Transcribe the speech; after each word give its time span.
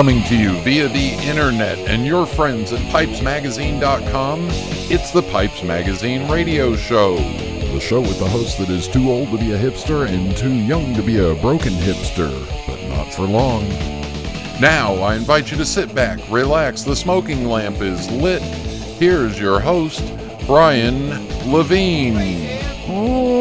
Coming 0.00 0.24
to 0.28 0.34
you 0.34 0.58
via 0.62 0.88
the 0.88 1.10
internet 1.28 1.76
and 1.80 2.06
your 2.06 2.24
friends 2.24 2.72
at 2.72 2.80
pipesmagazine.com, 2.90 4.46
it's 4.90 5.10
the 5.10 5.20
Pipes 5.24 5.62
Magazine 5.62 6.26
radio 6.26 6.74
show. 6.74 7.16
The 7.16 7.80
show 7.80 8.00
with 8.00 8.18
the 8.18 8.26
host 8.26 8.56
that 8.60 8.70
is 8.70 8.88
too 8.88 9.10
old 9.10 9.30
to 9.30 9.36
be 9.36 9.52
a 9.52 9.58
hipster 9.58 10.08
and 10.08 10.34
too 10.34 10.54
young 10.54 10.94
to 10.94 11.02
be 11.02 11.18
a 11.18 11.34
broken 11.34 11.74
hipster, 11.74 12.30
but 12.66 12.82
not 12.88 13.12
for 13.12 13.26
long. 13.26 13.68
Now, 14.58 14.94
I 14.94 15.16
invite 15.16 15.50
you 15.50 15.58
to 15.58 15.66
sit 15.66 15.94
back, 15.94 16.18
relax, 16.30 16.82
the 16.82 16.96
smoking 16.96 17.44
lamp 17.44 17.82
is 17.82 18.10
lit. 18.10 18.40
Here's 18.40 19.38
your 19.38 19.60
host, 19.60 20.02
Brian 20.46 21.10
Levine. 21.52 22.59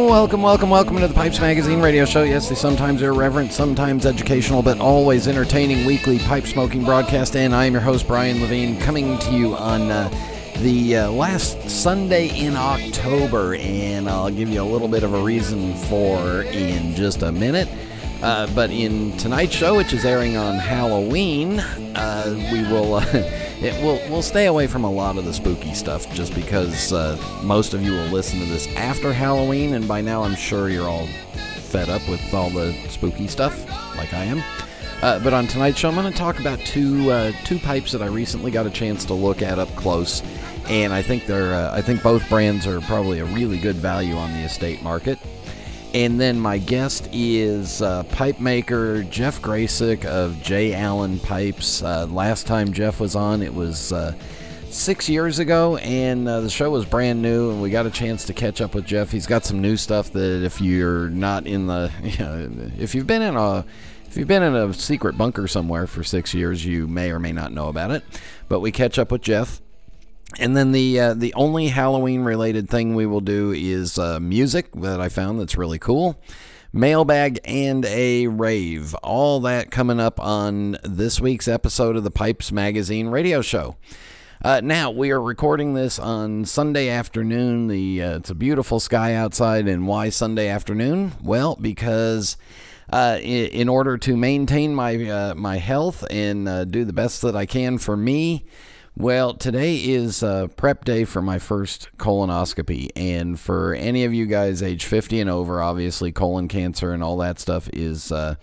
Welcome, 0.10 0.42
welcome, 0.42 0.72
welcome 0.72 0.98
to 0.98 1.08
the 1.08 1.14
Pipes 1.14 1.40
Magazine 1.40 1.82
radio 1.82 2.04
show. 2.04 2.24
Yes, 2.24 2.50
they 2.50 2.56
sometimes 2.56 3.04
irreverent, 3.04 3.54
sometimes 3.54 4.08
educational, 4.08 4.64
but 4.64 4.80
always 4.80 5.28
entertaining 5.28 5.86
weekly 5.86 6.18
pipe 6.18 6.48
smoking 6.48 6.84
broadcast. 6.84 7.36
And 7.36 7.54
I 7.54 7.66
am 7.66 7.74
your 7.74 7.84
host, 7.84 8.08
Brian 8.08 8.42
Levine, 8.42 8.80
coming 8.80 9.20
to 9.20 9.32
you 9.32 9.54
on 9.54 9.92
uh, 9.92 10.10
the 10.58 10.98
uh, 10.98 11.12
last 11.12 11.70
Sunday 11.70 12.36
in 12.36 12.56
October. 12.58 13.54
And 13.54 14.10
I'll 14.10 14.32
give 14.32 14.50
you 14.50 14.64
a 14.64 14.66
little 14.66 14.88
bit 14.88 15.04
of 15.04 15.14
a 15.14 15.22
reason 15.22 15.76
for 15.76 16.42
in 16.42 16.96
just 16.96 17.22
a 17.22 17.32
minute. 17.32 17.70
Uh, 18.24 18.48
but 18.56 18.72
in 18.72 19.16
tonight's 19.18 19.54
show, 19.54 19.78
which 19.78 19.94
is 19.94 20.06
airing 20.06 20.36
on 20.36 20.56
Halloween, 20.56 21.60
uh, 21.60 22.34
we 22.52 22.64
will 22.64 22.96
uh, 22.96 23.04
it 23.62 23.74
will 23.84 24.00
we'll 24.10 24.22
stay 24.22 24.46
away 24.46 24.68
from 24.68 24.84
a 24.84 24.92
lot 24.92 25.18
of 25.18 25.26
the 25.26 25.34
spooky 25.34 25.74
stuff, 25.74 26.12
just 26.14 26.34
because 26.34 26.94
uh, 26.94 27.18
most 27.44 27.74
of 27.74 27.82
you 27.82 27.92
will 27.92 28.08
listen 28.08 28.40
to 28.40 28.46
this 28.46 28.68
after 28.76 29.12
Halloween, 29.12 29.74
and 29.74 29.88
by 29.88 30.02
now 30.02 30.24
I'm 30.24 30.36
sure 30.36 30.70
you're 30.70 30.88
all 30.88 31.08
fed 31.58 31.90
up 31.90 32.08
with 32.10 32.34
all 32.34 32.50
the 32.50 32.74
spooky 32.90 33.28
stuff, 33.28 33.68
like 33.96 34.14
I 34.14 34.24
am. 34.24 34.42
Uh, 35.02 35.20
but 35.20 35.34
on 35.34 35.48
tonight's 35.48 35.80
show, 35.80 35.88
I'm 35.88 35.96
going 35.96 36.12
to 36.12 36.18
talk 36.18 36.40
about 36.40 36.60
two 36.60 37.12
uh, 37.12 37.32
two 37.46 37.60
pipes 37.60 37.92
that 37.92 38.02
I 38.02 38.08
recently 38.08 38.52
got 38.52 38.66
a 38.66 38.70
chance 38.72 39.06
to 39.06 39.14
look 39.14 39.42
at 39.42 39.60
up 39.60 39.70
close, 39.76 40.24
and 40.70 40.94
I 40.94 41.02
think 41.02 41.26
they're 41.26 41.54
I 41.72 41.82
think 41.82 42.02
both 42.02 42.28
brands 42.30 42.66
are 42.66 42.82
probably 42.82 43.20
a 43.20 43.26
really 43.26 43.58
good 43.58 43.76
value 43.76 44.16
on 44.16 44.32
the 44.34 44.40
estate 44.40 44.82
market. 44.82 45.20
And 45.94 46.22
then 46.22 46.40
my 46.40 46.60
guest 46.60 47.10
is 47.12 47.82
uh, 47.82 48.04
pipe 48.04 48.40
maker 48.40 49.04
Jeff 49.04 49.42
Gracik 49.42 50.06
of 50.06 50.40
J. 50.44 50.74
Alan 50.76 51.20
Pipes. 51.20 51.82
Uh, 51.82 52.06
last 52.06 52.46
time 52.46 52.74
Jeff 52.74 53.00
was 53.00 53.16
on, 53.16 53.42
it 53.42 53.54
was 53.54 53.92
uh, 53.92 54.14
six 54.70 55.10
years 55.10 55.40
ago, 55.40 55.78
and 55.78 56.28
uh, 56.28 56.42
the 56.42 56.50
show 56.50 56.70
was 56.70 56.86
brand 56.86 57.24
new, 57.24 57.50
and 57.50 57.60
we 57.60 57.72
got 57.72 57.88
a 57.88 57.90
chance 57.90 58.26
to 58.26 58.34
catch 58.34 58.62
up 58.62 58.76
with 58.76 58.86
Jeff. 58.86 59.12
He's 59.12 59.26
got 59.26 59.46
some 59.46 59.62
new 59.62 59.76
stuff 59.78 60.12
that 60.14 60.44
if 60.44 60.62
you're 60.62 61.10
not 61.10 61.48
in 61.48 61.66
the, 61.66 61.92
you 62.04 62.18
know, 62.20 62.72
if 62.78 62.94
you've 62.94 63.08
been 63.08 63.24
in 63.24 63.36
a 63.36 63.66
if 64.08 64.18
you've 64.18 64.28
been 64.28 64.42
in 64.42 64.56
a 64.56 64.74
secret 64.74 65.18
bunker 65.18 65.48
somewhere 65.48 65.86
for 65.86 66.04
six 66.04 66.34
years, 66.34 66.66
you 66.66 66.88
may 66.88 67.12
or 67.12 67.20
may 67.20 67.32
not 67.32 67.52
know 67.52 67.68
about 67.68 67.92
it. 67.92 68.04
But 68.48 68.60
we 68.60 68.72
catch 68.72 68.98
up 68.98 69.12
with 69.12 69.22
Jeff. 69.22 69.62
And 70.38 70.56
then 70.56 70.72
the 70.72 71.00
uh, 71.00 71.14
the 71.16 71.34
only 71.34 71.68
Halloween 71.68 72.22
related 72.22 72.70
thing 72.70 72.94
we 72.94 73.06
will 73.06 73.22
do 73.22 73.52
is 73.52 73.98
uh, 73.98 74.20
music 74.20 74.72
that 74.74 75.02
I 75.02 75.10
found 75.10 75.40
that's 75.40 75.58
really 75.58 75.80
cool, 75.80 76.22
mailbag 76.72 77.40
and 77.46 77.84
a 77.86 78.28
rave. 78.28 78.94
All 78.96 79.40
that 79.42 79.72
coming 79.72 80.00
up 80.00 80.20
on 80.20 80.78
this 80.84 81.20
week's 81.20 81.48
episode 81.48 81.96
of 81.96 82.04
the 82.04 82.12
Pipes 82.12 82.52
Magazine 82.52 83.08
radio 83.08 83.42
show. 83.42 83.78
Uh, 84.42 84.62
now 84.64 84.90
we 84.90 85.12
are 85.12 85.22
recording 85.22 85.74
this 85.74 86.00
on 86.00 86.46
Sunday 86.46 86.90
afternoon. 86.90 87.68
The 87.68 88.02
uh, 88.02 88.18
it's 88.18 88.30
a 88.30 88.36
beautiful 88.36 88.80
sky 88.80 89.16
outside, 89.16 89.68
and 89.68 89.88
why 89.88 90.10
Sunday 90.10 90.48
afternoon? 90.48 91.14
Well, 91.22 91.58
because 91.60 92.38
uh, 92.92 93.20
in, 93.22 93.68
order 93.68 93.98
to 93.98 94.16
maintain 94.16 94.74
my 94.74 95.10
uh, 95.10 95.36
my 95.36 95.58
health 95.58 96.06
and 96.10 96.48
uh, 96.48 96.66
do 96.66 96.86
the 96.86 96.94
best 96.94 97.22
that 97.24 97.36
I 97.36 97.46
can 97.46 97.78
for 97.78 97.98
me. 97.98 98.46
Well, 99.00 99.34
today 99.34 99.78
is 99.78 100.24
uh, 100.24 100.48
prep 100.58 100.84
day 100.84 101.06
for 101.06 101.22
my 101.22 101.40
first 101.40 101.88
colonoscopy. 101.96 102.90
And 102.98 103.40
for 103.40 103.74
any 103.74 104.04
of 104.04 104.14
you 104.14 104.26
guys 104.26 104.62
age 104.62 104.84
50 104.84 105.22
and 105.22 105.30
over, 105.30 105.62
obviously 105.62 106.12
colon 106.12 106.50
cancer 106.50 106.92
and 106.92 107.02
all 107.02 107.16
that 107.20 107.40
stuff 107.40 107.70
is 107.72 108.12
uh, 108.12 108.36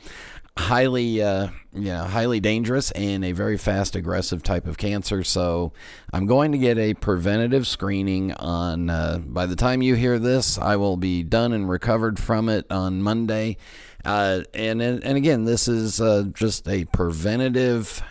highly, 0.56 1.20
uh, 1.22 1.48
yeah, 1.74 2.08
highly 2.08 2.40
dangerous 2.40 2.90
and 2.92 3.22
a 3.22 3.32
very 3.32 3.58
fast, 3.58 3.96
aggressive 3.96 4.42
type 4.42 4.66
of 4.66 4.78
cancer. 4.78 5.22
So 5.24 5.74
I'm 6.10 6.24
going 6.24 6.52
to 6.52 6.58
get 6.58 6.78
a 6.78 6.94
preventative 6.94 7.66
screening 7.66 8.32
on, 8.32 8.88
uh, 8.88 9.18
by 9.22 9.44
the 9.44 9.56
time 9.56 9.82
you 9.82 9.94
hear 9.94 10.18
this, 10.18 10.56
I 10.56 10.76
will 10.76 10.96
be 10.96 11.22
done 11.22 11.52
and 11.52 11.68
recovered 11.68 12.18
from 12.18 12.48
it 12.48 12.64
on 12.72 13.02
Monday. 13.02 13.58
Uh, 14.06 14.40
and, 14.54 14.80
and 14.80 15.18
again, 15.18 15.44
this 15.44 15.68
is 15.68 16.00
uh, 16.00 16.24
just 16.32 16.66
a 16.66 16.86
preventative 16.86 18.02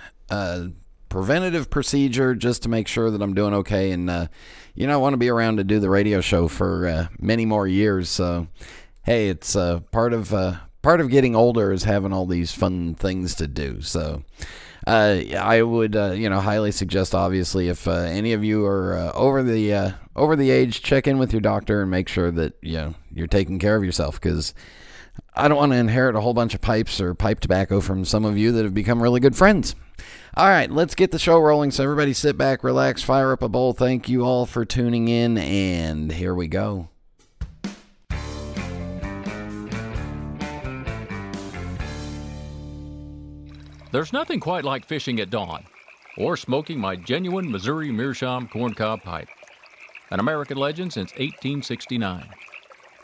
preventative 1.09 1.69
procedure 1.69 2.35
just 2.35 2.63
to 2.63 2.69
make 2.69 2.87
sure 2.87 3.09
that 3.09 3.21
I'm 3.21 3.33
doing 3.33 3.53
okay. 3.53 3.91
And, 3.91 4.09
uh, 4.09 4.27
you 4.73 4.87
know, 4.87 4.93
I 4.93 4.97
want 4.97 5.13
to 5.13 5.17
be 5.17 5.29
around 5.29 5.57
to 5.57 5.63
do 5.63 5.79
the 5.79 5.89
radio 5.89 6.21
show 6.21 6.47
for 6.47 6.87
uh, 6.87 7.07
many 7.19 7.45
more 7.45 7.67
years. 7.67 8.09
So, 8.09 8.47
hey, 9.03 9.29
it's 9.29 9.55
uh, 9.55 9.79
part 9.91 10.13
of 10.13 10.33
uh, 10.33 10.55
part 10.81 11.01
of 11.01 11.09
getting 11.09 11.35
older 11.35 11.71
is 11.71 11.83
having 11.83 12.13
all 12.13 12.25
these 12.25 12.51
fun 12.51 12.95
things 12.95 13.35
to 13.35 13.47
do. 13.47 13.81
So, 13.81 14.23
uh, 14.87 15.21
I 15.39 15.61
would, 15.61 15.95
uh, 15.95 16.11
you 16.11 16.29
know, 16.29 16.39
highly 16.39 16.71
suggest, 16.71 17.15
obviously, 17.15 17.69
if 17.69 17.87
any 17.87 18.33
of 18.33 18.43
you 18.43 18.65
are 18.65 19.11
over 19.15 19.41
the 19.41 19.95
over 20.15 20.35
the 20.35 20.51
age, 20.51 20.81
check 20.81 21.07
in 21.07 21.17
with 21.17 21.33
your 21.33 21.41
doctor 21.41 21.81
and 21.81 21.89
make 21.89 22.07
sure 22.07 22.31
that 22.31 22.53
you 22.61 22.77
know 22.77 22.95
you're 23.13 23.27
taking 23.27 23.59
care 23.59 23.75
of 23.75 23.83
yourself 23.83 24.19
because. 24.19 24.53
I 25.33 25.47
don't 25.47 25.57
want 25.57 25.71
to 25.71 25.77
inherit 25.77 26.17
a 26.17 26.21
whole 26.21 26.33
bunch 26.33 26.55
of 26.55 26.61
pipes 26.61 26.99
or 26.99 27.13
pipe 27.13 27.39
tobacco 27.39 27.79
from 27.79 28.03
some 28.03 28.25
of 28.25 28.37
you 28.37 28.51
that 28.51 28.63
have 28.63 28.73
become 28.73 29.01
really 29.01 29.21
good 29.21 29.35
friends. 29.35 29.73
All 30.37 30.49
right, 30.49 30.69
let's 30.69 30.95
get 30.95 31.11
the 31.11 31.19
show 31.19 31.39
rolling. 31.39 31.71
So, 31.71 31.85
everybody 31.85 32.11
sit 32.11 32.37
back, 32.37 32.61
relax, 32.61 33.01
fire 33.01 33.31
up 33.31 33.41
a 33.41 33.47
bowl. 33.47 33.71
Thank 33.71 34.09
you 34.09 34.23
all 34.23 34.45
for 34.45 34.65
tuning 34.65 35.07
in, 35.07 35.37
and 35.37 36.11
here 36.11 36.35
we 36.35 36.49
go. 36.49 36.89
There's 43.93 44.11
nothing 44.11 44.41
quite 44.41 44.65
like 44.65 44.85
fishing 44.85 45.21
at 45.21 45.29
dawn 45.29 45.63
or 46.17 46.35
smoking 46.35 46.81
my 46.81 46.97
genuine 46.97 47.49
Missouri 47.49 47.89
Meerschaum 47.89 48.49
corncob 48.49 49.03
pipe, 49.03 49.29
an 50.11 50.19
American 50.19 50.57
legend 50.57 50.91
since 50.91 51.11
1869. 51.13 52.27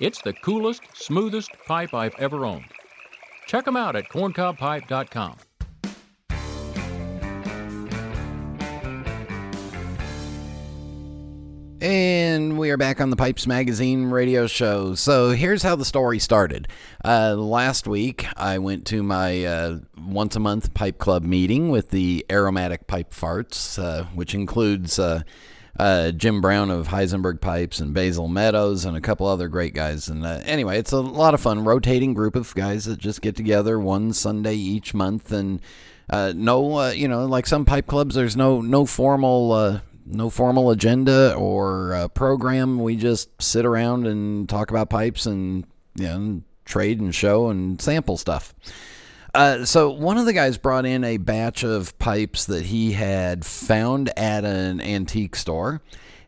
It's 0.01 0.21
the 0.21 0.33
coolest, 0.33 0.81
smoothest 0.93 1.51
pipe 1.65 1.93
I've 1.93 2.15
ever 2.19 2.43
owned. 2.43 2.65
Check 3.47 3.63
them 3.63 3.77
out 3.77 3.95
at 3.95 4.09
corncobpipe.com. 4.09 5.37
And 11.81 12.59
we 12.59 12.69
are 12.69 12.77
back 12.77 13.01
on 13.01 13.09
the 13.09 13.15
Pipes 13.15 13.47
Magazine 13.47 14.05
radio 14.05 14.45
show. 14.45 14.93
So 14.93 15.31
here's 15.31 15.63
how 15.63 15.75
the 15.75 15.83
story 15.83 16.19
started. 16.19 16.67
Uh, 17.03 17.33
last 17.33 17.87
week, 17.87 18.27
I 18.37 18.59
went 18.59 18.85
to 18.87 19.01
my 19.01 19.43
uh, 19.45 19.79
once 19.97 20.35
a 20.35 20.39
month 20.39 20.75
pipe 20.75 20.99
club 20.99 21.23
meeting 21.23 21.69
with 21.69 21.89
the 21.89 22.23
Aromatic 22.29 22.85
Pipe 22.85 23.11
Farts, 23.11 23.81
uh, 23.81 24.03
which 24.13 24.35
includes 24.35 24.99
uh, 24.99 25.23
uh, 25.79 26.11
Jim 26.11 26.39
Brown 26.39 26.69
of 26.69 26.89
Heisenberg 26.89 27.41
Pipes 27.41 27.79
and 27.79 27.95
Basil 27.95 28.27
Meadows 28.27 28.85
and 28.85 28.95
a 28.95 29.01
couple 29.01 29.25
other 29.25 29.47
great 29.47 29.73
guys. 29.73 30.07
And 30.07 30.23
uh, 30.23 30.41
anyway, 30.43 30.77
it's 30.77 30.91
a 30.91 31.01
lot 31.01 31.33
of 31.33 31.41
fun, 31.41 31.63
rotating 31.63 32.13
group 32.13 32.35
of 32.35 32.53
guys 32.53 32.85
that 32.85 32.99
just 32.99 33.23
get 33.23 33.35
together 33.35 33.79
one 33.79 34.13
Sunday 34.13 34.53
each 34.53 34.93
month 34.93 35.31
and. 35.31 35.59
no, 36.11 36.89
you 36.89 37.07
know, 37.07 37.25
like 37.25 37.47
some 37.47 37.65
pipe 37.65 37.87
clubs, 37.87 38.13
there's 38.13 38.37
no 38.37 38.61
no 38.61 38.85
formal 38.85 39.81
no 40.05 40.29
formal 40.29 40.71
agenda 40.71 41.33
or 41.35 42.09
program. 42.13 42.79
We 42.79 42.95
just 42.95 43.41
sit 43.41 43.65
around 43.65 44.07
and 44.07 44.47
talk 44.47 44.69
about 44.69 44.89
pipes 44.89 45.25
and 45.25 45.65
you 45.95 46.07
know 46.07 46.41
trade 46.65 46.99
and 46.99 47.13
show 47.13 47.49
and 47.49 47.81
sample 47.81 48.17
stuff. 48.17 48.53
Uh, 49.33 49.63
so 49.63 49.89
one 49.91 50.17
of 50.17 50.25
the 50.25 50.33
guys 50.33 50.57
brought 50.57 50.85
in 50.85 51.03
a 51.03 51.17
batch 51.17 51.63
of 51.63 51.97
pipes 51.99 52.45
that 52.45 52.65
he 52.65 52.91
had 52.91 53.45
found 53.45 54.09
at 54.17 54.43
an 54.43 54.81
antique 54.81 55.35
store 55.35 55.81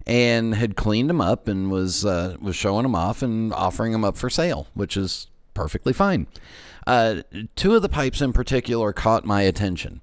and 0.06 0.56
had 0.56 0.76
cleaned 0.76 1.10
them 1.10 1.20
up 1.22 1.48
and 1.48 1.70
was 1.70 2.06
uh, 2.06 2.36
was 2.40 2.56
showing 2.56 2.84
them 2.84 2.96
off 2.96 3.22
and 3.22 3.54
offering 3.54 3.92
them 3.92 4.06
up 4.06 4.16
for 4.18 4.30
sale, 4.30 4.68
which 4.74 4.96
is 4.96 5.28
perfectly 5.54 5.94
fine. 5.94 6.28
Uh, 6.88 7.22
two 7.56 7.76
of 7.76 7.82
the 7.82 7.90
pipes 7.90 8.22
in 8.22 8.34
particular 8.34 8.92
caught 8.94 9.26
my 9.26 9.42
attention. 9.42 10.02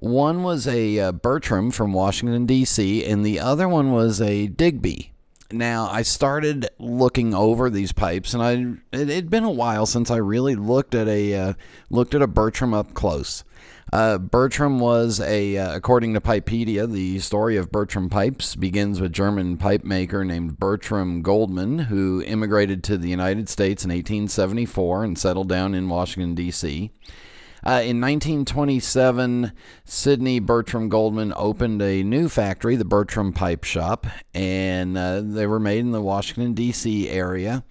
One 0.00 0.42
was 0.42 0.66
a 0.66 0.98
uh, 0.98 1.12
Bertram 1.12 1.70
from 1.70 1.92
Washington, 1.92 2.46
D.C., 2.46 3.04
and 3.04 3.22
the 3.22 3.38
other 3.38 3.68
one 3.68 3.92
was 3.92 4.18
a 4.18 4.46
Digby. 4.46 5.12
Now, 5.52 5.90
I 5.90 6.02
started 6.02 6.70
looking 6.78 7.34
over 7.34 7.68
these 7.68 7.92
pipes, 7.92 8.32
and 8.32 8.42
I 8.42 8.96
it 8.96 9.08
had 9.08 9.28
been 9.28 9.44
a 9.44 9.50
while 9.50 9.84
since 9.84 10.10
I 10.10 10.16
really 10.16 10.54
looked 10.54 10.94
at 10.94 11.06
a 11.06 11.34
uh, 11.34 11.52
looked 11.90 12.14
at 12.14 12.22
a 12.22 12.26
Bertram 12.26 12.72
up 12.72 12.94
close. 12.94 13.44
Uh, 13.92 14.16
Bertram 14.16 14.78
was 14.78 15.20
a, 15.20 15.58
uh, 15.58 15.76
according 15.76 16.14
to 16.14 16.20
Pipedia, 16.20 16.90
the 16.90 17.18
story 17.18 17.56
of 17.56 17.72
Bertram 17.72 18.08
pipes 18.08 18.54
begins 18.56 19.00
with 19.02 19.12
German 19.12 19.58
pipe 19.58 19.84
maker 19.84 20.24
named 20.24 20.58
Bertram 20.58 21.20
Goldman, 21.20 21.80
who 21.80 22.22
immigrated 22.22 22.82
to 22.84 22.96
the 22.96 23.08
United 23.08 23.50
States 23.50 23.84
in 23.84 23.90
1874 23.90 25.04
and 25.04 25.18
settled 25.18 25.48
down 25.48 25.74
in 25.74 25.90
Washington 25.90 26.34
D.C. 26.34 26.90
Uh, 27.64 27.84
in 27.84 28.00
1927, 28.00 29.52
Sidney 29.84 30.38
Bertram 30.38 30.88
Goldman 30.88 31.32
opened 31.36 31.82
a 31.82 32.02
new 32.02 32.28
factory, 32.28 32.76
the 32.76 32.84
Bertram 32.84 33.32
Pipe 33.32 33.64
Shop, 33.64 34.06
and 34.32 34.96
uh, 34.96 35.20
they 35.20 35.46
were 35.46 35.60
made 35.60 35.80
in 35.80 35.90
the 35.90 36.00
Washington, 36.00 36.54
D.C. 36.54 37.08
area. 37.08 37.62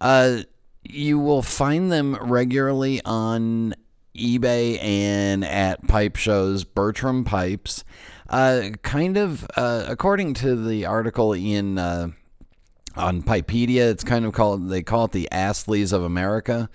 Uh, 0.00 0.38
you 0.82 1.18
will 1.18 1.42
find 1.42 1.92
them 1.92 2.16
regularly 2.16 3.00
on 3.04 3.74
eBay 4.16 4.82
and 4.82 5.44
at 5.44 5.86
pipe 5.86 6.16
shows, 6.16 6.64
Bertram 6.64 7.24
Pipes. 7.24 7.84
Uh, 8.28 8.70
kind 8.82 9.16
of, 9.16 9.46
uh, 9.56 9.84
according 9.86 10.34
to 10.34 10.56
the 10.56 10.84
article 10.86 11.32
in 11.32 11.78
on 12.98 13.22
Pipedia, 13.22 13.90
it's 13.90 14.04
kind 14.04 14.24
of 14.24 14.32
called, 14.32 14.68
they 14.68 14.82
call 14.82 15.04
it 15.04 15.12
the 15.12 15.28
Astleys 15.30 15.92
of 15.92 16.02
America. 16.02 16.68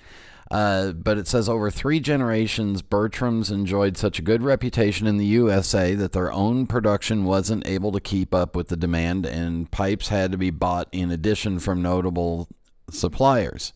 Uh, 0.53 0.91
but 0.91 1.17
it 1.17 1.27
says 1.27 1.49
over 1.49 1.71
three 1.71 1.99
generations, 1.99 2.83
Bertram's 2.83 3.49
enjoyed 3.49 3.97
such 3.97 4.19
a 4.19 4.21
good 4.21 4.43
reputation 4.43 5.07
in 5.07 5.17
the 5.17 5.25
USA 5.25 5.95
that 5.95 6.11
their 6.11 6.31
own 6.31 6.67
production 6.67 7.25
wasn't 7.25 7.65
able 7.65 7.91
to 7.91 7.99
keep 7.99 8.35
up 8.35 8.55
with 8.55 8.67
the 8.67 8.77
demand, 8.77 9.25
and 9.25 9.71
pipes 9.71 10.09
had 10.09 10.31
to 10.31 10.37
be 10.37 10.51
bought 10.51 10.89
in 10.91 11.09
addition 11.09 11.57
from 11.57 11.81
notable 11.81 12.47
suppliers. 12.91 13.73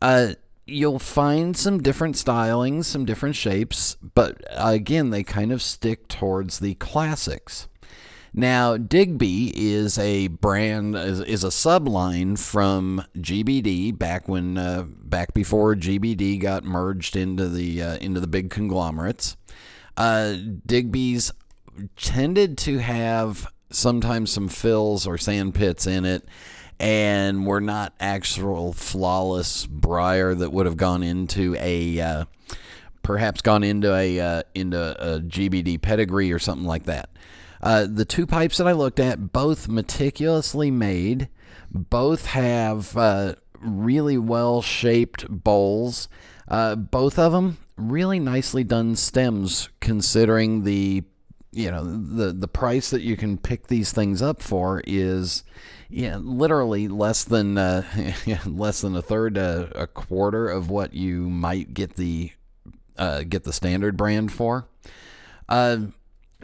Uh, 0.00 0.32
you'll 0.66 0.98
find 0.98 1.54
some 1.54 1.82
different 1.82 2.16
stylings, 2.16 2.86
some 2.86 3.04
different 3.04 3.36
shapes, 3.36 3.98
but 4.14 4.42
again, 4.52 5.10
they 5.10 5.22
kind 5.22 5.52
of 5.52 5.60
stick 5.60 6.08
towards 6.08 6.60
the 6.60 6.76
classics. 6.76 7.68
Now, 8.32 8.76
Digby 8.76 9.52
is 9.56 9.98
a 9.98 10.28
brand 10.28 10.94
is, 10.94 11.20
is 11.20 11.42
a 11.42 11.48
subline 11.48 12.38
from 12.38 13.04
GBD 13.16 13.98
back 13.98 14.28
when 14.28 14.56
uh, 14.56 14.84
back 14.86 15.34
before 15.34 15.74
GBD 15.74 16.40
got 16.40 16.62
merged 16.62 17.16
into 17.16 17.48
the 17.48 17.82
uh, 17.82 17.96
into 17.96 18.20
the 18.20 18.28
big 18.28 18.50
conglomerates. 18.50 19.36
Uh, 19.96 20.36
Digby's 20.64 21.32
tended 21.96 22.56
to 22.58 22.78
have 22.78 23.52
sometimes 23.70 24.30
some 24.30 24.48
fills 24.48 25.06
or 25.06 25.18
sand 25.18 25.54
pits 25.54 25.86
in 25.86 26.04
it 26.04 26.26
and 26.78 27.46
were 27.46 27.60
not 27.60 27.92
actual 28.00 28.72
flawless 28.72 29.66
briar 29.66 30.34
that 30.34 30.50
would 30.50 30.66
have 30.66 30.76
gone 30.76 31.02
into 31.02 31.56
a 31.58 32.00
uh, 32.00 32.24
perhaps 33.02 33.42
gone 33.42 33.64
into 33.64 33.94
a 33.94 34.20
uh, 34.20 34.42
into 34.54 34.78
a 34.78 35.20
GBD 35.20 35.82
pedigree 35.82 36.32
or 36.32 36.38
something 36.38 36.66
like 36.66 36.84
that. 36.84 37.10
Uh, 37.62 37.86
the 37.90 38.04
two 38.04 38.26
pipes 38.26 38.56
that 38.58 38.66
I 38.66 38.72
looked 38.72 39.00
at, 39.00 39.32
both 39.32 39.68
meticulously 39.68 40.70
made, 40.70 41.28
both 41.70 42.26
have 42.26 42.96
uh, 42.96 43.34
really 43.60 44.16
well 44.18 44.62
shaped 44.62 45.28
bowls. 45.28 46.08
Uh, 46.48 46.74
both 46.74 47.18
of 47.18 47.32
them 47.32 47.58
really 47.76 48.18
nicely 48.18 48.64
done 48.64 48.96
stems, 48.96 49.68
considering 49.80 50.64
the 50.64 51.04
you 51.52 51.70
know 51.70 51.84
the 51.84 52.32
the 52.32 52.48
price 52.48 52.90
that 52.90 53.02
you 53.02 53.16
can 53.16 53.36
pick 53.36 53.66
these 53.66 53.90
things 53.92 54.22
up 54.22 54.40
for 54.40 54.82
is 54.86 55.42
yeah 55.88 56.16
literally 56.16 56.86
less 56.86 57.24
than 57.24 57.58
uh, 57.58 57.82
less 58.46 58.80
than 58.80 58.94
a 58.94 59.02
third 59.02 59.36
uh, 59.36 59.66
a 59.74 59.86
quarter 59.86 60.48
of 60.48 60.70
what 60.70 60.94
you 60.94 61.28
might 61.28 61.74
get 61.74 61.96
the 61.96 62.30
uh, 62.96 63.22
get 63.28 63.44
the 63.44 63.52
standard 63.52 63.96
brand 63.96 64.32
for. 64.32 64.68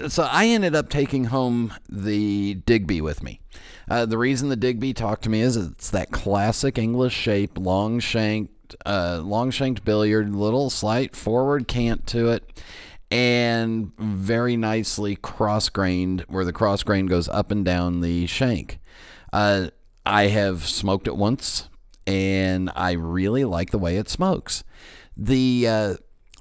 So 0.09 0.29
I 0.31 0.47
ended 0.47 0.75
up 0.75 0.91
taking 0.91 1.25
home 1.25 1.73
the 1.89 2.55
Digby 2.55 3.01
with 3.01 3.23
me. 3.23 3.41
Uh, 3.89 4.05
the 4.05 4.19
reason 4.19 4.49
the 4.49 4.57
Digby 4.57 4.93
talked 4.93 5.25
to 5.25 5.31
me 5.31 5.41
is 5.41 5.57
it's 5.57 5.91
that 5.91 6.11
classic 6.11 6.77
English 6.77 7.15
shape, 7.15 7.57
long 7.57 7.99
shanked, 8.01 8.77
uh, 8.85 9.21
long 9.25 9.51
shanked 9.51 9.85
billiard, 9.85 10.35
little 10.35 10.69
slight 10.69 11.17
forward 11.17 11.67
cant 11.67 12.07
to 12.09 12.29
it, 12.31 12.63
and 13.11 13.93
very 13.99 14.57
nicely 14.57 15.17
cross 15.17 15.69
grained, 15.71 16.23
where 16.29 16.45
the 16.45 16.53
cross 16.53 16.83
grain 16.83 17.07
goes 17.07 17.29
up 17.29 17.51
and 17.51 17.65
down 17.65 18.01
the 18.01 18.27
shank. 18.27 18.79
Uh, 19.33 19.69
I 20.05 20.25
have 20.27 20.67
smoked 20.67 21.07
it 21.07 21.17
once, 21.17 21.69
and 22.07 22.71
I 22.77 22.93
really 22.93 23.45
like 23.45 23.71
the 23.71 23.79
way 23.79 23.97
it 23.97 24.09
smokes. 24.09 24.63
The 25.17 25.69
uh, 25.69 25.95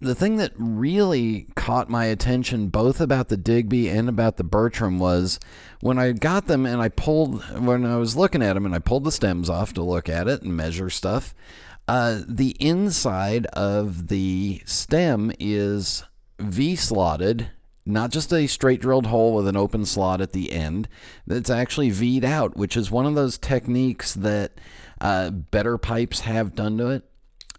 the 0.06 0.16
thing 0.16 0.38
that 0.38 0.54
really 0.56 1.48
caught 1.56 1.90
my 1.90 2.06
attention 2.06 2.68
both 2.68 3.02
about 3.02 3.30
the 3.30 3.38
Digby 3.38 3.90
and 3.90 4.08
about 4.08 4.38
the 4.38 4.44
Bertram 4.44 5.00
was 5.00 5.40
when 5.82 5.98
I 5.98 6.12
got 6.12 6.48
them 6.48 6.66
and 6.66 6.82
I 6.82 6.90
pulled 6.90 7.44
when 7.60 7.86
I 7.86 7.98
was 7.98 8.16
looking 8.16 8.42
at 8.42 8.54
them 8.54 8.66
and 8.66 8.76
I 8.76 8.80
pulled 8.80 9.04
the 9.04 9.12
stems 9.12 9.50
off 9.50 9.74
to 9.74 9.84
look 9.84 10.08
at 10.08 10.28
it 10.28 10.44
and 10.44 10.56
measure 10.56 10.90
stuff. 10.90 11.34
Uh, 11.88 12.22
the 12.28 12.56
inside 12.60 13.46
of 13.48 14.08
the 14.08 14.62
stem 14.66 15.32
is 15.40 16.04
V 16.40 16.76
slotted, 16.76 17.50
not 17.86 18.12
just 18.12 18.34
a 18.34 18.48
straight 18.48 18.82
drilled 18.82 19.08
hole 19.08 19.36
with 19.36 19.48
an 19.48 19.58
open 19.58 19.86
slot 19.86 20.22
at 20.22 20.32
the 20.32 20.52
end. 20.52 20.88
That's 21.28 21.50
actually 21.50 21.92
V'd 21.92 22.24
out, 22.24 22.56
which 22.56 22.78
is 22.78 22.90
one 22.90 23.06
of 23.06 23.16
those 23.16 23.38
techniques 23.38 24.14
that 24.14 24.54
uh, 25.02 25.30
better 25.30 25.78
pipes 25.78 26.22
have 26.22 26.56
done 26.56 26.78
to 26.78 26.90
it 26.90 27.04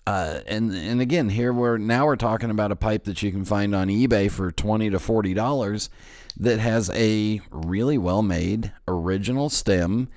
uh, 0.07 0.41
and 0.47 0.73
and 0.73 1.01
again, 1.01 1.29
here 1.29 1.53
we're 1.53 1.79
now 1.79 2.07
we're 2.07 2.17
talking 2.17 2.51
about 2.51 2.73
a 2.73 2.77
pipe 2.77 3.05
that 3.05 3.23
you 3.23 3.33
can 3.33 3.45
find 3.45 3.75
on 3.75 3.89
eBay 3.89 4.31
for 4.31 4.53
twenty 4.53 4.89
to 4.91 4.99
forty 4.99 5.35
dollars 5.35 5.91
that 6.37 6.59
has 6.59 6.91
a 6.91 7.41
really 7.51 7.99
well 7.99 8.23
made 8.23 8.73
original 8.87 9.51
stem. 9.51 10.09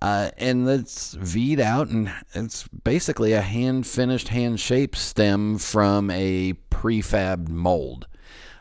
Uh, 0.00 0.30
and 0.38 0.68
that's 0.68 1.16
V'd 1.16 1.58
out, 1.58 1.88
and 1.88 2.12
it's 2.32 2.68
basically 2.68 3.32
a 3.32 3.40
hand 3.40 3.84
finished, 3.84 4.28
hand 4.28 4.60
shaped 4.60 4.96
stem 4.96 5.58
from 5.58 6.08
a 6.10 6.52
prefabbed 6.70 7.48
mold. 7.48 8.06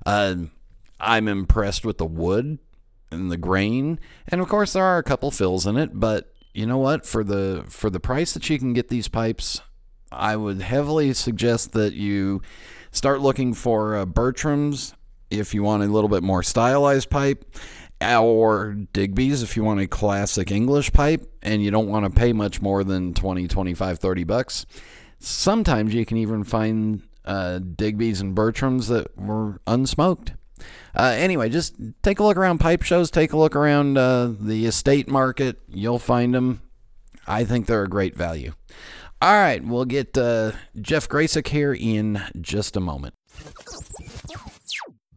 Uh, 0.03 0.35
I'm 0.99 1.27
impressed 1.27 1.85
with 1.85 1.99
the 1.99 2.07
wood 2.07 2.57
and 3.11 3.29
the 3.29 3.37
grain, 3.37 3.99
and 4.27 4.41
of 4.41 4.47
course 4.47 4.73
there 4.73 4.83
are 4.83 4.97
a 4.97 5.03
couple 5.03 5.29
fills 5.29 5.67
in 5.67 5.77
it. 5.77 5.91
But 5.93 6.33
you 6.55 6.65
know 6.65 6.79
what? 6.79 7.05
For 7.05 7.23
the 7.23 7.65
for 7.67 7.91
the 7.91 7.99
price 7.99 8.33
that 8.33 8.49
you 8.49 8.57
can 8.57 8.73
get 8.73 8.87
these 8.87 9.07
pipes, 9.07 9.61
I 10.12 10.36
would 10.36 10.62
heavily 10.62 11.13
suggest 11.13 11.73
that 11.73 11.94
you 11.94 12.42
start 12.92 13.21
looking 13.21 13.54
for 13.54 13.95
uh, 13.95 14.06
Bertram's 14.06 14.94
if 15.30 15.54
you 15.54 15.64
want 15.64 15.83
a 15.83 15.87
little 15.87 16.09
bit 16.09 16.23
more 16.23 16.42
stylized 16.44 17.09
pipe, 17.09 17.45
or 18.02 18.73
Digby's 18.94 19.44
if 19.44 19.57
you 19.57 19.64
want 19.64 19.81
a 19.81 19.87
classic 19.87 20.52
English 20.52 20.94
pipe 20.94 21.30
and 21.42 21.64
you 21.64 21.71
don't 21.71 21.90
want 21.90 22.06
to 22.06 22.09
pay 22.09 22.33
much 22.33 22.61
more 22.61 22.83
than 22.83 23.14
20, 23.14 23.47
25, 23.47 23.99
30 23.99 24.23
bucks. 24.23 24.66
Sometimes 25.19 25.94
you 25.94 26.06
can 26.06 26.18
even 26.18 26.44
find 26.44 27.02
uh, 27.26 27.59
Digby's 27.59 28.21
and 28.21 28.35
Bertram's 28.35 28.87
that 28.87 29.18
were 29.18 29.59
unsmoked. 29.68 30.35
Uh, 30.95 31.14
anyway, 31.16 31.49
just 31.49 31.76
take 32.02 32.19
a 32.19 32.23
look 32.23 32.37
around 32.37 32.59
pipe 32.59 32.81
shows, 32.81 33.11
take 33.11 33.33
a 33.33 33.37
look 33.37 33.56
around 33.56 33.97
uh, 33.97 34.31
the 34.40 34.66
estate 34.66 35.07
market. 35.07 35.59
You'll 35.68 35.99
find 35.99 36.33
them. 36.33 36.61
I 37.28 37.44
think 37.44 37.66
they're 37.66 37.83
a 37.83 37.90
great 37.90 38.16
value. 38.16 38.54
All 39.19 39.33
right, 39.33 39.64
we'll 39.66 39.86
get 39.86 40.16
uh, 40.16 40.52
Jeff 40.80 41.09
Gracik 41.09 41.47
here 41.47 41.74
in 41.74 42.21
just 42.40 42.78
a 42.78 42.80
moment. 42.80 43.16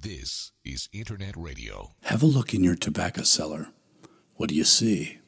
This 0.01 0.53
is 0.65 0.89
Internet 0.91 1.37
Radio. 1.37 1.93
Have 2.05 2.23
a 2.23 2.27
look 2.27 2.55
in 2.55 2.65
your 2.65 2.77
tobacco 2.77 3.25
cellar. 3.25 3.69
What 4.37 4.49
do 4.49 4.55
you 4.55 4.65
see? 4.65 5.19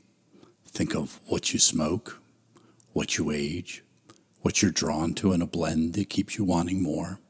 Think 0.66 0.94
of 0.94 1.20
what 1.26 1.52
you 1.52 1.58
smoke, 1.58 2.22
what 2.94 3.18
you 3.18 3.30
age, 3.30 3.84
what 4.40 4.62
you're 4.62 4.70
drawn 4.70 5.12
to 5.14 5.34
in 5.34 5.42
a 5.42 5.46
blend 5.46 5.92
that 5.92 6.08
keeps 6.08 6.38
you 6.38 6.44
wanting 6.44 6.82
more. 6.82 7.20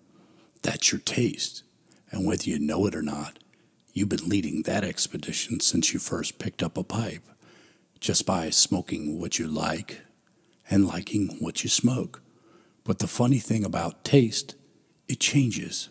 That's 0.62 0.92
your 0.92 1.00
taste. 1.00 1.64
And 2.12 2.24
whether 2.24 2.44
you 2.44 2.60
know 2.60 2.86
it 2.86 2.94
or 2.94 3.02
not, 3.02 3.40
you've 3.92 4.10
been 4.10 4.28
leading 4.28 4.62
that 4.62 4.84
expedition 4.84 5.58
since 5.58 5.92
you 5.92 5.98
first 5.98 6.38
picked 6.38 6.62
up 6.62 6.78
a 6.78 6.84
pipe, 6.84 7.24
just 7.98 8.26
by 8.26 8.48
smoking 8.50 9.18
what 9.18 9.40
you 9.40 9.48
like 9.48 10.02
and 10.72 10.86
liking 10.86 11.36
what 11.38 11.62
you 11.62 11.68
smoke. 11.68 12.22
But 12.82 12.98
the 12.98 13.06
funny 13.06 13.38
thing 13.38 13.62
about 13.62 14.04
taste, 14.04 14.54
it 15.06 15.20
changes, 15.20 15.90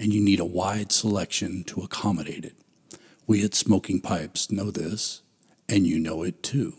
and 0.00 0.12
you 0.12 0.20
need 0.20 0.40
a 0.40 0.44
wide 0.44 0.90
selection 0.90 1.62
to 1.64 1.82
accommodate 1.82 2.44
it. 2.44 2.56
We 3.28 3.44
at 3.44 3.54
Smoking 3.54 4.00
Pipes 4.00 4.50
know 4.50 4.72
this, 4.72 5.22
and 5.68 5.86
you 5.86 6.00
know 6.00 6.24
it 6.24 6.42
too. 6.42 6.74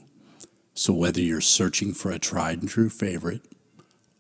So 0.73 0.91
whether 0.91 1.21
you're 1.21 1.39
searching 1.39 1.93
for 1.93 2.11
a 2.11 2.19
tried 2.19 2.59
and 2.59 2.69
true 2.69 2.89
favorite 2.89 3.45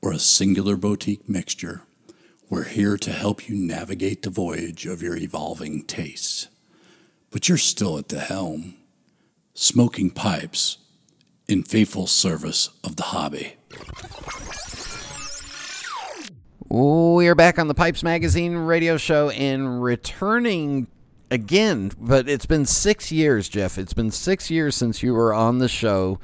or 0.01 0.13
a 0.13 0.19
singular 0.19 0.77
boutique 0.77 1.27
mixture, 1.27 1.81
we're 2.49 2.63
here 2.63 2.95
to 2.95 3.11
help 3.11 3.49
you 3.49 3.55
navigate 3.55 4.21
the 4.21 4.29
voyage 4.29 4.85
of 4.85 5.01
your 5.01 5.17
evolving 5.17 5.83
tastes. 5.83 6.47
But 7.31 7.49
you're 7.49 7.57
still 7.57 7.97
at 7.97 8.07
the 8.07 8.21
helm. 8.21 8.75
Smoking 9.53 10.09
Pipes 10.09 10.77
in 11.49 11.63
faithful 11.63 12.05
service 12.05 12.69
of 12.83 12.95
the 12.95 13.03
hobby. 13.03 13.55
We 16.69 17.27
are 17.27 17.33
back 17.33 17.57
on 17.57 17.67
the 17.67 17.73
Pipes 17.73 18.03
Magazine 18.03 18.55
radio 18.55 18.97
show 18.97 19.31
and 19.31 19.81
returning 19.81 20.85
again, 21.31 21.91
but 21.99 22.29
it's 22.29 22.45
been 22.45 22.65
six 22.65 23.11
years, 23.11 23.49
Jeff. 23.49 23.79
It's 23.79 23.93
been 23.93 24.11
six 24.11 24.51
years 24.51 24.75
since 24.75 25.01
you 25.01 25.13
were 25.13 25.33
on 25.33 25.57
the 25.57 25.67
show 25.67 26.19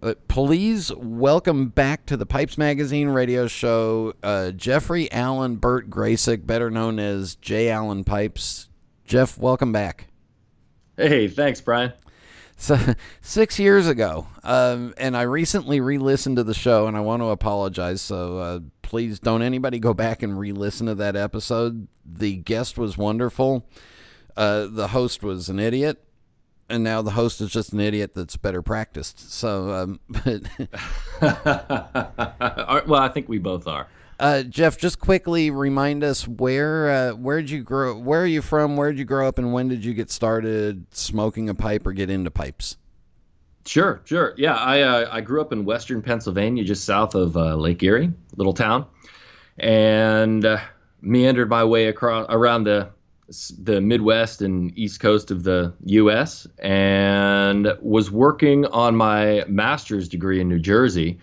Uh, 0.00 0.14
please 0.28 0.92
welcome 0.94 1.70
back 1.70 2.06
to 2.06 2.16
the 2.16 2.26
Pipes 2.26 2.56
Magazine 2.56 3.08
radio 3.08 3.48
show 3.48 4.12
uh, 4.22 4.50
Jeffrey 4.52 5.10
Allen 5.10 5.56
Burt 5.56 5.90
Gracik, 5.90 6.46
better 6.46 6.70
known 6.70 7.00
as 7.00 7.34
J. 7.36 7.68
Alan 7.70 8.04
Pipes. 8.04 8.68
Jeff, 9.06 9.36
welcome 9.38 9.72
back. 9.72 10.06
Hey, 10.96 11.26
thanks, 11.26 11.60
Brian. 11.60 11.92
So 12.58 12.78
six 13.22 13.58
years 13.58 13.86
ago, 13.86 14.26
um, 14.44 14.92
and 14.98 15.16
I 15.16 15.22
recently 15.22 15.80
re-listened 15.80 16.36
to 16.36 16.44
the 16.44 16.52
show, 16.52 16.86
and 16.86 16.96
I 16.96 17.00
want 17.00 17.22
to 17.22 17.26
apologize. 17.26 18.02
So 18.02 18.38
uh, 18.38 18.60
please 18.82 19.18
don't 19.18 19.40
anybody 19.40 19.78
go 19.78 19.94
back 19.94 20.22
and 20.22 20.38
re-listen 20.38 20.86
to 20.88 20.94
that 20.96 21.16
episode. 21.16 21.88
The 22.04 22.36
guest 22.36 22.76
was 22.76 22.98
wonderful. 22.98 23.66
Uh, 24.36 24.66
the 24.70 24.88
host 24.88 25.22
was 25.22 25.48
an 25.48 25.58
idiot 25.58 26.04
and 26.68 26.84
now 26.84 27.02
the 27.02 27.12
host 27.12 27.40
is 27.40 27.50
just 27.50 27.72
an 27.72 27.80
idiot 27.80 28.14
that's 28.14 28.36
better 28.36 28.62
practiced. 28.62 29.32
So, 29.32 29.72
um, 29.72 30.00
but 30.08 30.42
well, 32.86 33.00
I 33.00 33.08
think 33.08 33.28
we 33.28 33.38
both 33.38 33.66
are. 33.66 33.88
Uh, 34.18 34.42
Jeff, 34.42 34.76
just 34.78 34.98
quickly 34.98 35.50
remind 35.50 36.02
us 36.02 36.26
where 36.26 36.90
uh, 36.90 37.12
where 37.12 37.40
did 37.40 37.50
you 37.50 37.62
grow? 37.62 37.96
Where 37.96 38.22
are 38.22 38.26
you 38.26 38.42
from? 38.42 38.76
Where 38.76 38.90
did 38.90 38.98
you 38.98 39.04
grow 39.04 39.28
up, 39.28 39.38
and 39.38 39.52
when 39.52 39.68
did 39.68 39.84
you 39.84 39.94
get 39.94 40.10
started 40.10 40.86
smoking 40.90 41.48
a 41.48 41.54
pipe 41.54 41.86
or 41.86 41.92
get 41.92 42.10
into 42.10 42.30
pipes? 42.30 42.76
Sure, 43.64 44.00
sure. 44.04 44.34
Yeah, 44.36 44.56
I 44.56 44.80
uh, 44.80 45.08
I 45.12 45.20
grew 45.20 45.40
up 45.40 45.52
in 45.52 45.64
western 45.64 46.02
Pennsylvania, 46.02 46.64
just 46.64 46.84
south 46.84 47.14
of 47.14 47.36
uh, 47.36 47.54
Lake 47.54 47.82
Erie, 47.82 48.12
little 48.36 48.54
town, 48.54 48.86
and 49.58 50.44
uh, 50.44 50.58
meandered 51.00 51.48
my 51.48 51.62
way 51.62 51.86
across 51.86 52.26
around 52.28 52.64
the 52.64 52.88
the 53.58 53.80
Midwest 53.80 54.42
and 54.42 54.76
East 54.76 55.00
Coast 55.00 55.30
of 55.30 55.44
the 55.44 55.74
U.S. 55.84 56.46
and 56.58 57.68
was 57.80 58.10
working 58.10 58.64
on 58.66 58.96
my 58.96 59.44
master's 59.46 60.08
degree 60.08 60.40
in 60.40 60.48
New 60.48 60.58
Jersey 60.58 61.18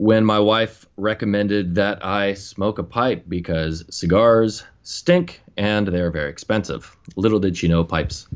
when 0.00 0.24
my 0.24 0.38
wife 0.38 0.86
recommended 0.96 1.74
that 1.74 2.02
I 2.02 2.32
smoke 2.32 2.78
a 2.78 2.82
pipe 2.82 3.26
because 3.28 3.84
cigars 3.90 4.64
stink 4.82 5.42
and 5.58 5.86
they're 5.86 6.10
very 6.10 6.30
expensive. 6.30 6.96
Little 7.16 7.38
did 7.38 7.54
she 7.54 7.68
know 7.68 7.84
pipes 7.84 8.26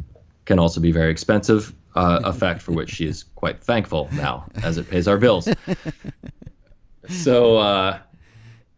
can 0.45 0.59
also 0.59 0.79
be 0.79 0.93
very 0.93 1.11
expensive, 1.11 1.75
uh, 1.95 2.21
a 2.23 2.33
fact 2.45 2.61
for 2.61 2.73
which 2.73 2.91
she 2.91 3.07
is 3.07 3.25
quite 3.35 3.65
thankful 3.65 4.11
now 4.13 4.45
as 4.63 4.77
it 4.77 4.91
pays 4.91 5.09
our 5.09 5.17
bills. 5.17 5.49
so, 7.09 7.57
uh, 7.57 7.99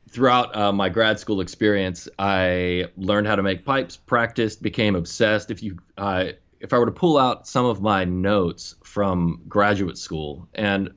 throughout 0.08 0.54
uh, 0.54 0.70
my 0.70 0.88
grad 0.88 1.18
school 1.18 1.40
experience, 1.40 2.06
I 2.20 2.86
learned 2.96 3.26
how 3.26 3.34
to 3.34 3.42
make 3.42 3.64
pipes, 3.64 3.96
practiced, 3.96 4.62
became 4.62 4.94
obsessed. 4.94 5.50
If 5.50 5.60
you, 5.60 5.78
uh, 5.98 6.26
if 6.60 6.72
I 6.72 6.78
were 6.78 6.86
to 6.86 6.92
pull 6.92 7.18
out 7.18 7.48
some 7.48 7.66
of 7.66 7.82
my 7.82 8.04
notes 8.04 8.76
from 8.84 9.42
graduate 9.48 9.98
school, 9.98 10.46
and 10.54 10.92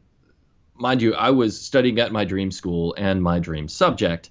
mind 0.79 1.01
you, 1.01 1.13
I 1.13 1.31
was 1.31 1.59
studying 1.59 1.99
at 1.99 2.11
my 2.11 2.25
dream 2.25 2.51
school 2.51 2.95
and 2.97 3.21
my 3.21 3.39
dream 3.39 3.67
subject, 3.67 4.29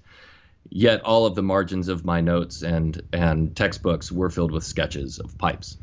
yet 0.69 1.01
all 1.01 1.25
of 1.25 1.35
the 1.35 1.43
margins 1.43 1.87
of 1.87 2.05
my 2.05 2.21
notes 2.21 2.61
and 2.61 3.01
and 3.13 3.55
textbooks 3.55 4.11
were 4.11 4.29
filled 4.29 4.51
with 4.51 4.63
sketches 4.63 5.19
of 5.19 5.37
pipes. 5.37 5.77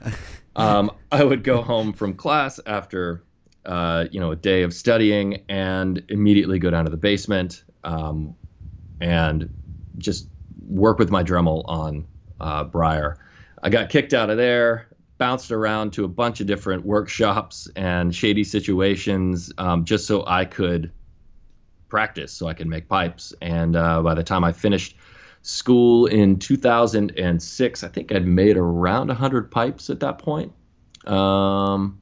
um, 0.56 0.90
I 1.10 1.24
would 1.24 1.44
go 1.44 1.62
home 1.62 1.92
from 1.92 2.14
class 2.14 2.60
after. 2.66 3.24
Uh, 3.66 4.06
you 4.10 4.18
know, 4.18 4.30
a 4.30 4.36
day 4.36 4.62
of 4.62 4.72
studying 4.72 5.42
and 5.50 6.02
immediately 6.08 6.58
go 6.58 6.70
down 6.70 6.86
to 6.86 6.90
the 6.90 6.96
basement, 6.96 7.64
um, 7.84 8.34
and 8.98 9.50
just 9.98 10.26
work 10.66 10.98
with 10.98 11.10
my 11.10 11.22
Dremel 11.22 11.64
on 11.66 12.06
uh, 12.40 12.64
Briar. 12.64 13.18
I 13.62 13.68
got 13.68 13.90
kicked 13.90 14.14
out 14.14 14.30
of 14.30 14.38
there, 14.38 14.88
bounced 15.18 15.50
around 15.50 15.92
to 15.94 16.04
a 16.04 16.08
bunch 16.08 16.40
of 16.40 16.46
different 16.46 16.84
workshops 16.84 17.68
and 17.76 18.14
shady 18.14 18.44
situations 18.44 19.52
um, 19.58 19.84
just 19.84 20.06
so 20.06 20.24
I 20.26 20.44
could 20.44 20.92
practice, 21.88 22.32
so 22.32 22.46
I 22.46 22.54
could 22.54 22.66
make 22.66 22.88
pipes. 22.88 23.34
And 23.42 23.76
uh, 23.76 24.02
by 24.02 24.14
the 24.14 24.22
time 24.22 24.44
I 24.44 24.52
finished 24.52 24.96
school 25.42 26.06
in 26.06 26.38
2006, 26.38 27.84
I 27.84 27.88
think 27.88 28.12
I'd 28.12 28.26
made 28.26 28.56
around 28.56 29.08
100 29.08 29.50
pipes 29.50 29.90
at 29.90 30.00
that 30.00 30.18
point. 30.18 30.52
Um, 31.06 32.00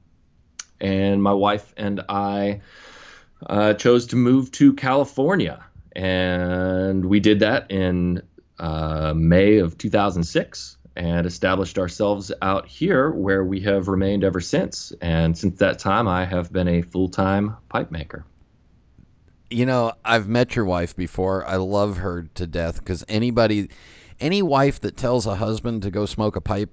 and 0.80 1.22
my 1.22 1.32
wife 1.32 1.72
and 1.76 2.02
I 2.08 2.60
uh, 3.46 3.74
chose 3.74 4.06
to 4.08 4.16
move 4.16 4.50
to 4.52 4.74
California 4.74 5.64
and 5.96 7.06
we 7.06 7.20
did 7.20 7.40
that 7.40 7.70
in 7.70 8.22
uh, 8.58 9.14
May 9.16 9.56
of 9.56 9.78
2006 9.78 10.76
and 10.96 11.26
established 11.26 11.78
ourselves 11.78 12.32
out 12.42 12.66
here 12.66 13.10
where 13.10 13.44
we 13.44 13.60
have 13.60 13.88
remained 13.88 14.24
ever 14.24 14.40
since. 14.40 14.92
And 15.00 15.36
since 15.36 15.58
that 15.58 15.78
time, 15.78 16.08
I 16.08 16.24
have 16.24 16.52
been 16.52 16.68
a 16.68 16.82
full 16.82 17.08
time 17.08 17.56
pipe 17.68 17.90
maker. 17.90 18.24
You 19.50 19.66
know, 19.66 19.92
I've 20.04 20.28
met 20.28 20.56
your 20.56 20.64
wife 20.64 20.96
before. 20.96 21.46
I 21.46 21.56
love 21.56 21.98
her 21.98 22.28
to 22.34 22.46
death 22.46 22.78
because 22.78 23.04
anybody, 23.08 23.68
any 24.18 24.42
wife 24.42 24.80
that 24.80 24.96
tells 24.96 25.26
a 25.26 25.36
husband 25.36 25.82
to 25.82 25.90
go 25.90 26.06
smoke 26.06 26.34
a 26.34 26.40
pipe, 26.40 26.70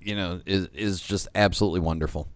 you 0.00 0.14
know, 0.14 0.40
is 0.46 0.68
is 0.72 1.00
just 1.00 1.28
absolutely 1.34 1.80
wonderful. 1.80 2.28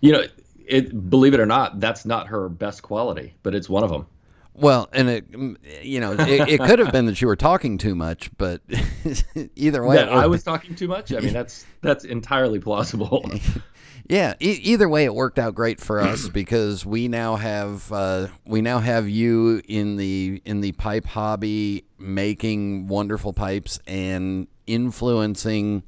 You 0.00 0.12
know, 0.12 0.24
it 0.66 1.10
believe 1.10 1.34
it 1.34 1.40
or 1.40 1.46
not, 1.46 1.80
that's 1.80 2.04
not 2.04 2.28
her 2.28 2.48
best 2.48 2.82
quality, 2.82 3.34
but 3.42 3.54
it's 3.54 3.68
one 3.68 3.82
of 3.82 3.90
them. 3.90 4.06
Well, 4.54 4.88
and 4.92 5.08
it, 5.08 5.30
mm, 5.30 5.56
you 5.82 6.00
know, 6.00 6.12
it, 6.12 6.48
it, 6.48 6.60
could 6.60 6.80
have 6.80 6.92
been 6.92 7.06
that 7.06 7.20
you 7.20 7.28
were 7.28 7.36
talking 7.36 7.78
too 7.78 7.94
much, 7.94 8.30
but 8.36 8.60
either 9.56 9.84
way, 9.84 9.96
that 9.96 10.08
I 10.08 10.26
was 10.26 10.42
talking 10.42 10.74
too 10.74 10.88
much. 10.88 11.12
I 11.12 11.20
mean, 11.20 11.32
that's 11.32 11.64
that's 11.82 12.04
entirely 12.04 12.58
plausible. 12.58 13.30
yeah, 14.08 14.34
e- 14.40 14.60
either 14.62 14.88
way, 14.88 15.04
it 15.04 15.14
worked 15.14 15.38
out 15.38 15.54
great 15.54 15.80
for 15.80 16.00
us 16.00 16.28
because 16.32 16.84
we 16.84 17.08
now 17.08 17.36
have 17.36 17.90
uh, 17.92 18.26
we 18.44 18.60
now 18.60 18.80
have 18.80 19.08
you 19.08 19.62
in 19.68 19.96
the 19.96 20.42
in 20.44 20.60
the 20.60 20.72
pipe 20.72 21.06
hobby, 21.06 21.84
making 21.98 22.88
wonderful 22.88 23.32
pipes 23.32 23.78
and 23.86 24.48
influencing 24.66 25.84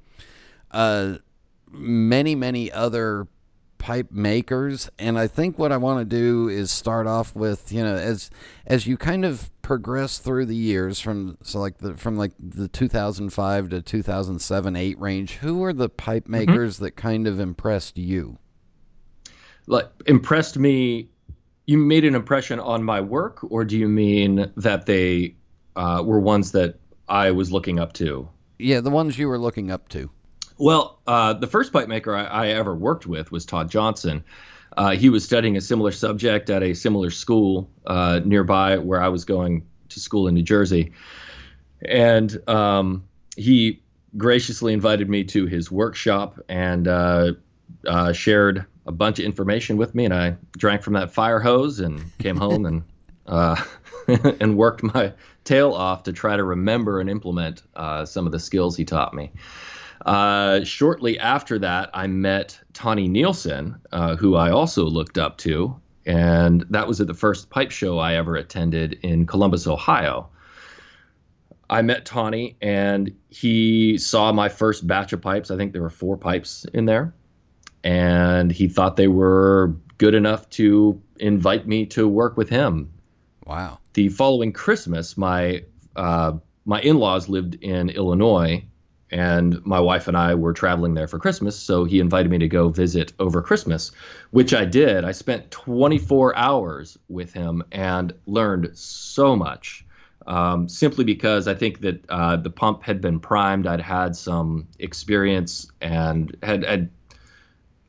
uh, 0.71 1.17
many 1.71 2.35
many 2.37 2.71
other 2.71 3.27
pipe 3.83 4.13
makers 4.13 4.89
and 4.97 5.19
i 5.19 5.27
think 5.27 5.59
what 5.59 5.73
i 5.73 5.77
want 5.77 5.99
to 5.99 6.05
do 6.05 6.49
is 6.49 6.71
start 6.71 7.05
off 7.05 7.35
with 7.35 7.73
you 7.73 7.83
know 7.83 7.97
as 7.97 8.31
as 8.65 8.87
you 8.87 8.97
kind 8.97 9.25
of 9.25 9.51
progress 9.61 10.19
through 10.19 10.47
the 10.47 10.55
years 10.55 11.01
from 11.01 11.37
so 11.43 11.59
like 11.59 11.79
the 11.79 11.97
from 11.97 12.17
like 12.17 12.31
the 12.39 12.69
2005 12.69 13.71
to 13.71 13.83
2007 13.83 14.77
8 14.77 15.01
range 15.01 15.33
who 15.35 15.65
are 15.65 15.73
the 15.73 15.89
pipe 15.89 16.23
mm-hmm. 16.23 16.47
makers 16.47 16.77
mm-hmm. 16.77 16.85
that 16.85 16.91
kind 16.93 17.27
of 17.27 17.41
impressed 17.41 17.99
you 17.99 18.39
like 19.67 19.91
impressed 20.07 20.57
me 20.57 21.09
you 21.67 21.77
made 21.77 22.05
an 22.05 22.15
impression 22.15 22.61
on 22.61 22.85
my 22.85 23.01
work 23.01 23.41
or 23.51 23.65
do 23.65 23.77
you 23.77 23.89
mean 23.89 24.49
that 24.57 24.87
they 24.87 25.35
uh, 25.75 26.01
were 26.07 26.21
ones 26.21 26.53
that 26.53 26.79
i 27.09 27.33
was 27.33 27.51
looking 27.51 27.81
up 27.81 27.93
to 27.95 28.29
yeah 28.61 28.81
the 28.81 28.91
ones 28.91 29.19
you 29.19 29.27
were 29.27 29.39
looking 29.39 29.73
up 29.73 29.89
to 29.89 30.09
well, 30.59 31.01
uh, 31.07 31.35
the 31.35 31.47
first 31.47 31.73
pipe 31.73 31.89
maker 31.89 32.15
I, 32.15 32.25
I, 32.25 32.49
ever 32.49 32.75
worked 32.75 33.07
with 33.07 33.33
was 33.33 33.45
Todd 33.45 33.71
Johnson. 33.71 34.25
Uh, 34.77 34.91
he 34.91 35.09
was 35.09 35.25
studying 35.25 35.57
a 35.57 35.61
similar 35.61 35.93
subject 35.93 36.49
at 36.51 36.63
a 36.63 36.75
similar 36.75 37.11
school 37.11 37.69
uh, 37.87 38.21
nearby 38.25 38.79
where 38.79 39.03
I 39.03 39.09
was 39.09 39.25
going 39.25 39.67
to 39.91 40.01
school 40.01 40.29
in 40.29 40.35
New 40.35 40.43
Jersey. 40.43 40.93
And 41.85 42.49
um, 42.49 43.05
he 43.37 43.83
graciously 44.17 44.73
invited 44.73 45.09
me 45.11 45.25
to 45.25 45.47
his 45.47 45.71
workshop 45.71 46.41
and 46.49 46.89
uh, 46.89 47.33
uh, 47.87 48.13
shared 48.13 48.65
a 48.87 48.93
bunch 48.93 49.19
of 49.19 49.25
information 49.25 49.77
with 49.77 49.95
me. 49.95 50.05
And 50.05 50.15
I 50.15 50.37
drank 50.57 50.83
from 50.83 50.95
that 50.95 51.13
fire 51.13 51.41
hose 51.41 51.81
and 51.81 52.17
came 52.19 52.37
home 52.37 52.65
and 52.65 52.83
uh, 53.27 53.63
and 54.41 54.57
worked 54.57 54.83
my 54.83 55.13
tail 55.45 55.73
off 55.73 56.05
to 56.05 56.13
try 56.13 56.37
to 56.37 56.45
remember 56.45 57.01
and 57.01 57.11
implement 57.11 57.63
some 58.05 58.27
of 58.27 58.33
the 58.33 58.39
skills 58.39 58.77
he 58.77 58.85
taught 58.85 59.13
me. 59.13 59.33
Uh, 60.05 60.65
shortly 60.65 61.19
after 61.19 61.59
that, 61.61 61.91
I 61.95 62.07
met 62.07 62.61
Tonni 62.73 63.09
Nielsen, 63.09 63.77
uh, 63.93 64.17
who 64.17 64.35
I 64.35 64.51
also 64.51 64.85
looked 64.85 65.19
up 65.19 65.39
to, 65.39 65.81
and 66.07 66.65
that 66.71 66.89
was 66.89 67.01
at 67.01 67.07
the 67.07 67.15
first 67.15 67.51
pipe 67.51 67.71
show 67.71 67.99
I 67.99 68.15
ever 68.15 68.35
attended 68.37 68.99
in 69.03 69.27
Columbus, 69.27 69.67
Ohio. 69.67 70.29
I 71.71 71.83
met 71.83 72.05
Tonni, 72.05 72.57
and 72.61 73.15
he 73.31 73.97
saw 73.97 74.33
my 74.33 74.49
first 74.49 74.87
batch 74.87 75.13
of 75.13 75.23
pipes. 75.23 75.51
I 75.51 75.57
think 75.57 75.73
there 75.73 75.83
were 75.83 75.91
four 75.91 76.17
pipes 76.17 76.67
in 76.75 76.87
there, 76.87 77.15
and 77.85 78.51
he 78.51 78.69
thought 78.69 78.97
they 78.97 79.09
were 79.09 79.77
good 79.99 80.15
enough 80.15 80.51
to 80.51 81.01
invite 81.21 81.67
me 81.67 81.87
to 81.87 82.09
work 82.09 82.37
with 82.37 82.49
him. 82.49 82.93
Wow. 83.47 83.79
The 83.95 84.09
following 84.09 84.53
Christmas, 84.53 85.17
my 85.17 85.63
uh, 85.95 86.33
my 86.65 86.81
in-laws 86.81 87.29
lived 87.29 87.55
in 87.57 87.91
Illinois 87.91 88.65
and 89.13 89.65
my 89.67 89.79
wife 89.79 90.09
and 90.09 90.17
I 90.17 90.35
were 90.35 90.55
traveling 90.55 90.95
there 90.95 91.07
for 91.07 91.19
Christmas, 91.19 91.57
so 91.57 91.85
he 91.85 92.01
invited 92.01 92.31
me 92.31 92.39
to 92.39 92.49
go 92.49 92.71
visit 92.71 93.13
over 93.19 93.43
Christmas, 93.43 93.93
which 94.31 94.55
I 94.55 94.65
did. 94.65 95.05
I 95.05 95.13
spent 95.13 95.51
24 95.51 96.35
hours 96.35 96.99
with 97.09 97.33
him 97.33 97.63
and 97.71 98.15
learned 98.27 98.71
so 98.75 99.37
much. 99.37 99.85
Um, 100.27 100.69
simply 100.69 101.05
because 101.05 101.49
I 101.49 101.55
think 101.55 101.81
that 101.81 102.09
uh, 102.09 102.37
the 102.37 102.49
pump 102.49 102.85
had 102.85 103.01
been 103.01 103.19
primed. 103.19 103.67
I'd 103.67 103.81
had 103.81 104.15
some 104.15 104.69
experience 104.79 105.67
and 105.81 106.37
had, 106.45 106.65
had 106.65 106.91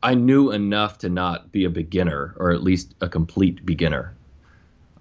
I 0.02 0.16
knew 0.16 0.52
enough 0.52 0.98
to 1.00 1.10
not 1.10 1.52
be 1.52 1.66
a 1.66 1.70
beginner, 1.70 2.34
or 2.38 2.52
at 2.52 2.64
least 2.64 2.96
a 3.02 3.08
complete 3.08 3.64
beginner. 3.64 4.16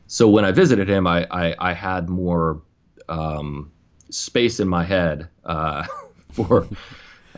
So 0.09 0.29
when 0.29 0.45
I 0.45 0.53
visited 0.53 0.91
him, 0.91 1.07
I 1.07 1.27
I, 1.31 1.55
I 1.59 1.73
had 1.73 2.11
more 2.11 2.61
um, 3.09 3.73
space 4.11 4.61
in 4.61 4.69
my 4.69 4.85
head 4.85 5.29
uh, 5.45 5.87
for 6.47 6.67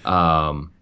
um, 0.05 0.73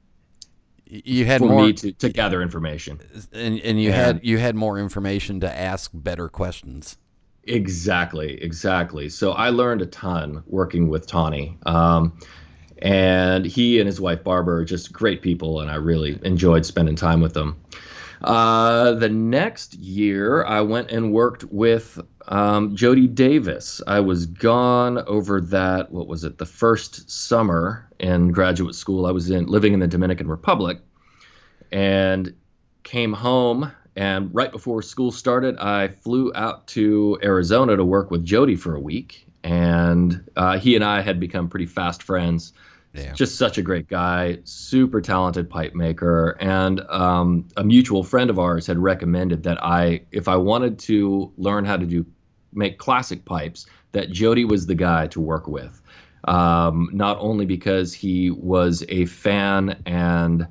you 0.87 1.25
had 1.25 1.41
for 1.41 1.49
more 1.49 1.67
me 1.67 1.73
to, 1.75 1.93
to 1.93 2.09
gather 2.11 2.43
information. 2.43 3.01
and, 3.33 3.59
and 3.61 3.81
you 3.83 3.91
Yeah. 3.91 3.97
had 3.97 4.21
you 4.23 4.39
had 4.39 4.55
more 4.55 4.79
information 4.79 5.41
to 5.41 5.53
ask 5.59 5.91
better 5.95 6.29
questions. 6.29 6.99
Exactly, 7.45 8.41
exactly. 8.43 9.09
So 9.09 9.33
I 9.33 9.49
learned 9.51 9.83
a 9.83 9.87
ton 9.87 10.43
working 10.47 10.89
with 10.89 11.07
Tonni. 11.07 11.57
Um, 11.67 12.17
and 12.83 13.45
he 13.47 13.79
and 13.79 13.87
his 13.87 14.01
wife 14.01 14.23
Barbara 14.25 14.61
are 14.61 14.65
just 14.65 14.93
great 14.93 15.23
people, 15.23 15.61
and 15.61 15.71
I 15.71 15.77
really 15.77 16.19
enjoyed 16.25 16.67
spending 16.67 16.97
time 16.97 17.21
with 17.21 17.33
them. 17.35 17.57
Uh, 18.23 18.93
the 18.93 19.09
next 19.09 19.75
year, 19.75 20.45
I 20.45 20.61
went 20.61 20.91
and 20.91 21.13
worked 21.13 21.45
with 21.45 21.99
um, 22.29 22.77
Jody 22.77 23.07
Davis. 23.09 23.81
I 23.87 24.01
was 24.01 24.27
gone 24.27 24.99
over 25.07 25.41
that. 25.41 25.91
What 25.91 26.07
was 26.07 26.23
it? 26.25 26.39
The 26.39 26.47
first 26.47 27.11
summer 27.11 27.89
in 28.03 28.33
graduate 28.33 28.75
school, 28.75 29.07
I 29.07 29.13
was 29.13 29.31
in 29.31 29.47
living 29.47 29.73
in 29.73 29.81
the 29.81 29.89
Dominican 29.89 30.29
Republic, 30.29 30.79
and 31.71 32.35
came 32.83 33.13
home. 33.15 33.73
And 33.95 34.35
right 34.35 34.51
before 34.51 34.83
school 34.83 35.13
started, 35.13 35.59
I 35.59 35.89
flew 35.89 36.33
out 36.35 36.67
to 36.69 37.19
Arizona 37.23 37.77
to 37.77 37.85
work 37.85 38.11
with 38.11 38.25
Jody 38.25 38.57
for 38.57 38.75
a 38.75 38.81
week. 38.81 39.27
And 39.45 40.29
uh, 40.37 40.59
he 40.59 40.75
and 40.77 40.85
I 40.85 41.01
had 41.01 41.21
become 41.21 41.49
pretty 41.49 41.67
fast 41.67 42.03
friends 42.03 42.53
Yeah. 42.95 43.13
just 43.15 43.37
such 43.37 43.59
a 43.59 43.63
great 43.63 43.89
guy, 43.89 44.39
super 44.45 45.01
talented 45.01 45.49
pipe 45.49 45.75
maker, 45.75 46.37
and 46.41 46.81
um, 46.91 47.49
a 47.57 47.65
mutual 47.65 48.05
friend 48.05 48.31
of 48.31 48.39
ours 48.39 48.67
had 48.67 48.79
recommended 48.79 49.45
that 49.45 49.63
I, 49.65 50.03
if 50.11 50.29
I 50.29 50.37
wanted 50.37 50.79
to 50.81 51.33
learn 51.37 51.65
how 51.65 51.79
to 51.79 51.87
do 51.87 52.05
make 52.53 52.77
classic 52.79 53.25
pipes, 53.25 53.67
that 53.93 54.11
Jody 54.11 54.45
was 54.45 54.67
the 54.67 54.75
guy 54.75 55.07
to 55.09 55.21
work 55.21 55.47
with. 55.47 55.81
Um, 56.25 56.91
not 56.93 57.19
only 57.21 57.47
because 57.47 57.93
he 57.93 58.31
was 58.31 58.85
a 58.89 59.07
fan 59.07 59.83
and 59.87 60.47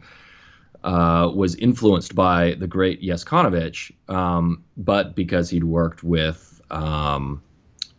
uh, 0.83 1.31
was 1.33 1.55
influenced 1.55 2.15
by 2.15 2.55
the 2.55 2.67
great 2.67 3.01
Jess 3.01 3.23
Chonowitsch, 3.23 3.91
um, 4.09 4.63
but 4.75 5.15
because 5.15 5.49
he'd 5.49 5.63
worked 5.63 6.03
with 6.03 6.61
um, 6.69 7.41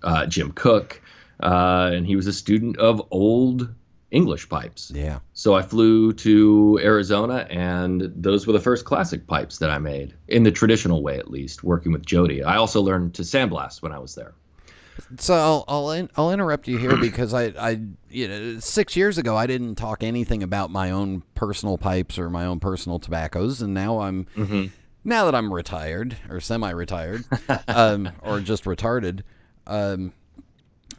uh, 0.02 0.26
Jim 0.26 0.52
Cooke, 0.52 1.00
uh, 1.40 1.90
and 1.92 2.06
he 2.06 2.16
was 2.16 2.26
a 2.26 2.32
student 2.32 2.78
of 2.78 3.06
old 3.10 3.72
English 4.10 4.48
pipes. 4.48 4.92
Yeah. 4.94 5.20
So 5.32 5.54
I 5.54 5.62
flew 5.62 6.12
to 6.12 6.78
Arizona, 6.82 7.46
and 7.48 8.12
those 8.14 8.46
were 8.46 8.52
the 8.52 8.60
first 8.60 8.84
classic 8.84 9.26
pipes 9.26 9.58
that 9.58 9.70
I 9.70 9.78
made 9.78 10.14
in 10.28 10.42
the 10.42 10.52
traditional 10.52 11.02
way, 11.02 11.18
at 11.18 11.30
least, 11.30 11.64
working 11.64 11.92
with 11.92 12.04
Jody. 12.04 12.42
I 12.42 12.56
also 12.56 12.82
learned 12.82 13.14
to 13.14 13.22
sandblast 13.22 13.80
when 13.80 13.92
I 13.92 13.98
was 13.98 14.14
there. 14.14 14.34
So 15.18 15.34
I'll 15.34 15.64
I'll, 15.68 15.90
in, 15.92 16.10
I'll 16.16 16.32
interrupt 16.32 16.68
you 16.68 16.78
here 16.78 16.96
because 16.96 17.32
I 17.34 17.52
I 17.58 17.80
you 18.10 18.28
know 18.28 18.58
six 18.60 18.96
years 18.96 19.18
ago 19.18 19.36
I 19.36 19.46
didn't 19.46 19.76
talk 19.76 20.02
anything 20.02 20.42
about 20.42 20.70
my 20.70 20.90
own 20.90 21.22
personal 21.34 21.78
pipes 21.78 22.18
or 22.18 22.30
my 22.30 22.44
own 22.44 22.60
personal 22.60 22.98
tobaccos, 22.98 23.62
and 23.62 23.74
now 23.74 24.00
I'm 24.00 24.26
now 25.04 25.24
that 25.24 25.34
I'm 25.34 25.52
retired 25.52 26.16
or 26.30 26.40
semi-retired, 26.40 27.24
um, 27.68 28.10
or 28.22 28.40
just 28.40 28.64
retarded, 28.64 29.22
um, 29.66 30.12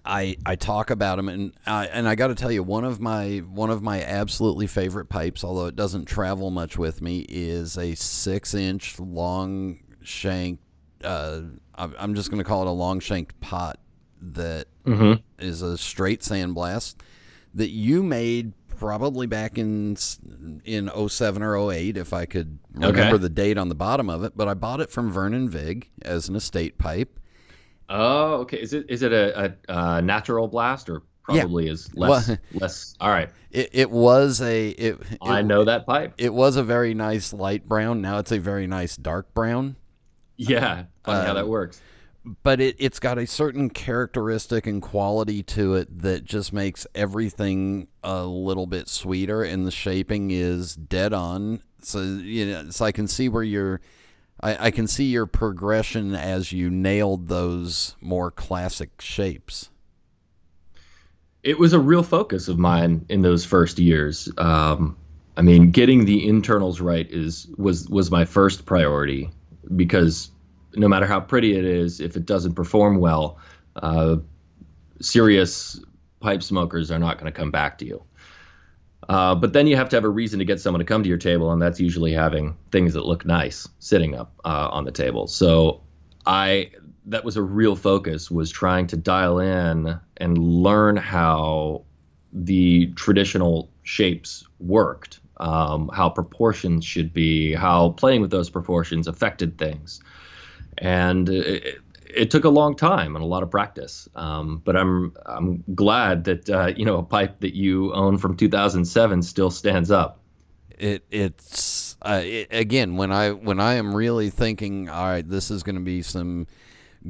I 0.05 0.35
I 0.45 0.55
talk 0.55 0.89
about 0.89 1.15
them, 1.15 1.29
and 1.29 1.53
I, 1.65 1.85
and 1.87 2.07
I 2.07 2.15
got 2.15 2.27
to 2.27 2.35
tell 2.35 2.51
you 2.51 2.63
one 2.63 2.83
of 2.83 2.99
my 2.99 3.37
one 3.39 3.69
of 3.69 3.81
my 3.81 4.03
absolutely 4.03 4.67
favorite 4.67 5.05
pipes, 5.07 5.43
although 5.43 5.67
it 5.67 5.75
doesn't 5.75 6.05
travel 6.05 6.51
much 6.51 6.77
with 6.77 7.01
me, 7.01 7.25
is 7.29 7.77
a 7.77 7.95
six-inch 7.95 8.99
long 8.99 9.79
shank. 10.01 10.59
Uh, 11.03 11.41
I'm 11.75 11.95
I'm 11.97 12.15
just 12.15 12.29
going 12.29 12.39
to 12.39 12.47
call 12.47 12.63
it 12.63 12.67
a 12.67 12.71
long 12.71 12.99
shanked 12.99 13.39
pot 13.39 13.79
that 14.33 14.67
is 15.39 15.61
a 15.61 15.77
straight 15.77 16.21
sandblast 16.21 16.95
that 17.53 17.69
you 17.69 18.01
made 18.03 18.53
probably 18.77 19.27
back 19.27 19.57
in 19.57 19.95
in 20.65 20.89
07 21.07 21.43
or 21.43 21.71
08 21.71 21.95
if 21.97 22.11
I 22.13 22.25
could 22.25 22.57
remember 22.73 22.99
Okay. 23.01 23.17
the 23.17 23.29
date 23.29 23.57
on 23.57 23.69
the 23.69 23.75
bottom 23.75 24.09
of 24.09 24.23
it 24.23 24.33
but 24.35 24.47
I 24.47 24.53
bought 24.55 24.79
it 24.81 24.89
from 24.89 25.11
Vernon 25.11 25.47
Vig 25.49 25.89
as 26.01 26.27
an 26.29 26.35
estate 26.35 26.77
pipe 26.77 27.19
Oh, 27.89 28.35
okay. 28.41 28.61
Is 28.61 28.73
it 28.73 28.85
is 28.89 29.03
it 29.03 29.11
a, 29.11 29.55
a, 29.69 29.73
a 29.97 30.01
natural 30.01 30.47
blast 30.47 30.89
or 30.89 31.03
probably 31.23 31.67
is 31.67 31.93
less 31.95 32.27
Well- 32.29 32.37
less? 32.53 32.95
All 32.99 33.09
right, 33.09 33.29
it, 33.51 33.69
it 33.73 33.91
was 33.91 34.41
a 34.41 34.69
it, 34.69 34.99
it 35.11 35.17
I 35.21 35.41
know 35.41 35.63
that 35.65 35.85
pipe. 35.85 36.13
it 36.17 36.33
was 36.33 36.55
a 36.55 36.63
very 36.63 36.93
nice 36.93 37.33
light 37.33 37.67
brown 37.67 38.01
now 38.01 38.17
it's 38.19 38.31
a 38.31 38.39
very 38.39 38.67
nice 38.67 38.95
dark 38.97 39.33
brown 39.33 39.75
Yeah, 40.37 40.85
funny 41.03 41.23
how 41.25 41.29
Um, 41.31 41.35
that 41.35 41.47
works. 41.47 41.81
But 42.25 42.61
it, 42.61 42.75
it's 42.79 42.99
got 42.99 43.17
a 43.17 43.27
certain 43.27 43.69
characteristic 43.69 44.65
and 44.67 44.81
quality 44.81 45.43
to 45.43 45.75
it 45.75 45.99
that 46.01 46.23
just 46.23 46.53
makes 46.53 46.87
everything 46.95 47.87
a 48.03 48.23
little 48.25 48.67
bit 48.67 48.87
sweeter 48.87 49.43
and 49.43 49.65
the 49.65 49.71
shaping 49.71 50.31
is 50.31 50.75
dead 50.75 51.13
on 51.13 51.61
so 51.81 52.01
you 52.01 52.45
know 52.45 52.69
so 52.69 52.85
i 52.85 52.91
can 52.91 53.07
see 53.07 53.27
where 53.29 53.43
you're 53.43 53.81
I, 54.41 54.67
I 54.67 54.71
can 54.71 54.87
see 54.87 55.05
your 55.05 55.25
progression 55.25 56.15
as 56.15 56.51
you 56.51 56.69
nailed 56.69 57.27
those 57.27 57.95
more 58.01 58.31
classic 58.31 59.01
shapes 59.01 59.69
It 61.43 61.59
was 61.59 61.73
a 61.73 61.79
real 61.79 62.03
focus 62.03 62.47
of 62.47 62.57
mine 62.57 63.05
in 63.09 63.21
those 63.21 63.45
first 63.45 63.79
years. 63.79 64.29
Um, 64.37 64.97
I 65.35 65.41
mean, 65.41 65.71
getting 65.71 66.05
the 66.05 66.27
internals 66.27 66.79
right 66.81 67.09
is 67.09 67.47
was 67.57 67.89
was 67.89 68.11
my 68.11 68.25
first 68.25 68.65
priority 68.65 69.29
because 69.75 70.31
no 70.75 70.87
matter 70.87 71.05
how 71.05 71.19
pretty 71.19 71.55
it 71.57 71.65
is, 71.65 71.99
if 71.99 72.15
it 72.15 72.25
doesn't 72.25 72.53
perform 72.53 72.99
well, 72.99 73.39
uh, 73.75 74.17
serious 75.01 75.79
pipe 76.19 76.43
smokers 76.43 76.91
are 76.91 76.99
not 76.99 77.17
going 77.17 77.31
to 77.31 77.37
come 77.37 77.51
back 77.51 77.77
to 77.79 77.85
you. 77.85 78.03
Uh, 79.09 79.35
but 79.35 79.53
then 79.53 79.67
you 79.67 79.75
have 79.75 79.89
to 79.89 79.95
have 79.95 80.05
a 80.05 80.09
reason 80.09 80.39
to 80.39 80.45
get 80.45 80.61
someone 80.61 80.79
to 80.79 80.85
come 80.85 81.03
to 81.03 81.09
your 81.09 81.17
table, 81.17 81.51
and 81.51 81.61
that's 81.61 81.79
usually 81.79 82.13
having 82.13 82.55
things 82.71 82.93
that 82.93 83.05
look 83.05 83.25
nice 83.25 83.67
sitting 83.79 84.15
up 84.15 84.33
uh, 84.45 84.69
on 84.71 84.85
the 84.85 84.91
table. 84.91 85.27
So 85.27 85.81
I 86.25 86.71
that 87.05 87.25
was 87.25 87.35
a 87.35 87.41
real 87.41 87.75
focus 87.75 88.31
was 88.31 88.49
trying 88.49 88.87
to 88.87 88.95
dial 88.97 89.39
in 89.39 89.99
and 90.17 90.37
learn 90.37 90.95
how 90.95 91.83
the 92.31 92.87
traditional 92.95 93.69
shapes 93.83 94.47
worked, 94.59 95.19
um, 95.37 95.89
how 95.93 96.09
proportions 96.09 96.85
should 96.85 97.13
be, 97.13 97.53
how 97.53 97.89
playing 97.89 98.21
with 98.21 98.31
those 98.31 98.49
proportions 98.49 99.07
affected 99.07 99.57
things, 99.57 100.01
and 100.77 101.29
it, 101.29 101.81
it 102.15 102.31
took 102.31 102.43
a 102.43 102.49
long 102.49 102.75
time 102.75 103.15
and 103.15 103.23
a 103.23 103.27
lot 103.27 103.43
of 103.43 103.51
practice. 103.51 104.07
Um, 104.15 104.61
but 104.63 104.75
I'm 104.75 105.15
I'm 105.25 105.63
glad 105.73 106.25
that 106.25 106.49
uh, 106.49 106.73
you 106.75 106.85
know 106.85 106.97
a 106.97 107.03
pipe 107.03 107.39
that 107.41 107.55
you 107.55 107.93
own 107.93 108.17
from 108.17 108.37
2007 108.37 109.23
still 109.23 109.51
stands 109.51 109.91
up. 109.91 110.19
it 110.77 111.03
it's 111.11 111.97
uh, 112.01 112.21
it, 112.23 112.47
again 112.51 112.97
when 112.97 113.11
I 113.11 113.31
when 113.31 113.59
I 113.59 113.75
am 113.75 113.95
really 113.95 114.29
thinking, 114.29 114.89
all 114.89 115.05
right, 115.05 115.27
this 115.27 115.51
is 115.51 115.63
going 115.63 115.75
to 115.75 115.81
be 115.81 116.01
some 116.01 116.47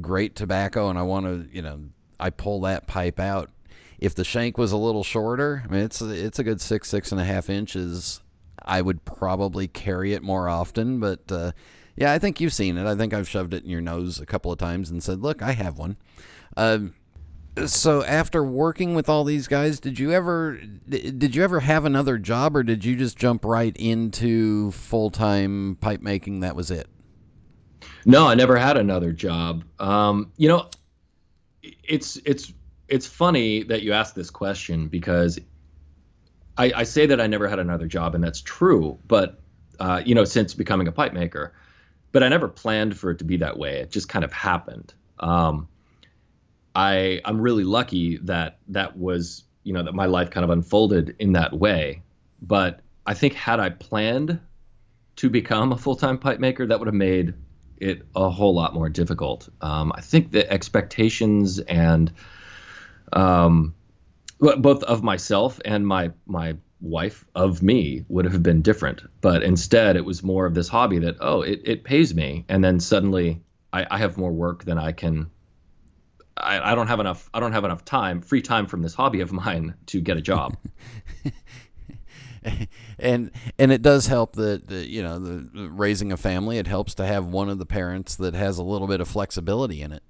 great 0.00 0.34
tobacco, 0.34 0.90
and 0.90 0.98
I 0.98 1.02
want 1.02 1.26
to, 1.26 1.48
you 1.54 1.62
know, 1.62 1.80
I 2.18 2.30
pull 2.30 2.62
that 2.62 2.86
pipe 2.86 3.20
out. 3.20 3.50
If 3.98 4.14
the 4.14 4.24
shank 4.24 4.58
was 4.58 4.72
a 4.72 4.76
little 4.76 5.04
shorter, 5.04 5.62
I 5.64 5.72
mean, 5.72 5.82
it's 5.82 6.00
it's 6.02 6.38
a 6.38 6.44
good 6.44 6.60
six 6.60 6.88
six 6.88 7.12
and 7.12 7.20
a 7.20 7.24
half 7.24 7.48
inches. 7.48 8.20
I 8.62 8.80
would 8.80 9.04
probably 9.04 9.68
carry 9.68 10.14
it 10.14 10.22
more 10.22 10.48
often, 10.48 10.98
but 10.98 11.30
uh, 11.30 11.52
yeah, 11.96 12.12
I 12.12 12.18
think 12.18 12.40
you've 12.40 12.52
seen 12.52 12.76
it. 12.78 12.86
I 12.86 12.94
think 12.94 13.14
I've 13.14 13.28
shoved 13.28 13.54
it 13.54 13.64
in 13.64 13.70
your 13.70 13.80
nose 13.80 14.20
a 14.20 14.26
couple 14.26 14.50
of 14.52 14.58
times 14.58 14.90
and 14.90 15.02
said, 15.02 15.20
"Look, 15.20 15.42
I 15.42 15.52
have 15.52 15.78
one." 15.78 15.96
Um, 16.56 16.94
so 17.66 18.02
after 18.04 18.42
working 18.42 18.94
with 18.94 19.08
all 19.08 19.24
these 19.24 19.46
guys, 19.46 19.78
did 19.78 19.98
you 19.98 20.12
ever 20.12 20.60
did 20.88 21.36
you 21.36 21.44
ever 21.44 21.60
have 21.60 21.84
another 21.84 22.18
job, 22.18 22.56
or 22.56 22.62
did 22.62 22.84
you 22.84 22.96
just 22.96 23.16
jump 23.16 23.44
right 23.44 23.76
into 23.76 24.72
full 24.72 25.10
time 25.10 25.76
pipe 25.80 26.00
making? 26.00 26.40
That 26.40 26.56
was 26.56 26.70
it. 26.70 26.88
No, 28.04 28.26
I 28.26 28.34
never 28.34 28.56
had 28.56 28.76
another 28.76 29.12
job. 29.12 29.64
Um, 29.78 30.32
you 30.36 30.48
know, 30.48 30.68
it's 31.62 32.16
it's 32.24 32.52
it's 32.88 33.06
funny 33.06 33.62
that 33.62 33.82
you 33.82 33.92
ask 33.92 34.14
this 34.14 34.30
question 34.30 34.88
because 34.88 35.38
I, 36.58 36.72
I 36.74 36.82
say 36.84 37.06
that 37.06 37.20
I 37.20 37.26
never 37.26 37.48
had 37.48 37.58
another 37.58 37.86
job, 37.86 38.14
and 38.14 38.22
that's 38.22 38.40
true. 38.40 38.98
But 39.06 39.40
uh, 39.78 40.02
you 40.04 40.14
know, 40.14 40.24
since 40.24 40.54
becoming 40.54 40.88
a 40.88 40.92
pipe 40.92 41.12
maker, 41.12 41.54
but 42.14 42.22
I 42.22 42.28
never 42.28 42.46
planned 42.46 42.96
for 42.96 43.10
it 43.10 43.18
to 43.18 43.24
be 43.24 43.38
that 43.38 43.58
way. 43.58 43.80
It 43.80 43.90
just 43.90 44.08
kind 44.08 44.24
of 44.24 44.32
happened. 44.32 44.94
Um, 45.18 45.66
I 46.72 47.20
I'm 47.24 47.40
really 47.40 47.64
lucky 47.64 48.18
that 48.18 48.58
that 48.68 48.96
was 48.96 49.42
you 49.64 49.72
know 49.72 49.82
that 49.82 49.94
my 49.94 50.06
life 50.06 50.30
kind 50.30 50.44
of 50.44 50.50
unfolded 50.50 51.16
in 51.18 51.32
that 51.32 51.52
way. 51.52 52.02
But 52.40 52.80
I 53.04 53.14
think 53.14 53.34
had 53.34 53.58
I 53.58 53.70
planned 53.70 54.38
to 55.16 55.28
become 55.28 55.72
a 55.72 55.76
full 55.76 55.96
time 55.96 56.16
pipe 56.18 56.38
maker, 56.38 56.64
that 56.64 56.78
would 56.78 56.86
have 56.86 56.94
made 56.94 57.34
it 57.78 58.02
a 58.14 58.30
whole 58.30 58.54
lot 58.54 58.74
more 58.74 58.88
difficult. 58.88 59.48
Um, 59.60 59.92
I 59.92 60.00
think 60.00 60.30
the 60.30 60.48
expectations 60.48 61.58
and 61.58 62.12
um, 63.12 63.74
both 64.38 64.84
of 64.84 65.02
myself 65.02 65.60
and 65.64 65.84
my 65.84 66.12
my 66.26 66.54
wife 66.84 67.24
of 67.34 67.62
me 67.62 68.04
would 68.08 68.24
have 68.26 68.42
been 68.42 68.62
different. 68.62 69.02
But 69.20 69.42
instead, 69.42 69.96
it 69.96 70.04
was 70.04 70.22
more 70.22 70.46
of 70.46 70.54
this 70.54 70.68
hobby 70.68 70.98
that, 71.00 71.16
oh, 71.20 71.42
it, 71.42 71.60
it 71.64 71.84
pays 71.84 72.14
me. 72.14 72.44
And 72.48 72.62
then 72.62 72.78
suddenly 72.78 73.40
I, 73.72 73.86
I 73.90 73.98
have 73.98 74.16
more 74.16 74.32
work 74.32 74.64
than 74.64 74.78
I 74.78 74.92
can. 74.92 75.30
I, 76.36 76.72
I 76.72 76.74
don't 76.74 76.88
have 76.88 77.00
enough. 77.00 77.30
I 77.32 77.40
don't 77.40 77.52
have 77.52 77.64
enough 77.64 77.84
time, 77.84 78.20
free 78.20 78.42
time 78.42 78.66
from 78.66 78.82
this 78.82 78.94
hobby 78.94 79.20
of 79.20 79.32
mine 79.32 79.74
to 79.86 80.00
get 80.00 80.16
a 80.16 80.20
job. 80.20 80.56
and 82.98 83.30
and 83.58 83.72
it 83.72 83.82
does 83.82 84.06
help 84.06 84.36
that, 84.36 84.70
you 84.70 85.02
know 85.02 85.18
the, 85.18 85.68
raising 85.70 86.12
a 86.12 86.16
family. 86.16 86.58
It 86.58 86.66
helps 86.66 86.94
to 86.96 87.06
have 87.06 87.26
one 87.26 87.48
of 87.48 87.58
the 87.58 87.66
parents 87.66 88.16
that 88.16 88.34
has 88.34 88.58
a 88.58 88.62
little 88.62 88.88
bit 88.88 89.00
of 89.00 89.08
flexibility 89.08 89.80
in 89.80 89.92
it. 89.92 90.02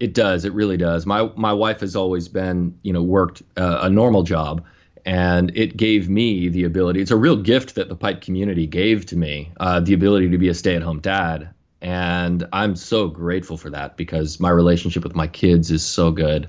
It 0.00 0.14
does. 0.14 0.44
It 0.44 0.52
really 0.52 0.76
does. 0.76 1.06
My 1.06 1.30
my 1.36 1.52
wife 1.52 1.80
has 1.80 1.94
always 1.94 2.28
been, 2.28 2.78
you 2.82 2.92
know, 2.92 3.02
worked 3.02 3.42
uh, 3.56 3.80
a 3.82 3.90
normal 3.90 4.22
job, 4.22 4.64
and 5.04 5.50
it 5.56 5.76
gave 5.76 6.08
me 6.08 6.48
the 6.48 6.64
ability. 6.64 7.00
It's 7.00 7.10
a 7.10 7.16
real 7.16 7.36
gift 7.36 7.74
that 7.74 7.88
the 7.88 7.96
pipe 7.96 8.20
community 8.20 8.66
gave 8.66 9.06
to 9.06 9.16
me, 9.16 9.52
uh, 9.58 9.80
the 9.80 9.94
ability 9.94 10.30
to 10.30 10.38
be 10.38 10.48
a 10.48 10.54
stay-at-home 10.54 11.00
dad, 11.00 11.52
and 11.80 12.46
I'm 12.52 12.76
so 12.76 13.08
grateful 13.08 13.56
for 13.56 13.68
that 13.70 13.96
because 13.96 14.38
my 14.38 14.50
relationship 14.50 15.02
with 15.02 15.16
my 15.16 15.26
kids 15.26 15.70
is 15.70 15.84
so 15.84 16.12
good. 16.12 16.48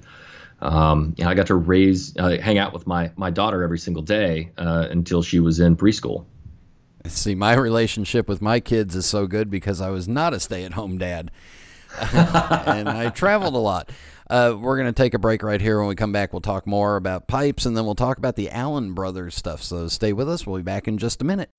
Um, 0.61 1.15
you 1.17 1.23
know, 1.23 1.31
I 1.31 1.33
got 1.33 1.47
to 1.47 1.55
raise, 1.55 2.15
uh, 2.17 2.37
hang 2.39 2.57
out 2.57 2.71
with 2.71 2.87
my 2.87 3.11
my 3.17 3.29
daughter 3.29 3.63
every 3.63 3.79
single 3.79 4.03
day 4.03 4.51
uh, 4.57 4.87
until 4.91 5.23
she 5.23 5.39
was 5.39 5.59
in 5.59 5.75
preschool. 5.75 6.25
See, 7.05 7.35
my 7.35 7.53
relationship 7.53 8.29
with 8.29 8.41
my 8.41 8.61
kids 8.61 8.95
is 8.95 9.05
so 9.05 9.27
good 9.27 9.49
because 9.49 9.81
I 9.81 9.89
was 9.89 10.07
not 10.07 10.33
a 10.33 10.39
stay-at-home 10.39 10.99
dad. 10.99 11.31
and 12.01 12.89
I 12.89 13.09
traveled 13.09 13.55
a 13.55 13.59
lot. 13.59 13.89
Uh, 14.29 14.55
we're 14.59 14.77
going 14.77 14.87
to 14.87 14.93
take 14.93 15.13
a 15.13 15.19
break 15.19 15.43
right 15.43 15.61
here. 15.61 15.79
When 15.79 15.87
we 15.87 15.95
come 15.95 16.11
back, 16.11 16.33
we'll 16.33 16.41
talk 16.41 16.65
more 16.65 16.95
about 16.95 17.27
pipes 17.27 17.65
and 17.65 17.75
then 17.75 17.85
we'll 17.85 17.95
talk 17.95 18.17
about 18.17 18.35
the 18.35 18.49
Alan 18.49 18.93
Brothers 18.93 19.35
stuff. 19.35 19.61
So 19.61 19.87
stay 19.87 20.13
with 20.13 20.29
us. 20.29 20.45
We'll 20.45 20.57
be 20.57 20.63
back 20.63 20.87
in 20.87 20.97
just 20.97 21.21
a 21.21 21.25
minute. 21.25 21.49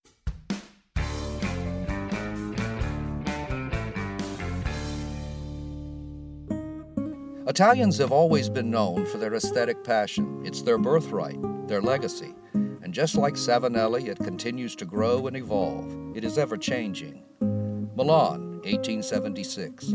Italians 7.46 7.98
have 7.98 8.11
always 8.11 8.48
been 8.48 8.70
known 8.70 9.05
for 9.05 9.18
their 9.18 9.35
aesthetic 9.35 9.85
passion. 9.85 10.42
It's 10.46 10.62
their 10.62 10.79
birthright, 10.79 11.38
their 11.68 11.83
legacy. 11.83 12.35
And 12.55 12.92
just 12.92 13.16
like 13.16 13.35
Savinelli, 13.35 14.09
it 14.09 14.18
continues 14.18 14.74
to 14.77 14.87
grow 14.87 15.27
and 15.27 15.37
evolve. 15.37 16.16
It 16.16 16.24
is 16.24 16.38
ever 16.38 16.57
changing. 16.57 17.22
Milan, 17.94 18.61
1876. 18.64 19.94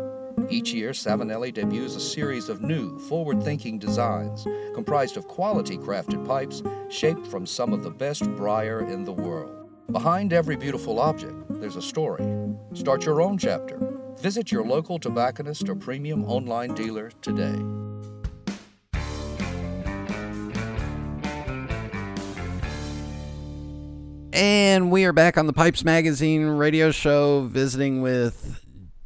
Each 0.51 0.73
year, 0.73 0.91
Savinelli 0.91 1.53
debuts 1.53 1.95
a 1.95 1.99
series 2.01 2.49
of 2.49 2.61
new, 2.61 2.99
forward 3.07 3.41
thinking 3.41 3.79
designs 3.79 4.45
comprised 4.73 5.15
of 5.15 5.25
quality 5.25 5.77
crafted 5.77 6.27
pipes 6.27 6.61
shaped 6.89 7.25
from 7.25 7.45
some 7.45 7.71
of 7.71 7.83
the 7.83 7.89
best 7.89 8.29
briar 8.35 8.81
in 8.81 9.05
the 9.05 9.13
world. 9.13 9.69
Behind 9.93 10.33
every 10.33 10.57
beautiful 10.57 10.99
object, 10.99 11.35
there's 11.61 11.77
a 11.77 11.81
story. 11.81 12.25
Start 12.73 13.05
your 13.05 13.21
own 13.21 13.37
chapter. 13.37 13.79
Visit 14.19 14.51
your 14.51 14.65
local 14.65 14.99
tobacconist 14.99 15.69
or 15.69 15.75
premium 15.75 16.25
online 16.25 16.73
dealer 16.73 17.11
today. 17.21 17.55
And 24.33 24.91
we 24.91 25.05
are 25.05 25.13
back 25.13 25.37
on 25.37 25.47
the 25.47 25.53
Pipes 25.53 25.85
Magazine 25.85 26.45
radio 26.45 26.91
show 26.91 27.43
visiting 27.43 28.01
with 28.01 28.60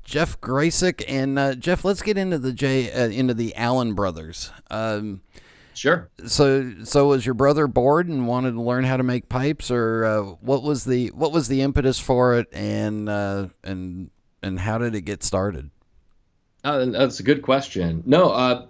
Jeff 0.05 0.39
Gracik 0.39 1.03
and 1.07 1.37
uh, 1.37 1.55
Jeff. 1.55 1.83
Let's 1.83 2.01
get 2.01 2.17
into 2.17 2.37
the 2.37 2.53
J 2.53 2.91
uh, 2.91 3.09
into 3.09 3.33
the 3.33 3.53
Alan 3.55 3.95
brothers. 3.95 4.51
Um, 4.69 5.21
sure. 5.73 6.09
So, 6.27 6.73
so 6.83 7.07
was 7.07 7.25
your 7.25 7.33
brother 7.33 7.67
bored 7.67 8.07
and 8.07 8.27
wanted 8.27 8.51
to 8.51 8.61
learn 8.61 8.83
how 8.85 8.97
to 8.97 9.03
make 9.03 9.27
pipes, 9.27 9.71
or 9.71 10.05
uh, 10.05 10.21
what 10.21 10.63
was 10.63 10.85
the 10.85 11.07
what 11.07 11.31
was 11.31 11.47
the 11.47 11.61
impetus 11.61 11.99
for 11.99 12.35
it, 12.35 12.47
and 12.53 13.09
uh, 13.09 13.47
and 13.63 14.11
and 14.41 14.59
how 14.59 14.77
did 14.77 14.93
it 14.95 15.01
get 15.01 15.23
started? 15.23 15.71
Uh, 16.63 16.85
that's 16.85 17.19
a 17.19 17.23
good 17.23 17.41
question. 17.41 18.03
No, 18.05 18.29
uh, 18.29 18.65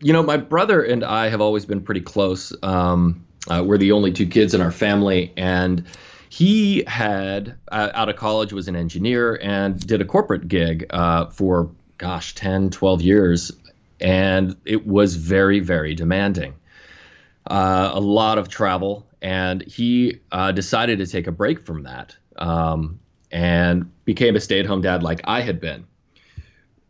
you 0.00 0.12
know, 0.12 0.22
my 0.22 0.38
brother 0.38 0.82
and 0.82 1.04
I 1.04 1.28
have 1.28 1.42
always 1.42 1.66
been 1.66 1.82
pretty 1.82 2.00
close. 2.00 2.54
Um, 2.62 3.26
we're 3.48 3.78
the 3.78 3.92
only 3.92 4.12
two 4.12 4.26
kids 4.26 4.54
in 4.54 4.62
our 4.62 4.72
family, 4.72 5.32
and 5.36 5.84
he 6.34 6.82
had 6.88 7.56
uh, 7.70 7.90
out 7.94 8.08
of 8.08 8.16
college 8.16 8.52
was 8.52 8.66
an 8.66 8.74
engineer 8.74 9.38
and 9.40 9.78
did 9.86 10.00
a 10.00 10.04
corporate 10.04 10.48
gig 10.48 10.84
uh, 10.90 11.26
for 11.26 11.70
gosh 11.96 12.34
10 12.34 12.70
12 12.70 13.02
years 13.02 13.52
and 14.00 14.56
it 14.64 14.84
was 14.84 15.14
very 15.14 15.60
very 15.60 15.94
demanding. 15.94 16.52
Uh, 17.46 17.90
a 17.94 18.00
lot 18.00 18.36
of 18.38 18.48
travel 18.48 19.06
and 19.22 19.62
he 19.62 20.18
uh, 20.32 20.50
decided 20.50 20.98
to 20.98 21.06
take 21.06 21.28
a 21.28 21.32
break 21.32 21.64
from 21.64 21.84
that 21.84 22.16
um, 22.36 22.98
and 23.30 23.88
became 24.04 24.34
a 24.34 24.40
stay-at-home 24.40 24.80
dad 24.80 25.04
like 25.04 25.20
i 25.24 25.40
had 25.40 25.60
been 25.60 25.86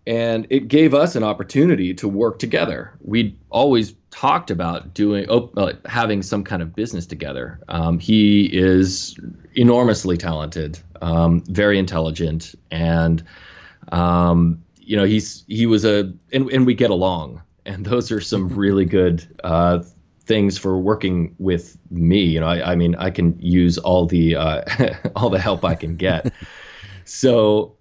and 0.07 0.47
it 0.51 0.69
gave 0.69 0.93
us 0.93 1.17
an 1.17 1.23
opportunity 1.23 1.95
to 1.95 2.09
work 2.09 2.39
together. 2.39 2.93
We'd 3.01 3.37
always 3.51 3.95
talked 4.11 4.51
about 4.51 4.93
doing 4.95 5.27
uh, 5.29 5.73
having 5.87 6.23
some 6.23 6.45
kind 6.45 6.63
of 6.63 6.75
business 6.75 7.07
together. 7.07 7.61
Um, 7.69 7.99
he 7.99 8.47
is 8.53 9.19
enormously 9.55 10.17
talented, 10.17 10.79
um, 11.01 11.43
very 11.49 11.79
intelligent, 11.79 12.55
and 12.71 13.25
um, 13.93 14.63
you 14.79 14.97
know 14.97 15.05
he's 15.05 15.45
he 15.49 15.67
was 15.67 15.85
a 15.85 16.13
and, 16.33 16.51
and 16.51 16.67
we 16.67 16.75
get 16.75 16.91
along, 16.91 17.43
and 17.65 17.87
those 17.87 18.13
are 18.13 18.21
some 18.21 18.49
really 18.55 18.85
good 18.85 19.27
uh, 19.43 19.83
things 20.25 20.59
for 20.59 20.79
working 20.79 21.35
with 21.39 21.79
me. 21.91 22.21
You 22.21 22.41
know, 22.41 22.47
I, 22.47 22.73
I 22.73 22.75
mean, 22.77 22.95
I 22.97 23.11
can 23.11 23.39
use 23.41 23.79
all 23.79 24.07
the 24.07 24.37
uh, 24.37 24.65
all 25.17 25.31
the 25.31 25.41
help 25.41 25.65
I 25.65 25.75
can 25.75 25.97
get. 25.97 26.31
so 27.05 27.75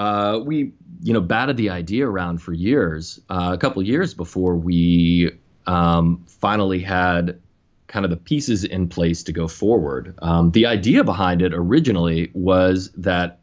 uh, 0.00 0.40
we 0.42 0.72
you 1.02 1.12
know 1.12 1.20
batted 1.20 1.58
the 1.58 1.68
idea 1.68 2.08
around 2.08 2.38
for 2.40 2.54
years, 2.54 3.20
uh, 3.28 3.50
a 3.52 3.58
couple 3.58 3.82
years 3.82 4.14
before 4.14 4.56
we 4.56 5.30
um, 5.66 6.24
finally 6.26 6.80
had 6.80 7.38
kind 7.86 8.06
of 8.06 8.10
the 8.10 8.16
pieces 8.16 8.64
in 8.64 8.88
place 8.88 9.24
to 9.24 9.32
go 9.32 9.46
forward. 9.46 10.14
Um, 10.22 10.52
the 10.52 10.64
idea 10.64 11.04
behind 11.04 11.42
it 11.42 11.52
originally 11.52 12.30
was 12.32 12.90
that 12.92 13.40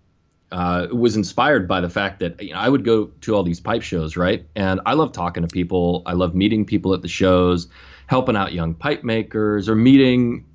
uh, 0.51 0.87
it 0.89 0.97
was 0.97 1.15
inspired 1.15 1.67
by 1.67 1.79
the 1.79 1.89
fact 1.89 2.21
that 2.21 2.41
you 2.41 2.53
know, 2.53 2.59
I 2.59 2.67
would 2.67 2.83
go 2.83 3.11
to 3.21 3.35
all 3.35 3.43
these 3.43 3.59
pipe 3.59 3.83
shows, 3.83 4.17
right? 4.17 4.47
And 4.55 4.81
I 4.83 4.93
love 4.95 5.11
talking 5.11 5.43
to 5.43 5.47
people. 5.47 6.01
I 6.07 6.13
love 6.13 6.33
meeting 6.33 6.65
people 6.65 6.95
at 6.95 7.03
the 7.03 7.07
shows, 7.07 7.67
helping 8.07 8.35
out 8.35 8.51
young 8.51 8.73
pipe 8.73 9.03
makers, 9.03 9.69
or 9.69 9.75
meeting 9.75 10.45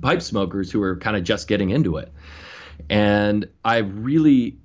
pipe 0.00 0.22
smokers 0.22 0.72
who 0.72 0.82
are 0.82 0.96
kind 0.96 1.16
of 1.16 1.22
just 1.22 1.46
getting 1.46 1.70
into 1.70 1.98
it. 1.98 2.12
And 2.90 3.48
I 3.64 3.76
really 3.76 4.56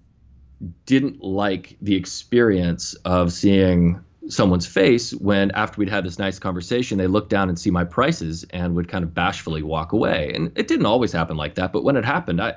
didn't 0.85 1.23
like 1.23 1.77
the 1.81 1.95
experience 1.95 2.95
of 3.05 3.31
seeing 3.31 4.03
someone's 4.29 4.65
face 4.65 5.11
when 5.13 5.51
after 5.51 5.79
we'd 5.79 5.89
had 5.89 6.03
this 6.03 6.19
nice 6.19 6.39
conversation 6.39 6.97
they 6.97 7.07
looked 7.07 7.29
down 7.29 7.47
and 7.47 7.57
see 7.57 7.71
my 7.71 7.83
prices 7.83 8.45
and 8.49 8.75
would 8.75 8.89
kind 8.89 9.03
of 9.03 9.13
bashfully 9.13 9.63
walk 9.63 9.93
away. 9.93 10.31
And 10.33 10.51
it 10.57 10.67
didn't 10.67 10.85
always 10.85 11.11
happen 11.11 11.37
like 11.37 11.55
that 11.55 11.71
but 11.71 11.83
when 11.83 11.95
it 11.95 12.03
happened 12.03 12.41
i 12.41 12.55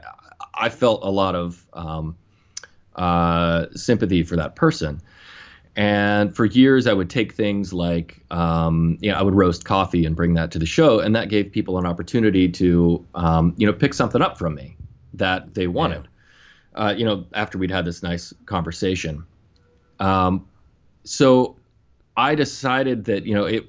i 0.54 0.68
felt 0.68 1.04
a 1.04 1.10
lot 1.10 1.34
of 1.34 1.64
um, 1.72 2.16
uh, 2.96 3.66
sympathy 3.74 4.22
for 4.22 4.36
that 4.36 4.56
person. 4.56 5.00
And 5.76 6.34
for 6.34 6.44
years 6.44 6.86
i 6.86 6.92
would 6.92 7.10
take 7.10 7.34
things 7.34 7.72
like 7.72 8.20
um, 8.30 8.98
you 9.00 9.12
know 9.12 9.18
i 9.18 9.22
would 9.22 9.34
roast 9.34 9.64
coffee 9.64 10.04
and 10.04 10.16
bring 10.16 10.34
that 10.34 10.50
to 10.52 10.58
the 10.58 10.66
show 10.66 10.98
and 10.98 11.14
that 11.14 11.28
gave 11.28 11.52
people 11.52 11.78
an 11.78 11.86
opportunity 11.86 12.48
to 12.48 13.06
um, 13.14 13.54
you 13.56 13.66
know 13.66 13.72
pick 13.72 13.94
something 13.94 14.22
up 14.22 14.38
from 14.38 14.54
me 14.54 14.76
that 15.14 15.54
they 15.54 15.66
wanted 15.66 16.08
uh, 16.74 16.94
you 16.96 17.04
know, 17.04 17.26
after 17.34 17.58
we'd 17.58 17.70
had 17.70 17.84
this 17.84 18.02
nice 18.02 18.32
conversation. 18.46 19.24
Um, 19.98 20.48
so 21.04 21.56
I 22.16 22.34
decided 22.34 23.04
that, 23.06 23.26
you 23.26 23.34
know, 23.34 23.44
it 23.44 23.66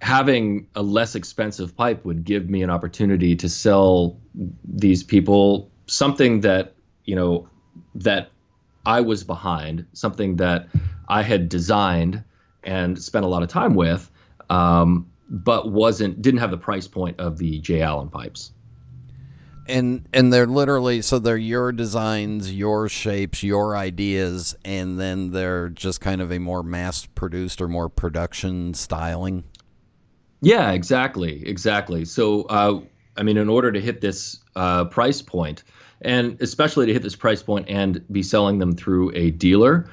having 0.00 0.66
a 0.74 0.82
less 0.82 1.14
expensive 1.14 1.74
pipe 1.76 2.04
would 2.04 2.24
give 2.24 2.50
me 2.50 2.62
an 2.62 2.70
opportunity 2.70 3.34
to 3.36 3.48
sell 3.48 4.18
these 4.64 5.02
people 5.02 5.70
something 5.86 6.40
that, 6.40 6.74
you 7.04 7.16
know, 7.16 7.48
that 7.94 8.30
I 8.86 9.00
was 9.00 9.24
behind, 9.24 9.86
something 9.94 10.36
that 10.36 10.68
I 11.08 11.22
had 11.22 11.48
designed 11.48 12.22
and 12.62 13.02
spent 13.02 13.24
a 13.24 13.28
lot 13.28 13.42
of 13.42 13.48
time 13.48 13.74
with, 13.74 14.10
um, 14.50 15.10
but 15.30 15.70
wasn't 15.70 16.20
didn't 16.20 16.40
have 16.40 16.50
the 16.50 16.58
price 16.58 16.86
point 16.86 17.18
of 17.18 17.38
the 17.38 17.58
J. 17.60 17.80
Alan 17.80 18.08
pipes. 18.08 18.52
And 19.66 20.06
and 20.12 20.32
they're 20.32 20.46
literally 20.46 21.00
so 21.00 21.18
they're 21.18 21.36
your 21.36 21.72
designs, 21.72 22.52
your 22.52 22.88
shapes, 22.88 23.42
your 23.42 23.76
ideas, 23.76 24.54
and 24.64 25.00
then 25.00 25.30
they're 25.30 25.70
just 25.70 26.00
kind 26.00 26.20
of 26.20 26.30
a 26.30 26.38
more 26.38 26.62
mass 26.62 27.06
produced 27.06 27.62
or 27.62 27.68
more 27.68 27.88
production 27.88 28.74
styling. 28.74 29.44
Yeah, 30.42 30.72
exactly, 30.72 31.46
exactly. 31.48 32.04
So, 32.04 32.42
uh, 32.42 32.80
I 33.16 33.22
mean, 33.22 33.38
in 33.38 33.48
order 33.48 33.72
to 33.72 33.80
hit 33.80 34.02
this 34.02 34.40
uh, 34.54 34.84
price 34.84 35.22
point, 35.22 35.64
and 36.02 36.40
especially 36.42 36.84
to 36.86 36.92
hit 36.92 37.02
this 37.02 37.16
price 37.16 37.42
point 37.42 37.66
and 37.68 38.06
be 38.12 38.22
selling 38.22 38.58
them 38.58 38.76
through 38.76 39.12
a 39.14 39.30
dealer, 39.30 39.88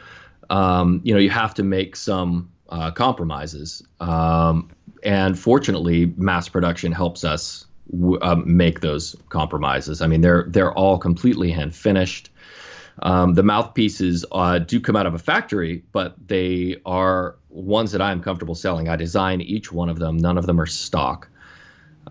um, 0.50 1.00
you 1.06 1.14
know, 1.14 1.20
you 1.20 1.30
have 1.30 1.54
to 1.54 1.64
make 1.64 1.96
some 1.96 2.52
uh, 2.68 2.92
compromises. 2.92 3.82
Um, 4.02 4.70
and 5.04 5.40
fortunately, 5.40 6.14
mass 6.18 6.50
production 6.50 6.92
helps 6.92 7.24
us 7.24 7.66
um, 8.22 8.44
make 8.46 8.82
those 8.82 9.16
compromises. 9.30 10.02
I 10.02 10.08
mean, 10.08 10.22
they're 10.22 10.46
they're 10.48 10.74
all 10.74 10.98
completely 10.98 11.52
hand 11.52 11.76
finished. 11.76 12.30
Um, 13.04 13.34
the 13.34 13.44
mouthpieces 13.44 14.26
uh, 14.32 14.60
do 14.60 14.80
come 14.80 14.96
out 14.96 15.06
of 15.06 15.14
a 15.14 15.20
factory, 15.20 15.84
but 15.92 16.16
they 16.28 16.78
are 16.86 17.36
ones 17.50 17.92
that 17.94 18.02
I'm 18.02 18.22
comfortable 18.22 18.56
selling. 18.56 18.90
I 18.90 18.96
design 18.96 19.42
each 19.42 19.72
one 19.72 19.90
of 19.90 20.00
them. 20.00 20.18
None 20.18 20.38
of 20.38 20.46
them 20.46 20.60
are 20.60 20.66
stock. 20.66 21.28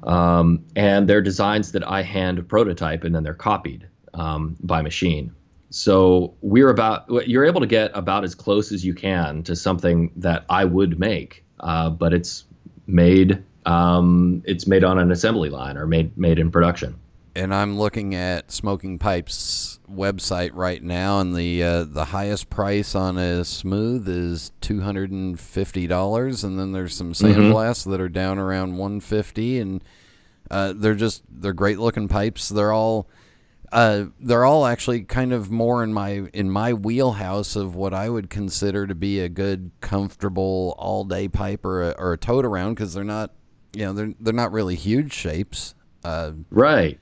Um, 0.04 0.64
and 0.76 1.08
they're 1.08 1.20
designs 1.20 1.72
that 1.72 1.86
I 1.86 2.02
hand 2.02 2.46
prototype 2.48 3.04
and 3.04 3.14
then 3.14 3.22
they're 3.22 3.34
copied 3.34 3.86
um, 4.14 4.56
by 4.60 4.82
machine. 4.82 5.34
So 5.70 6.34
we're 6.40 6.70
about 6.70 7.28
you're 7.28 7.44
able 7.44 7.60
to 7.60 7.66
get 7.66 7.90
about 7.94 8.24
as 8.24 8.34
close 8.34 8.72
as 8.72 8.84
you 8.84 8.94
can 8.94 9.42
to 9.44 9.54
something 9.54 10.10
that 10.16 10.44
I 10.48 10.64
would 10.64 10.98
make, 10.98 11.44
uh, 11.60 11.90
but 11.90 12.12
it's 12.12 12.44
made 12.86 13.44
um, 13.66 14.42
it's 14.46 14.66
made 14.66 14.84
on 14.84 14.98
an 14.98 15.10
assembly 15.10 15.50
line 15.50 15.76
or 15.76 15.86
made 15.86 16.16
made 16.16 16.38
in 16.38 16.50
production. 16.50 16.98
And 17.36 17.54
I'm 17.54 17.78
looking 17.78 18.16
at 18.16 18.50
Smoking 18.50 18.98
Pipes 18.98 19.78
website 19.88 20.50
right 20.52 20.82
now, 20.82 21.20
and 21.20 21.34
the 21.34 21.62
uh, 21.62 21.84
the 21.84 22.06
highest 22.06 22.50
price 22.50 22.94
on 22.94 23.18
a 23.18 23.44
smooth 23.44 24.08
is 24.08 24.50
two 24.60 24.80
hundred 24.80 25.12
and 25.12 25.38
fifty 25.38 25.86
dollars, 25.86 26.42
and 26.42 26.58
then 26.58 26.72
there's 26.72 26.94
some 26.94 27.12
sandblasts 27.12 27.88
that 27.88 28.00
are 28.00 28.08
down 28.08 28.38
around 28.38 28.78
one 28.78 28.98
fifty, 28.98 29.60
and 29.60 29.82
uh, 30.50 30.72
they're 30.74 30.96
just 30.96 31.22
they're 31.28 31.52
great 31.52 31.78
looking 31.78 32.08
pipes. 32.08 32.48
They're 32.48 32.72
all 32.72 33.08
uh, 33.72 34.06
they're 34.18 34.44
all 34.44 34.66
actually 34.66 35.02
kind 35.02 35.32
of 35.32 35.50
more 35.50 35.84
in 35.84 35.92
my 35.92 36.28
in 36.34 36.50
my 36.50 36.72
wheelhouse 36.72 37.54
of 37.54 37.76
what 37.76 37.94
I 37.94 38.08
would 38.08 38.28
consider 38.28 38.86
to 38.86 38.94
be 38.94 39.20
a 39.20 39.28
good, 39.28 39.70
comfortable 39.80 40.74
all 40.78 41.04
day 41.04 41.28
pipe 41.28 41.64
or 41.64 41.90
a, 41.90 41.90
or 41.92 42.14
a 42.14 42.18
tote 42.18 42.44
around 42.44 42.74
because 42.74 42.92
they're 42.94 43.04
not, 43.04 43.30
you 43.72 43.84
know, 43.84 43.92
they're 43.92 44.14
they're 44.20 44.32
not 44.34 44.52
really 44.52 44.74
huge 44.76 45.12
shapes, 45.12 45.74
uh, 46.04 46.32
Right. 46.50 46.98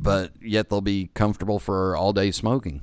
but 0.00 0.32
yet 0.42 0.68
they'll 0.68 0.80
be 0.80 1.10
comfortable 1.14 1.58
for 1.58 1.96
all 1.96 2.12
day 2.12 2.30
smoking. 2.30 2.82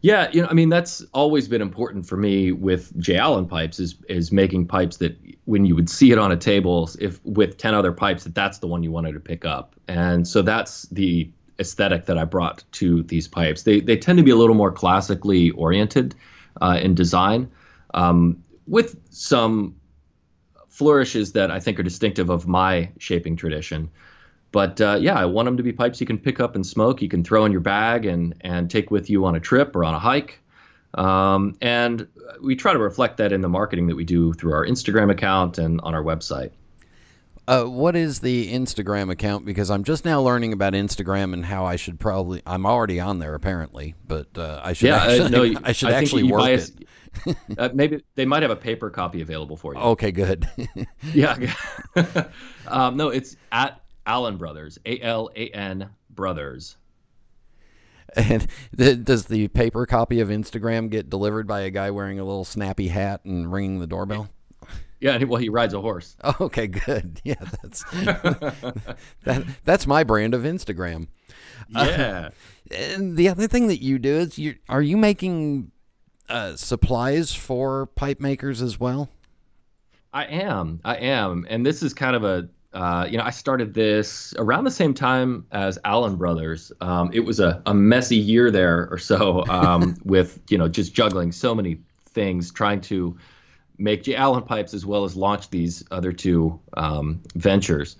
Yeah, 0.00 0.28
you 0.32 0.42
know, 0.42 0.48
I 0.48 0.52
mean 0.52 0.68
that's 0.68 1.02
always 1.14 1.48
been 1.48 1.62
important 1.62 2.06
for 2.06 2.16
me 2.18 2.52
with 2.52 2.94
J. 3.00 3.16
Alan 3.16 3.46
pipes 3.46 3.80
is 3.80 3.96
is 4.08 4.30
making 4.30 4.66
pipes 4.66 4.98
that 4.98 5.16
when 5.46 5.64
you 5.64 5.74
would 5.74 5.88
see 5.88 6.12
it 6.12 6.18
on 6.18 6.30
a 6.30 6.36
table, 6.36 6.90
if 7.00 7.24
with 7.24 7.56
ten 7.56 7.72
other 7.74 7.90
pipes, 7.92 8.24
that 8.24 8.34
that's 8.34 8.58
the 8.58 8.66
one 8.66 8.82
you 8.82 8.90
wanted 8.92 9.12
to 9.12 9.20
pick 9.20 9.46
up, 9.46 9.74
and 9.88 10.28
so 10.28 10.42
that's 10.42 10.82
the 10.90 11.30
aesthetic 11.58 12.04
that 12.06 12.18
I 12.18 12.24
brought 12.24 12.64
to 12.72 13.02
these 13.04 13.26
pipes. 13.28 13.62
They 13.62 13.80
they 13.80 13.96
tend 13.96 14.18
to 14.18 14.22
be 14.24 14.30
a 14.30 14.36
little 14.36 14.56
more 14.56 14.70
classically 14.72 15.50
oriented 15.52 16.14
uh, 16.60 16.78
in 16.82 16.94
design, 16.94 17.50
um, 17.94 18.42
with 18.66 19.00
some 19.08 19.74
flourishes 20.74 21.32
that 21.32 21.52
I 21.52 21.60
think 21.60 21.78
are 21.78 21.84
distinctive 21.84 22.30
of 22.30 22.48
my 22.48 22.90
shaping 22.98 23.36
tradition. 23.36 23.90
But 24.50 24.80
uh, 24.80 24.98
yeah, 25.00 25.14
I 25.14 25.24
want 25.24 25.46
them 25.46 25.56
to 25.56 25.62
be 25.62 25.72
pipes 25.72 26.00
you 26.00 26.06
can 26.06 26.18
pick 26.18 26.40
up 26.40 26.56
and 26.56 26.66
smoke. 26.66 27.00
You 27.00 27.08
can 27.08 27.22
throw 27.22 27.44
in 27.44 27.52
your 27.52 27.60
bag 27.60 28.06
and 28.06 28.34
and 28.40 28.68
take 28.68 28.90
with 28.90 29.08
you 29.08 29.24
on 29.24 29.36
a 29.36 29.40
trip 29.40 29.76
or 29.76 29.84
on 29.84 29.94
a 29.94 30.00
hike. 30.00 30.40
Um, 30.94 31.56
and 31.60 32.08
we 32.42 32.56
try 32.56 32.72
to 32.72 32.78
reflect 32.78 33.18
that 33.18 33.32
in 33.32 33.40
the 33.40 33.48
marketing 33.48 33.86
that 33.86 33.96
we 33.96 34.04
do 34.04 34.32
through 34.32 34.52
our 34.52 34.66
Instagram 34.66 35.10
account 35.12 35.58
and 35.58 35.80
on 35.82 35.94
our 35.94 36.02
website. 36.02 36.50
Uh, 37.46 37.64
what 37.64 37.94
is 37.94 38.20
the 38.20 38.52
Instagram 38.54 39.10
account? 39.10 39.44
Because 39.44 39.70
I'm 39.70 39.84
just 39.84 40.04
now 40.04 40.20
learning 40.22 40.52
about 40.54 40.72
Instagram 40.72 41.34
and 41.34 41.44
how 41.44 41.66
I 41.66 41.76
should 41.76 42.00
probably. 42.00 42.40
I'm 42.46 42.64
already 42.64 43.00
on 43.00 43.18
there 43.18 43.34
apparently, 43.34 43.94
but 44.06 44.28
uh, 44.38 44.60
I 44.64 44.72
should. 44.72 44.88
Yeah, 44.88 45.02
uh, 45.24 45.28
no, 45.28 45.42
you- 45.44 45.58
I 45.62 45.72
should 45.72 45.90
I 45.90 45.92
think 46.00 46.02
actually 46.04 46.22
work 46.22 46.40
buy 46.40 46.50
it. 46.52 46.70
uh, 47.58 47.68
maybe 47.74 48.02
they 48.14 48.24
might 48.24 48.42
have 48.42 48.50
a 48.50 48.56
paper 48.56 48.88
copy 48.90 49.20
available 49.20 49.56
for 49.56 49.74
you. 49.74 49.80
Okay, 49.80 50.10
good. 50.10 50.48
Yeah. 51.12 51.36
um, 52.66 52.96
no, 52.96 53.08
it's 53.10 53.36
at 53.52 53.80
Alan 54.06 54.36
Brothers. 54.38 54.78
A 54.86 54.98
L 55.00 55.30
A 55.36 55.48
N 55.50 55.90
Brothers. 56.10 56.76
and 58.16 58.46
th- 58.76 59.04
does 59.04 59.26
the 59.26 59.48
paper 59.48 59.86
copy 59.86 60.20
of 60.20 60.28
Instagram 60.28 60.88
get 60.90 61.10
delivered 61.10 61.46
by 61.46 61.60
a 61.60 61.70
guy 61.70 61.90
wearing 61.90 62.18
a 62.18 62.24
little 62.24 62.44
snappy 62.44 62.88
hat 62.88 63.20
and 63.24 63.52
ringing 63.52 63.80
the 63.80 63.86
doorbell? 63.86 64.28
Yeah, 65.04 65.22
well, 65.24 65.38
he 65.38 65.50
rides 65.50 65.74
a 65.74 65.82
horse. 65.82 66.16
Oh, 66.24 66.34
okay, 66.40 66.66
good. 66.66 67.20
Yeah, 67.24 67.34
that's 67.62 67.84
that, 69.24 69.44
that's 69.62 69.86
my 69.86 70.02
brand 70.02 70.32
of 70.32 70.42
Instagram. 70.44 71.08
Yeah. 71.68 72.30
And 72.70 73.14
the 73.14 73.28
other 73.28 73.46
thing 73.46 73.66
that 73.66 73.82
you 73.82 73.98
do 73.98 74.16
is 74.16 74.38
you 74.38 74.54
are 74.66 74.80
you 74.80 74.96
making 74.96 75.72
uh, 76.30 76.56
supplies 76.56 77.34
for 77.34 77.84
pipe 77.84 78.18
makers 78.18 78.62
as 78.62 78.80
well? 78.80 79.10
I 80.14 80.24
am. 80.24 80.80
I 80.86 80.96
am. 80.96 81.46
And 81.50 81.66
this 81.66 81.82
is 81.82 81.92
kind 81.92 82.16
of 82.16 82.24
a, 82.24 82.48
uh, 82.72 83.06
you 83.06 83.18
know, 83.18 83.24
I 83.24 83.30
started 83.30 83.74
this 83.74 84.32
around 84.38 84.64
the 84.64 84.70
same 84.70 84.94
time 84.94 85.46
as 85.52 85.78
Alan 85.84 86.16
Brothers. 86.16 86.72
Um, 86.80 87.10
it 87.12 87.20
was 87.20 87.40
a, 87.40 87.62
a 87.66 87.74
messy 87.74 88.16
year 88.16 88.50
there 88.50 88.88
or 88.90 88.96
so 88.96 89.44
um, 89.48 89.96
with, 90.02 90.40
you 90.48 90.56
know, 90.56 90.68
just 90.68 90.94
juggling 90.94 91.30
so 91.30 91.54
many 91.54 91.78
things, 92.06 92.50
trying 92.50 92.80
to 92.82 93.18
make 93.78 94.04
J. 94.04 94.14
Alan 94.14 94.42
pipes 94.42 94.74
as 94.74 94.84
well 94.86 95.04
as 95.04 95.16
launch 95.16 95.50
these 95.50 95.84
other 95.90 96.12
two 96.12 96.60
um, 96.76 97.22
ventures. 97.34 97.96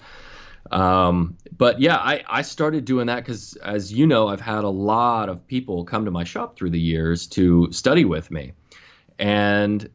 Um, 0.70 1.36
but 1.56 1.80
yeah, 1.80 1.96
I, 1.96 2.24
I 2.26 2.42
started 2.42 2.84
doing 2.84 3.06
that 3.08 3.16
because, 3.16 3.54
as 3.56 3.92
you 3.92 4.06
know, 4.06 4.28
I've 4.28 4.40
had 4.40 4.64
a 4.64 4.68
lot 4.68 5.28
of 5.28 5.46
people 5.46 5.84
come 5.84 6.06
to 6.06 6.10
my 6.10 6.24
shop 6.24 6.56
through 6.56 6.70
the 6.70 6.80
years 6.80 7.26
to 7.28 7.70
study 7.72 8.04
with 8.04 8.30
me. 8.30 8.52
And 9.18 9.90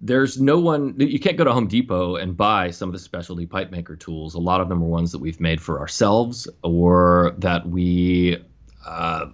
there's 0.00 0.40
no 0.40 0.58
one 0.58 0.96
you 0.98 1.20
can't 1.20 1.36
go 1.36 1.44
to 1.44 1.52
Home 1.52 1.68
Depot 1.68 2.16
and 2.16 2.36
buy 2.36 2.70
some 2.70 2.88
of 2.88 2.92
the 2.92 2.98
specialty 2.98 3.46
pipe 3.46 3.70
maker 3.70 3.96
tools. 3.96 4.34
A 4.34 4.40
lot 4.40 4.60
of 4.60 4.68
them 4.68 4.82
are 4.82 4.86
ones 4.86 5.12
that 5.12 5.20
we've 5.20 5.40
made 5.40 5.60
for 5.60 5.78
ourselves 5.78 6.48
or 6.62 7.34
that 7.38 7.66
we 7.66 8.44
uh, 8.84 9.26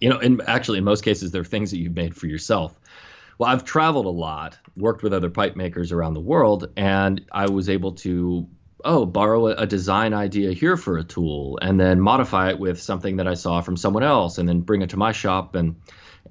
you 0.00 0.08
know, 0.08 0.18
in 0.18 0.40
actually 0.46 0.78
in 0.78 0.84
most 0.84 1.04
cases 1.04 1.30
they're 1.30 1.44
things 1.44 1.70
that 1.70 1.78
you've 1.78 1.94
made 1.94 2.14
for 2.14 2.26
yourself. 2.26 2.78
Well, 3.38 3.50
I've 3.50 3.64
traveled 3.64 4.06
a 4.06 4.10
lot, 4.10 4.58
worked 4.76 5.02
with 5.02 5.12
other 5.12 5.30
pipe 5.30 5.56
makers 5.56 5.92
around 5.92 6.14
the 6.14 6.20
world, 6.20 6.70
and 6.76 7.24
I 7.32 7.48
was 7.48 7.68
able 7.68 7.92
to 7.92 8.48
oh, 8.84 9.06
borrow 9.06 9.48
a, 9.48 9.52
a 9.52 9.66
design 9.66 10.12
idea 10.12 10.52
here 10.52 10.76
for 10.76 10.98
a 10.98 11.04
tool 11.04 11.58
and 11.62 11.78
then 11.78 12.00
modify 12.00 12.50
it 12.50 12.58
with 12.58 12.80
something 12.80 13.16
that 13.16 13.28
I 13.28 13.34
saw 13.34 13.60
from 13.60 13.76
someone 13.76 14.02
else 14.02 14.38
and 14.38 14.48
then 14.48 14.60
bring 14.60 14.82
it 14.82 14.90
to 14.90 14.96
my 14.96 15.12
shop 15.12 15.54
and 15.54 15.76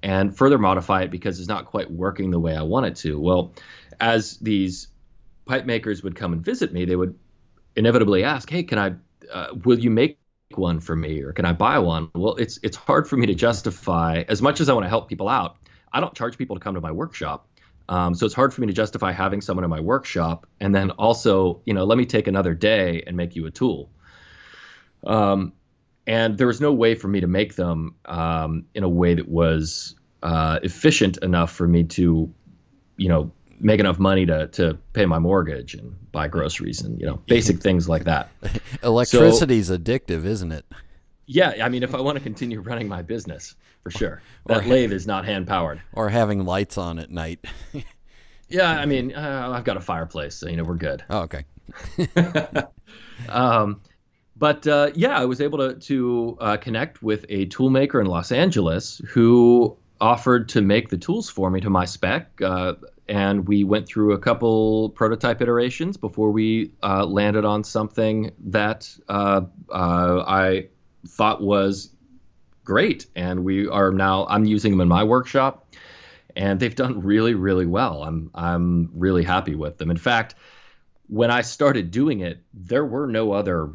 and 0.03 0.35
further 0.35 0.57
modify 0.57 1.03
it 1.03 1.11
because 1.11 1.39
it's 1.39 1.49
not 1.49 1.65
quite 1.65 1.91
working 1.91 2.31
the 2.31 2.39
way 2.39 2.55
I 2.55 2.63
want 2.63 2.87
it 2.87 2.95
to. 2.97 3.19
Well, 3.19 3.53
as 3.99 4.37
these 4.37 4.87
pipe 5.45 5.65
makers 5.65 6.01
would 6.03 6.15
come 6.15 6.33
and 6.33 6.43
visit 6.43 6.73
me, 6.73 6.85
they 6.85 6.95
would 6.95 7.17
inevitably 7.75 8.23
ask, 8.23 8.49
"Hey, 8.49 8.63
can 8.63 8.79
I? 8.79 8.93
Uh, 9.31 9.47
will 9.63 9.79
you 9.79 9.89
make 9.89 10.17
one 10.55 10.79
for 10.79 10.95
me, 10.95 11.21
or 11.21 11.33
can 11.33 11.45
I 11.45 11.53
buy 11.53 11.79
one?" 11.79 12.09
Well, 12.15 12.35
it's 12.35 12.59
it's 12.63 12.77
hard 12.77 13.07
for 13.07 13.17
me 13.17 13.27
to 13.27 13.35
justify 13.35 14.23
as 14.27 14.41
much 14.41 14.59
as 14.59 14.69
I 14.69 14.73
want 14.73 14.85
to 14.85 14.89
help 14.89 15.07
people 15.07 15.29
out. 15.29 15.57
I 15.93 15.99
don't 15.99 16.13
charge 16.13 16.37
people 16.37 16.55
to 16.55 16.59
come 16.59 16.75
to 16.75 16.81
my 16.81 16.91
workshop, 16.91 17.47
um, 17.91 18.15
so 18.15 18.25
it's 18.25 18.35
hard 18.35 18.53
for 18.53 18.61
me 18.61 18.67
to 18.67 18.73
justify 18.73 19.11
having 19.11 19.41
someone 19.41 19.65
in 19.65 19.69
my 19.69 19.81
workshop 19.81 20.47
and 20.61 20.73
then 20.73 20.91
also, 20.91 21.61
you 21.65 21.73
know, 21.73 21.83
let 21.83 21.97
me 21.97 22.05
take 22.05 22.27
another 22.27 22.53
day 22.53 23.03
and 23.05 23.17
make 23.17 23.35
you 23.35 23.45
a 23.47 23.51
tool. 23.51 23.89
Um, 25.05 25.51
and 26.07 26.37
there 26.37 26.47
was 26.47 26.61
no 26.61 26.71
way 26.71 26.95
for 26.95 27.09
me 27.09 27.19
to 27.19 27.27
make 27.27 27.55
them 27.55 27.95
um, 28.05 28.65
in 28.73 28.83
a 28.83 28.89
way 28.89 29.15
that 29.15 29.27
was 29.27 29.95
uh, 30.23 30.59
efficient 30.63 31.17
enough 31.17 31.51
for 31.51 31.67
me 31.67 31.83
to, 31.83 32.33
you 32.95 33.09
know, 33.09 33.29
make 33.59 33.79
enough 33.79 33.99
money 33.99 34.25
to 34.25 34.47
to 34.47 34.77
pay 34.93 35.05
my 35.05 35.19
mortgage 35.19 35.75
and 35.75 35.93
buy 36.11 36.27
groceries 36.27 36.81
and 36.81 36.99
you 36.99 37.05
know 37.05 37.15
basic 37.27 37.61
things 37.61 37.89
like 37.89 38.05
that. 38.05 38.29
Electricity's 38.83 39.69
addictive, 39.69 40.25
isn't 40.25 40.51
it? 40.51 40.65
Yeah, 41.27 41.53
I 41.63 41.69
mean, 41.69 41.83
if 41.83 41.93
I 41.93 42.01
want 42.01 42.17
to 42.17 42.23
continue 42.23 42.61
running 42.61 42.87
my 42.87 43.01
business, 43.01 43.55
for 43.83 43.91
sure, 43.91 44.21
that 44.47 44.65
lathe 44.65 44.91
is 44.91 45.07
not 45.07 45.25
hand 45.25 45.47
powered. 45.47 45.81
Or 45.93 46.09
having 46.09 46.45
lights 46.45 46.77
on 46.77 46.99
at 46.99 47.09
night. 47.09 47.45
Yeah, 48.51 48.69
I 48.69 48.85
mean, 48.85 49.15
uh, 49.15 49.49
I've 49.53 49.63
got 49.63 49.77
a 49.77 49.79
fireplace, 49.79 50.35
so 50.35 50.49
you 50.49 50.57
know 50.57 50.63
we're 50.63 50.75
good. 50.75 51.03
oh, 51.09 51.21
okay. 51.21 51.45
Um, 53.29 53.81
but 54.35 54.65
uh, 54.65 54.91
yeah, 54.95 55.17
I 55.17 55.25
was 55.25 55.39
able 55.39 55.59
to 55.59 55.75
to 55.75 56.37
uh, 56.41 56.57
connect 56.57 57.03
with 57.03 57.25
a 57.29 57.45
toolmaker 57.45 58.01
in 58.01 58.07
Los 58.07 58.31
Angeles 58.31 58.99
who 59.07 59.77
offered 60.01 60.49
to 60.49 60.61
make 60.61 60.89
the 60.89 60.97
tools 60.97 61.29
for 61.29 61.51
me 61.51 61.61
to 61.61 61.69
my 61.69 61.85
spec, 61.85 62.41
uh, 62.41 62.73
and 63.07 63.47
we 63.47 63.63
went 63.63 63.87
through 63.87 64.13
a 64.13 64.17
couple 64.17 64.89
prototype 64.89 65.41
iterations 65.41 65.95
before 65.95 66.31
we 66.31 66.71
uh, 66.81 67.05
landed 67.05 67.45
on 67.45 67.63
something 67.63 68.31
that 68.39 68.89
uh, 69.07 69.41
uh, 69.69 70.23
I 70.27 70.67
thought 71.07 71.41
was 71.41 71.91
great. 72.63 73.07
And 73.15 73.43
we 73.43 73.67
are 73.67 73.91
now 73.91 74.25
I'm 74.27 74.45
using 74.45 74.71
them 74.71 74.81
in 74.81 74.87
my 74.87 75.03
workshop, 75.03 75.73
and 76.35 76.59
they've 76.59 76.75
done 76.75 77.01
really 77.01 77.33
really 77.33 77.65
well. 77.65 78.03
I'm 78.03 78.31
I'm 78.33 78.91
really 78.93 79.23
happy 79.23 79.55
with 79.55 79.77
them. 79.77 79.91
In 79.91 79.97
fact, 79.97 80.35
when 81.07 81.31
I 81.31 81.41
started 81.41 81.91
doing 81.91 82.21
it, 82.21 82.41
there 82.53 82.85
were 82.85 83.07
no 83.07 83.33
other 83.33 83.71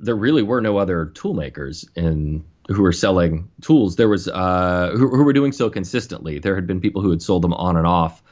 there 0.00 0.16
really 0.16 0.42
were 0.42 0.60
no 0.60 0.78
other 0.78 1.06
tool 1.06 1.34
makers 1.34 1.84
in 1.94 2.44
who 2.68 2.82
were 2.82 2.92
selling 2.92 3.50
tools. 3.60 3.96
There 3.96 4.08
was 4.08 4.28
uh, 4.28 4.92
who, 4.94 5.08
who, 5.08 5.24
were 5.24 5.32
doing 5.32 5.52
so 5.52 5.70
consistently. 5.70 6.38
There 6.38 6.54
had 6.54 6.66
been 6.66 6.80
people 6.80 7.02
who 7.02 7.10
had 7.10 7.22
sold 7.22 7.42
them 7.42 7.52
on 7.52 7.76
and 7.76 7.86
off 7.86 8.22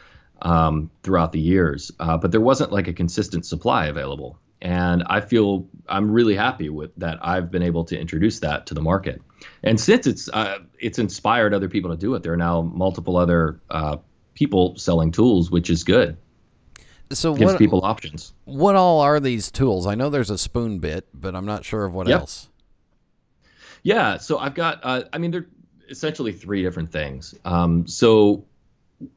um, 0.41 0.91
throughout 1.03 1.33
the 1.33 1.41
years, 1.41 1.91
uh, 1.99 2.17
but 2.19 2.31
there 2.31 2.41
wasn't 2.41 2.73
like 2.73 2.89
a 2.89 2.93
consistent 2.93 3.45
supply 3.45 3.87
available. 3.87 4.39
And 4.61 5.05
I 5.07 5.21
feel 5.21 5.67
I'm 5.89 6.11
really 6.11 6.35
happy 6.35 6.69
with 6.69 6.91
that. 6.97 7.19
I've 7.23 7.51
been 7.51 7.63
able 7.63 7.85
to 7.85 7.99
introduce 7.99 8.41
that 8.41 8.67
to 8.67 8.75
the 8.75 8.83
market, 8.83 9.23
and 9.63 9.81
since 9.81 10.07
it's 10.07 10.29
uh, 10.31 10.59
it's 10.81 10.99
inspired 10.99 11.55
other 11.55 11.69
people 11.69 11.91
to 11.93 11.97
do 11.97 12.15
it, 12.15 12.25
there 12.25 12.33
are 12.33 12.37
now 12.39 12.63
multiple 12.63 13.17
other 13.17 13.61
uh, 13.71 13.99
people 14.35 14.77
selling 14.77 15.13
tools, 15.13 15.51
which 15.51 15.71
is 15.71 15.85
good 15.85 16.17
so 17.13 17.35
gives 17.35 17.53
what, 17.53 17.59
people 17.59 17.85
options. 17.85 18.35
What 18.45 18.77
all 18.77 19.01
are 19.01 19.21
these 19.21 19.51
tools? 19.51 19.87
I 19.87 19.95
know 19.95 20.11
there's 20.11 20.31
a 20.31 20.39
spoon 20.39 20.79
bit, 20.79 21.09
but 21.15 21.35
I'm 21.35 21.47
not 21.47 21.65
sure 21.65 21.85
of 21.85 21.95
what 21.95 22.07
yep. 22.07 22.21
else. 22.21 22.49
Yeah, 23.83 24.19
so 24.19 24.39
I've 24.39 24.55
got. 24.55 24.81
Uh, 24.83 25.05
I 25.13 25.19
mean, 25.19 25.31
they're 25.31 25.47
essentially 25.89 26.33
three 26.33 26.63
different 26.63 26.91
things. 26.91 27.35
Um, 27.45 27.87
so, 27.87 28.45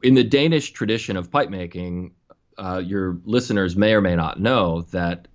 in 0.02 0.14
the 0.14 0.24
Danish 0.24 0.70
tradition 0.70 1.16
of 1.16 1.30
pipe 1.30 1.50
making, 1.50 2.12
uh, 2.56 2.80
your 2.84 3.18
listeners 3.24 3.76
may 3.76 3.92
or 3.92 4.00
may 4.00 4.16
not 4.16 4.40
know 4.40 4.82
that 4.92 5.28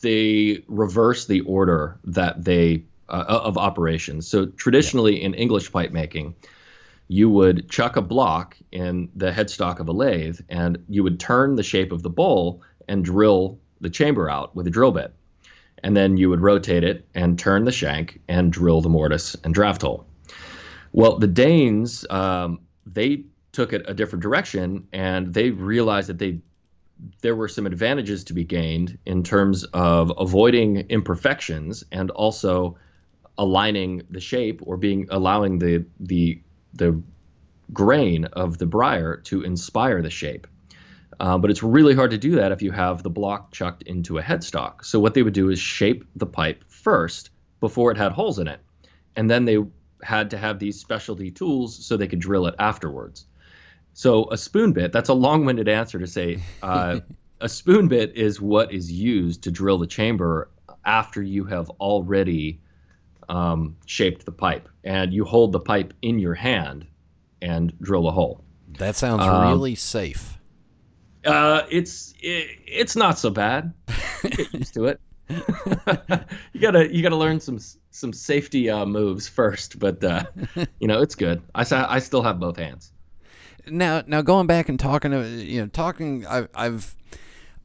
they 0.00 0.64
reverse 0.68 1.26
the 1.26 1.40
order 1.42 1.98
that 2.04 2.44
they 2.44 2.84
uh, 3.08 3.24
of 3.44 3.58
operations. 3.58 4.26
So 4.26 4.46
traditionally 4.46 5.20
yeah. 5.20 5.26
in 5.26 5.34
English 5.34 5.70
pipe 5.70 5.92
making, 5.92 6.34
you 7.08 7.28
would 7.28 7.68
chuck 7.68 7.96
a 7.96 8.02
block 8.02 8.56
in 8.70 9.10
the 9.14 9.30
headstock 9.30 9.80
of 9.80 9.88
a 9.88 9.92
lathe 9.92 10.40
and 10.48 10.82
you 10.88 11.02
would 11.02 11.20
turn 11.20 11.56
the 11.56 11.62
shape 11.62 11.92
of 11.92 12.02
the 12.02 12.10
bowl 12.10 12.62
and 12.88 13.04
drill 13.04 13.58
the 13.80 13.90
chamber 13.90 14.30
out 14.30 14.56
with 14.56 14.66
a 14.66 14.70
drill 14.70 14.92
bit. 14.92 15.14
And 15.82 15.96
then 15.96 16.16
you 16.16 16.30
would 16.30 16.40
rotate 16.40 16.84
it 16.84 17.06
and 17.14 17.38
turn 17.38 17.64
the 17.64 17.72
shank 17.72 18.20
and 18.28 18.52
drill 18.52 18.80
the 18.80 18.88
mortise 18.88 19.36
and 19.44 19.52
draft 19.52 19.82
hole. 19.82 20.06
Well, 20.92 21.18
the 21.18 21.26
Danes, 21.26 22.06
um, 22.08 22.60
they 22.86 23.24
took 23.50 23.72
it 23.72 23.84
a 23.86 23.94
different 23.94 24.22
direction 24.22 24.86
and 24.92 25.34
they 25.34 25.50
realized 25.50 26.08
that 26.08 26.18
they 26.18 26.40
there 27.20 27.36
were 27.36 27.48
some 27.48 27.66
advantages 27.66 28.24
to 28.24 28.34
be 28.34 28.44
gained 28.44 28.98
in 29.06 29.22
terms 29.22 29.64
of 29.64 30.12
avoiding 30.16 30.78
imperfections 30.88 31.84
and 31.92 32.10
also 32.10 32.76
aligning 33.38 34.02
the 34.10 34.20
shape 34.20 34.60
or 34.64 34.76
being 34.76 35.06
allowing 35.10 35.58
the 35.58 35.84
the 36.00 36.40
the 36.74 37.02
grain 37.72 38.24
of 38.26 38.58
the 38.58 38.66
briar 38.66 39.16
to 39.16 39.42
inspire 39.42 40.02
the 40.02 40.10
shape. 40.10 40.46
Uh, 41.20 41.38
but 41.38 41.50
it's 41.50 41.62
really 41.62 41.94
hard 41.94 42.10
to 42.10 42.18
do 42.18 42.32
that 42.36 42.52
if 42.52 42.62
you 42.62 42.70
have 42.70 43.02
the 43.02 43.10
block 43.10 43.52
chucked 43.52 43.82
into 43.82 44.18
a 44.18 44.22
headstock. 44.22 44.84
So 44.84 44.98
what 44.98 45.14
they 45.14 45.22
would 45.22 45.34
do 45.34 45.50
is 45.50 45.58
shape 45.58 46.04
the 46.16 46.26
pipe 46.26 46.64
first 46.68 47.30
before 47.60 47.92
it 47.92 47.96
had 47.96 48.12
holes 48.12 48.38
in 48.38 48.48
it, 48.48 48.60
and 49.14 49.30
then 49.30 49.44
they 49.44 49.58
had 50.02 50.30
to 50.30 50.38
have 50.38 50.58
these 50.58 50.80
specialty 50.80 51.30
tools 51.30 51.86
so 51.86 51.96
they 51.96 52.08
could 52.08 52.18
drill 52.18 52.46
it 52.46 52.54
afterwards. 52.58 53.26
So 53.94 54.30
a 54.30 54.38
spoon 54.38 54.72
bit, 54.72 54.92
that's 54.92 55.08
a 55.08 55.14
long-winded 55.14 55.68
answer 55.68 55.98
to 55.98 56.06
say 56.06 56.40
uh, 56.62 57.00
a 57.40 57.48
spoon 57.48 57.88
bit 57.88 58.16
is 58.16 58.40
what 58.40 58.72
is 58.72 58.90
used 58.90 59.42
to 59.44 59.50
drill 59.50 59.78
the 59.78 59.86
chamber 59.86 60.50
after 60.84 61.22
you 61.22 61.44
have 61.44 61.68
already 61.80 62.60
um, 63.28 63.76
shaped 63.86 64.24
the 64.24 64.32
pipe, 64.32 64.68
and 64.84 65.12
you 65.12 65.24
hold 65.24 65.52
the 65.52 65.60
pipe 65.60 65.94
in 66.02 66.18
your 66.18 66.34
hand 66.34 66.86
and 67.40 67.78
drill 67.80 68.08
a 68.08 68.12
hole. 68.12 68.42
That 68.78 68.96
sounds 68.96 69.22
um, 69.22 69.48
really 69.52 69.74
safe. 69.74 70.38
Uh, 71.24 71.62
it's 71.70 72.14
it, 72.20 72.58
it's 72.66 72.96
not 72.96 73.18
so 73.18 73.30
bad. 73.30 73.72
Get 74.22 74.52
used 74.52 74.74
to 74.74 74.86
it. 74.86 75.00
you 76.52 76.60
gotta 76.60 76.94
you 76.94 77.02
gotta 77.02 77.16
learn 77.16 77.40
some 77.40 77.58
some 77.90 78.12
safety 78.12 78.68
uh, 78.68 78.84
moves 78.84 79.28
first, 79.28 79.78
but 79.78 80.02
uh, 80.02 80.24
you 80.80 80.88
know 80.88 81.00
it's 81.00 81.14
good. 81.14 81.42
I 81.54 81.64
I 81.70 81.98
still 82.00 82.22
have 82.22 82.40
both 82.40 82.56
hands. 82.56 82.92
Now 83.66 84.02
now 84.06 84.22
going 84.22 84.46
back 84.46 84.68
and 84.68 84.78
talking 84.78 85.10
to 85.12 85.26
you 85.26 85.60
know 85.60 85.66
talking 85.68 86.26
I've 86.26 86.48
I've 86.54 86.96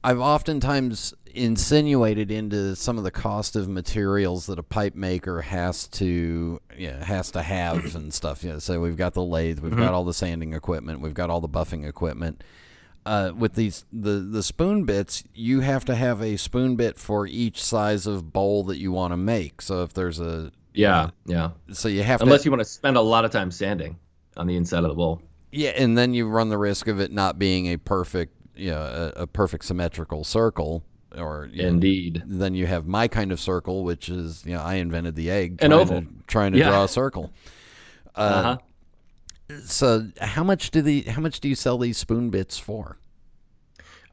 I've 0.03 0.19
oftentimes 0.19 1.13
insinuated 1.33 2.31
into 2.31 2.75
some 2.75 2.97
of 2.97 3.03
the 3.03 3.11
cost 3.11 3.55
of 3.55 3.67
materials 3.69 4.47
that 4.47 4.59
a 4.59 4.63
pipe 4.63 4.95
maker 4.95 5.41
has 5.41 5.87
to 5.87 6.59
you 6.75 6.91
know, 6.91 6.97
has 6.97 7.31
to 7.31 7.41
have 7.41 7.95
and 7.95 8.13
stuff. 8.13 8.43
You 8.43 8.53
know, 8.53 8.59
so 8.59 8.79
we've 8.79 8.97
got 8.97 9.13
the 9.13 9.23
lathe, 9.23 9.59
we've 9.59 9.71
mm-hmm. 9.71 9.81
got 9.81 9.93
all 9.93 10.03
the 10.03 10.13
sanding 10.13 10.53
equipment, 10.53 11.01
we've 11.01 11.13
got 11.13 11.29
all 11.29 11.41
the 11.41 11.49
buffing 11.49 11.87
equipment. 11.87 12.43
Uh, 13.05 13.31
with 13.37 13.53
these 13.53 13.85
the 13.93 14.19
the 14.19 14.43
spoon 14.43 14.83
bits, 14.83 15.23
you 15.33 15.61
have 15.61 15.85
to 15.85 15.95
have 15.95 16.21
a 16.21 16.35
spoon 16.35 16.75
bit 16.75 16.97
for 16.97 17.25
each 17.25 17.63
size 17.63 18.05
of 18.05 18.33
bowl 18.33 18.65
that 18.65 18.77
you 18.77 18.91
want 18.91 19.13
to 19.13 19.17
make. 19.17 19.61
So 19.61 19.83
if 19.83 19.93
there's 19.93 20.19
a 20.19 20.51
yeah 20.73 21.11
yeah, 21.25 21.51
so 21.71 21.87
you 21.87 22.03
have 22.03 22.21
unless 22.21 22.41
to, 22.41 22.45
you 22.45 22.51
want 22.51 22.61
to 22.61 22.65
spend 22.65 22.97
a 22.97 23.01
lot 23.01 23.23
of 23.23 23.31
time 23.31 23.49
sanding 23.49 23.97
on 24.35 24.45
the 24.45 24.57
inside 24.57 24.83
of 24.83 24.89
the 24.89 24.95
bowl. 24.95 25.21
Yeah, 25.57 25.71
and 25.71 25.97
then 25.97 26.13
you 26.13 26.27
run 26.27 26.49
the 26.49 26.57
risk 26.57 26.87
of 26.87 26.99
it 26.99 27.11
not 27.11 27.39
being 27.39 27.67
a 27.67 27.77
perfect 27.77 28.33
you 28.57 28.71
know, 28.71 29.13
a, 29.15 29.21
a 29.23 29.27
perfect 29.27 29.65
symmetrical 29.65 30.23
circle 30.23 30.83
or 31.15 31.45
indeed 31.53 32.23
know, 32.27 32.37
then 32.37 32.53
you 32.53 32.65
have 32.67 32.85
my 32.85 33.07
kind 33.07 33.31
of 33.31 33.39
circle 33.39 33.83
which 33.83 34.09
is 34.09 34.45
you 34.45 34.53
know 34.53 34.61
i 34.61 34.75
invented 34.75 35.15
the 35.15 35.31
egg 35.31 35.57
trying 35.59 35.71
oval. 35.71 36.01
to, 36.01 36.07
trying 36.27 36.51
to 36.51 36.57
yeah. 36.57 36.69
draw 36.69 36.83
a 36.83 36.87
circle 36.87 37.31
uh, 38.15 38.19
uh-huh. 38.19 39.57
so 39.63 40.07
how 40.19 40.43
much 40.43 40.69
do 40.69 40.81
the 40.81 41.01
how 41.03 41.21
much 41.21 41.39
do 41.39 41.47
you 41.47 41.55
sell 41.55 41.77
these 41.77 41.97
spoon 41.97 42.29
bits 42.29 42.57
for 42.57 42.97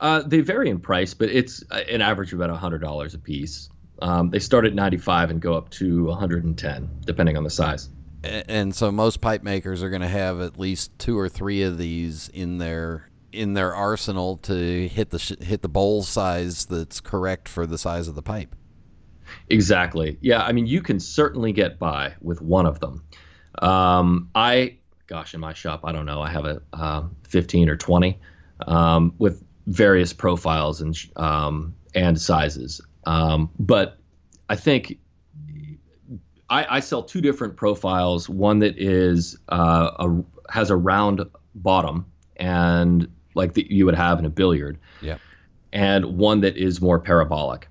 uh, 0.01 0.23
they 0.23 0.41
vary 0.41 0.71
in 0.71 0.79
price 0.79 1.15
but 1.15 1.29
it's 1.31 1.65
uh, 1.73 1.81
an 1.91 2.01
average 2.01 2.33
of 2.33 2.41
about 2.41 2.57
$100 2.61 3.15
a 3.15 3.19
piece 3.19 3.69
um, 4.01 4.31
they 4.31 4.39
start 4.39 4.65
at 4.65 4.75
95 4.75 5.31
and 5.31 5.41
go 5.41 5.55
up 5.55 5.71
to 5.71 6.05
110 6.05 6.89
depending 7.05 7.37
on 7.37 7.43
the 7.43 7.51
size 7.51 7.89
and 8.25 8.75
so 8.75 8.91
most 8.91 9.21
pipe 9.21 9.43
makers 9.43 9.83
are 9.83 9.91
going 9.91 10.03
to 10.03 10.09
have 10.09 10.41
at 10.41 10.59
least 10.59 10.99
two 10.99 11.19
or 11.19 11.29
three 11.29 11.63
of 11.63 11.79
these 11.79 12.29
in 12.29 12.59
their 12.59 13.11
in 13.33 13.55
their 13.55 13.75
arsenal 13.75 14.37
to 14.39 14.89
hit 14.89 15.11
the 15.11 15.19
sh- 15.19 15.41
hit 15.41 15.63
the 15.63 15.69
bowl 15.69 16.03
size 16.03 16.67
that's 16.67 17.01
correct 17.01 17.49
for 17.49 17.67
the 17.67 17.79
size 17.79 18.09
of 18.09 18.15
the 18.15 18.23
pipe. 18.23 18.55
Exactly. 19.49 20.19
Yeah, 20.21 20.43
I 20.43 20.53
mean 20.53 20.67
you 20.67 20.83
can 20.83 21.01
certainly 21.01 21.53
get 21.53 21.79
by 21.79 22.15
with 22.21 22.41
one 22.41 22.67
of 22.67 22.81
them. 22.81 23.05
Um, 23.61 24.31
I 24.35 24.79
gosh, 25.07 25.35
in 25.35 25.41
my 25.41 25.53
shop, 25.53 25.81
I 25.85 25.93
don't 25.93 26.07
know. 26.07 26.23
I 26.23 26.31
have 26.31 26.45
a 26.45 26.63
uh, 26.73 27.05
15 27.29 27.69
or 27.69 27.77
20 27.77 28.19
um, 28.67 29.15
with 29.19 29.45
various 29.67 30.13
profiles 30.13 30.81
and 30.81 30.97
um, 31.17 31.75
and 31.95 32.21
sizes. 32.21 32.81
Um, 33.07 33.51
but 33.59 33.99
I 34.49 34.57
think 34.57 34.99
I, 36.55 36.77
I, 36.77 36.81
sell 36.81 37.03
two 37.03 37.21
different 37.21 37.57
profiles. 37.57 38.29
One 38.29 38.61
that 38.61 38.79
is 38.79 39.37
uh, 39.49 39.91
a, 39.99 40.53
has 40.53 40.71
a 40.71 40.77
round 40.77 41.25
bottom 41.57 42.07
and 42.37 43.09
like 43.35 43.55
that 43.55 43.73
you 43.73 43.85
would 43.87 43.97
have 43.97 44.21
in 44.21 44.25
a 44.25 44.31
billiard. 44.31 44.79
Yeah. 45.01 45.19
And 45.73 46.17
one 46.17 46.41
that 46.43 46.57
is 46.57 46.81
more 46.81 47.01
parabolic. 47.01 47.69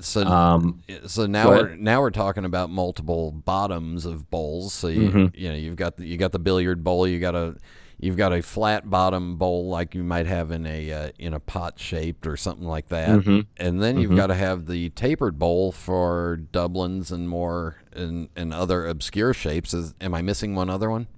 So, 0.00 0.24
um, 0.24 0.82
so 1.06 1.26
now 1.26 1.48
we're 1.48 1.76
now 1.76 2.00
we're 2.00 2.10
talking 2.10 2.44
about 2.44 2.68
multiple 2.68 3.30
bottoms 3.30 4.04
of 4.04 4.28
bowls. 4.28 4.74
So 4.74 4.88
you 4.88 5.08
mm-hmm. 5.08 5.26
you 5.34 5.48
know 5.48 5.54
you've 5.54 5.76
got 5.76 5.96
the, 5.96 6.06
you 6.06 6.16
got 6.16 6.32
the 6.32 6.40
billiard 6.40 6.82
bowl. 6.82 7.06
You 7.06 7.20
got 7.20 7.36
a 7.36 7.56
you've 7.98 8.16
got 8.16 8.32
a 8.32 8.42
flat 8.42 8.88
bottom 8.88 9.36
bowl 9.36 9.68
like 9.68 9.94
you 9.94 10.04
might 10.04 10.26
have 10.26 10.50
in 10.50 10.66
a 10.66 10.92
uh, 10.92 11.10
in 11.18 11.34
a 11.34 11.40
pot 11.40 11.78
shaped 11.78 12.26
or 12.26 12.36
something 12.36 12.66
like 12.66 12.88
that. 12.88 13.20
Mm-hmm. 13.20 13.40
And 13.56 13.82
then 13.82 13.98
you've 13.98 14.10
mm-hmm. 14.10 14.16
got 14.16 14.28
to 14.28 14.34
have 14.34 14.66
the 14.66 14.90
tapered 14.90 15.38
bowl 15.38 15.72
for 15.72 16.40
dublins 16.52 17.10
and 17.12 17.28
more 17.28 17.76
and 17.92 18.28
and 18.36 18.54
other 18.54 18.86
obscure 18.86 19.34
shapes. 19.34 19.74
Is 19.74 19.94
am 20.00 20.14
I 20.14 20.22
missing 20.22 20.54
one 20.54 20.70
other 20.70 20.90
one? 20.90 21.08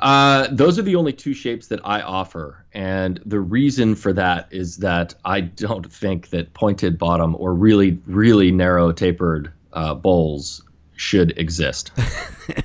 Uh, 0.00 0.48
those 0.50 0.76
are 0.76 0.82
the 0.82 0.96
only 0.96 1.12
two 1.12 1.34
shapes 1.34 1.68
that 1.68 1.80
I 1.84 2.00
offer. 2.00 2.64
And 2.72 3.20
the 3.24 3.38
reason 3.38 3.94
for 3.94 4.12
that 4.12 4.48
is 4.50 4.78
that 4.78 5.14
I 5.24 5.40
don't 5.40 5.90
think 5.90 6.30
that 6.30 6.52
pointed 6.54 6.98
bottom 6.98 7.36
or 7.36 7.54
really, 7.54 8.00
really 8.06 8.50
narrow 8.50 8.90
tapered 8.90 9.52
uh, 9.72 9.94
bowls 9.94 10.62
should 10.96 11.38
exist. 11.38 11.92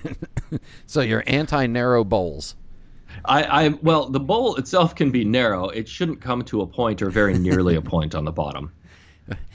so 0.87 1.01
you're 1.01 1.23
anti 1.27 1.67
narrow 1.67 2.03
bowls. 2.03 2.55
I, 3.25 3.43
I 3.43 3.67
well, 3.69 4.09
the 4.09 4.19
bowl 4.19 4.55
itself 4.55 4.95
can 4.95 5.11
be 5.11 5.23
narrow. 5.23 5.69
It 5.69 5.87
shouldn't 5.87 6.21
come 6.21 6.43
to 6.45 6.61
a 6.61 6.67
point 6.67 7.01
or 7.01 7.09
very 7.09 7.37
nearly 7.37 7.75
a 7.75 7.81
point 7.81 8.15
on 8.15 8.25
the 8.25 8.31
bottom. 8.31 8.71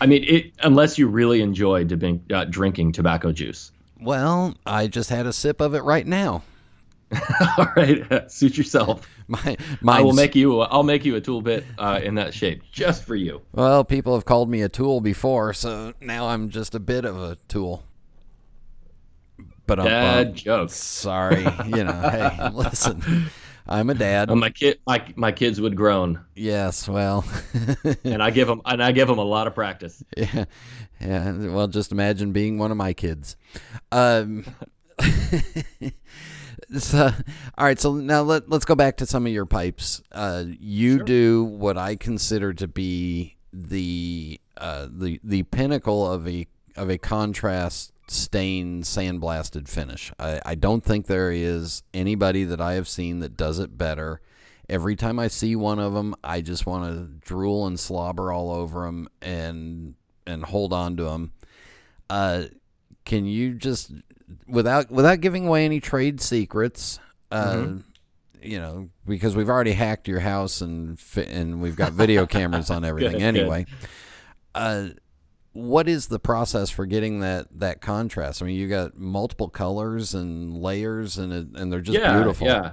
I 0.00 0.06
mean, 0.06 0.24
it 0.26 0.52
unless 0.62 0.98
you 0.98 1.08
really 1.08 1.40
enjoy 1.40 1.86
uh, 2.32 2.44
drinking 2.44 2.92
tobacco 2.92 3.32
juice. 3.32 3.72
Well, 4.00 4.54
I 4.66 4.88
just 4.88 5.10
had 5.10 5.26
a 5.26 5.32
sip 5.32 5.60
of 5.60 5.74
it 5.74 5.82
right 5.82 6.06
now. 6.06 6.42
All 7.58 7.68
right, 7.76 8.04
suit 8.30 8.56
yourself. 8.56 9.08
My, 9.28 9.56
I 9.86 10.02
will 10.02 10.12
make 10.12 10.34
you. 10.34 10.60
I'll 10.60 10.82
make 10.82 11.04
you 11.04 11.16
a 11.16 11.20
tool 11.20 11.42
bit 11.42 11.64
uh, 11.78 12.00
in 12.02 12.14
that 12.16 12.34
shape 12.34 12.62
just 12.72 13.04
for 13.04 13.14
you. 13.14 13.40
Well, 13.52 13.84
people 13.84 14.14
have 14.14 14.24
called 14.24 14.50
me 14.50 14.62
a 14.62 14.68
tool 14.68 15.00
before, 15.00 15.52
so 15.52 15.92
now 16.00 16.28
I'm 16.28 16.50
just 16.50 16.74
a 16.74 16.80
bit 16.80 17.04
of 17.04 17.16
a 17.16 17.36
tool. 17.48 17.84
But 19.66 19.78
I'm 19.78 19.86
Dad 19.86 20.34
jokes. 20.34 20.74
sorry. 20.74 21.46
You 21.66 21.84
know, 21.84 21.92
hey, 21.92 22.50
listen, 22.52 23.30
I'm 23.66 23.90
a 23.90 23.94
dad. 23.94 24.30
Uh, 24.30 24.36
my 24.36 24.50
kid, 24.50 24.78
my 24.86 25.04
my 25.16 25.32
kids 25.32 25.60
would 25.60 25.76
groan, 25.76 26.20
yes, 26.34 26.88
well, 26.88 27.24
and 28.04 28.22
I 28.22 28.30
give 28.30 28.48
them 28.48 28.62
and 28.64 28.82
I 28.82 28.92
give 28.92 29.08
them 29.08 29.18
a 29.18 29.24
lot 29.24 29.46
of 29.46 29.54
practice. 29.54 30.02
yeah, 30.16 30.44
yeah. 31.00 31.32
Well, 31.48 31.68
just 31.68 31.92
imagine 31.92 32.32
being 32.32 32.58
one 32.58 32.70
of 32.70 32.76
my 32.76 32.92
kids. 32.92 33.36
Um, 33.90 34.44
so, 36.78 37.12
all 37.56 37.64
right. 37.64 37.78
So 37.78 37.94
now 37.94 38.22
let 38.22 38.48
let's 38.48 38.64
go 38.64 38.74
back 38.74 38.96
to 38.98 39.06
some 39.06 39.26
of 39.26 39.32
your 39.32 39.46
pipes. 39.46 40.02
Uh, 40.10 40.44
you 40.46 41.04
do 41.04 41.44
what 41.44 41.78
I 41.78 41.96
consider 41.96 42.52
to 42.54 42.66
be 42.68 43.36
the 43.52 44.40
uh, 44.56 44.88
the 44.90 45.20
the 45.22 45.44
pinnacle 45.44 46.10
of 46.10 46.26
a 46.26 46.46
of 46.76 46.90
a 46.90 46.98
contrast 46.98 47.91
stain 48.08 48.82
sandblasted 48.82 49.68
finish. 49.68 50.12
I, 50.18 50.40
I 50.44 50.54
don't 50.54 50.84
think 50.84 51.06
there 51.06 51.30
is 51.32 51.82
anybody 51.94 52.44
that 52.44 52.60
I 52.60 52.74
have 52.74 52.88
seen 52.88 53.20
that 53.20 53.36
does 53.36 53.58
it 53.58 53.76
better. 53.78 54.20
Every 54.68 54.96
time 54.96 55.18
I 55.18 55.28
see 55.28 55.56
one 55.56 55.78
of 55.78 55.92
them, 55.94 56.14
I 56.24 56.40
just 56.40 56.66
want 56.66 56.84
to 56.92 57.26
drool 57.26 57.66
and 57.66 57.78
slobber 57.78 58.32
all 58.32 58.50
over 58.50 58.84
them 58.86 59.08
and 59.20 59.94
and 60.26 60.44
hold 60.44 60.72
on 60.72 60.96
to 60.96 61.04
them. 61.04 61.32
Uh, 62.08 62.44
can 63.04 63.26
you 63.26 63.54
just 63.54 63.92
without 64.46 64.90
without 64.90 65.20
giving 65.20 65.46
away 65.46 65.64
any 65.64 65.80
trade 65.80 66.20
secrets? 66.20 66.98
Uh, 67.30 67.74
You 68.40 68.58
know, 68.58 68.88
because 69.06 69.36
we've 69.36 69.48
already 69.48 69.72
hacked 69.72 70.08
your 70.08 70.20
house 70.20 70.60
and 70.60 70.98
and 71.16 71.60
we've 71.60 71.76
got 71.76 71.92
video 71.92 72.26
cameras 72.38 72.70
on 72.70 72.84
everything 72.84 73.12
Good, 73.12 73.18
good. 73.18 73.40
anyway. 73.40 73.66
Uh, 74.54 74.88
what 75.52 75.88
is 75.88 76.06
the 76.06 76.18
process 76.18 76.70
for 76.70 76.86
getting 76.86 77.20
that 77.20 77.46
that 77.58 77.80
contrast? 77.80 78.42
I 78.42 78.46
mean, 78.46 78.56
you 78.56 78.68
got 78.68 78.96
multiple 78.96 79.48
colors 79.48 80.14
and 80.14 80.56
layers, 80.62 81.18
and 81.18 81.56
and 81.56 81.72
they're 81.72 81.80
just 81.80 81.98
yeah, 81.98 82.14
beautiful. 82.14 82.46
Yeah. 82.46 82.72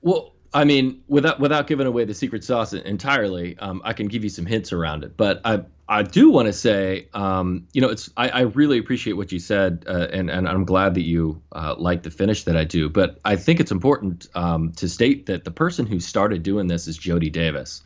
Well, 0.00 0.34
I 0.52 0.64
mean, 0.64 1.02
without 1.08 1.40
without 1.40 1.66
giving 1.66 1.86
away 1.86 2.04
the 2.04 2.14
secret 2.14 2.44
sauce 2.44 2.72
entirely, 2.72 3.58
um, 3.58 3.82
I 3.84 3.92
can 3.92 4.08
give 4.08 4.24
you 4.24 4.30
some 4.30 4.46
hints 4.46 4.72
around 4.72 5.04
it. 5.04 5.16
But 5.16 5.40
I 5.44 5.62
I 5.88 6.02
do 6.02 6.30
want 6.30 6.46
to 6.46 6.52
say, 6.52 7.08
um, 7.14 7.66
you 7.72 7.80
know, 7.80 7.88
it's 7.88 8.10
I, 8.16 8.28
I 8.28 8.40
really 8.42 8.78
appreciate 8.78 9.14
what 9.14 9.32
you 9.32 9.38
said, 9.38 9.84
uh, 9.86 10.08
and 10.12 10.30
and 10.30 10.48
I'm 10.48 10.64
glad 10.64 10.94
that 10.94 11.06
you 11.06 11.42
uh, 11.52 11.74
like 11.78 12.02
the 12.02 12.10
finish 12.10 12.44
that 12.44 12.56
I 12.56 12.64
do. 12.64 12.88
But 12.88 13.18
I 13.24 13.36
think 13.36 13.60
it's 13.60 13.70
important 13.70 14.28
um, 14.34 14.72
to 14.72 14.88
state 14.88 15.26
that 15.26 15.44
the 15.44 15.50
person 15.50 15.86
who 15.86 16.00
started 16.00 16.42
doing 16.42 16.66
this 16.66 16.86
is 16.86 16.96
Jody 16.96 17.30
Davis. 17.30 17.82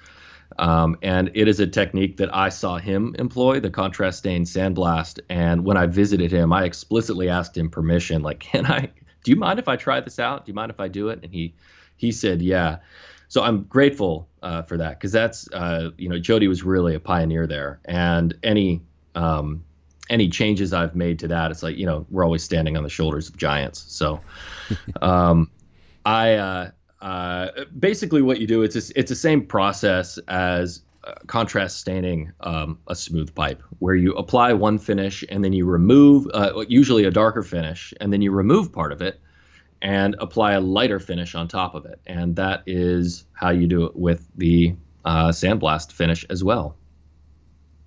Um, 0.59 0.97
and 1.03 1.31
it 1.35 1.49
is 1.49 1.61
a 1.61 1.67
technique 1.67 2.17
that 2.19 2.35
I 2.35 2.49
saw 2.49 2.79
him 2.79 3.15
employ, 3.19 3.61
the 3.61 3.71
contrast 3.71 4.19
stain 4.19 4.45
sandblast. 4.45 5.21
And 5.29 5.65
when 5.65 5.77
I 5.77 5.87
visited 5.87 6.33
him, 6.33 6.53
I 6.53 6.65
explicitly 6.65 7.29
asked 7.29 7.57
him 7.57 7.71
permission, 7.71 8.23
like, 8.23 8.41
can 8.53 8.67
I, 8.67 8.91
do 9.25 9.31
you 9.31 9.37
mind 9.37 9.59
if 9.59 9.69
I 9.69 9.77
try 9.77 10.01
this 10.01 10.19
out? 10.19 10.45
Do 10.45 10.51
you 10.51 10.55
mind 10.55 10.71
if 10.71 10.81
I 10.81 10.89
do 10.89 11.09
it? 11.09 11.21
And 11.23 11.33
he, 11.33 11.55
he 11.97 12.13
said, 12.13 12.43
yeah. 12.43 12.79
So 13.29 13.43
I'm 13.43 13.63
grateful 13.65 14.29
uh, 14.43 14.63
for 14.63 14.77
that 14.77 14.99
because 14.99 15.13
that's, 15.13 15.51
uh, 15.53 15.91
you 15.97 16.09
know, 16.09 16.19
Jody 16.19 16.49
was 16.49 16.63
really 16.63 16.95
a 16.95 17.01
pioneer 17.01 17.47
there. 17.47 17.81
And 17.85 18.35
any, 18.43 18.83
um, 19.15 19.65
any 20.11 20.29
changes 20.29 20.73
I've 20.73 20.95
made 20.95 21.21
to 21.21 21.29
that, 21.29 21.51
it's 21.51 21.63
like, 21.63 21.77
you 21.77 21.87
know, 21.87 22.07
we're 22.11 22.25
always 22.25 22.43
standing 22.43 22.77
on 22.77 22.83
the 22.83 22.91
shoulders 22.91 23.29
of 23.29 23.37
giants. 23.37 23.85
So, 23.89 24.21
um, 25.03 25.51
I, 26.05 26.35
uh, 26.35 26.71
uh, 27.03 27.49
basically 27.79 28.23
what 28.23 28.41
you 28.41 28.47
do 28.47 28.63
it's 28.63 28.77
it's 28.77 29.09
the 29.11 29.17
same 29.17 29.45
process 29.45 30.19
as 30.29 30.83
uh, 31.05 31.15
contrast 31.27 31.81
staining 31.81 32.33
um, 32.43 32.79
a 32.87 32.95
smooth 32.95 33.35
pipe 33.35 33.61
where 33.81 33.97
you 33.97 34.13
apply 34.15 34.53
one 34.53 34.79
finish 34.79 35.25
and 35.29 35.45
then 35.45 35.53
you 35.53 35.67
remove 35.67 36.29
uh, 36.33 36.65
usually 36.69 37.05
a 37.05 37.11
darker 37.11 37.43
finish 37.43 37.93
and 38.01 38.13
then 38.13 38.23
you 38.23 38.31
remove 38.31 38.73
part 38.73 38.93
of 38.93 39.03
it 39.03 39.21
and 39.83 40.15
apply 40.21 40.53
a 40.53 40.61
lighter 40.61 41.01
finish 41.01 41.35
on 41.35 41.49
top 41.49 41.75
of 41.75 41.85
it 41.85 42.01
and 42.07 42.37
that 42.37 42.63
is 42.67 43.25
how 43.33 43.51
you 43.51 43.67
do 43.67 43.85
it 43.85 43.97
with 43.97 44.29
the 44.37 44.73
uh, 45.05 45.29
sandblast 45.29 45.91
finish 45.91 46.25
as 46.31 46.45
well 46.45 46.77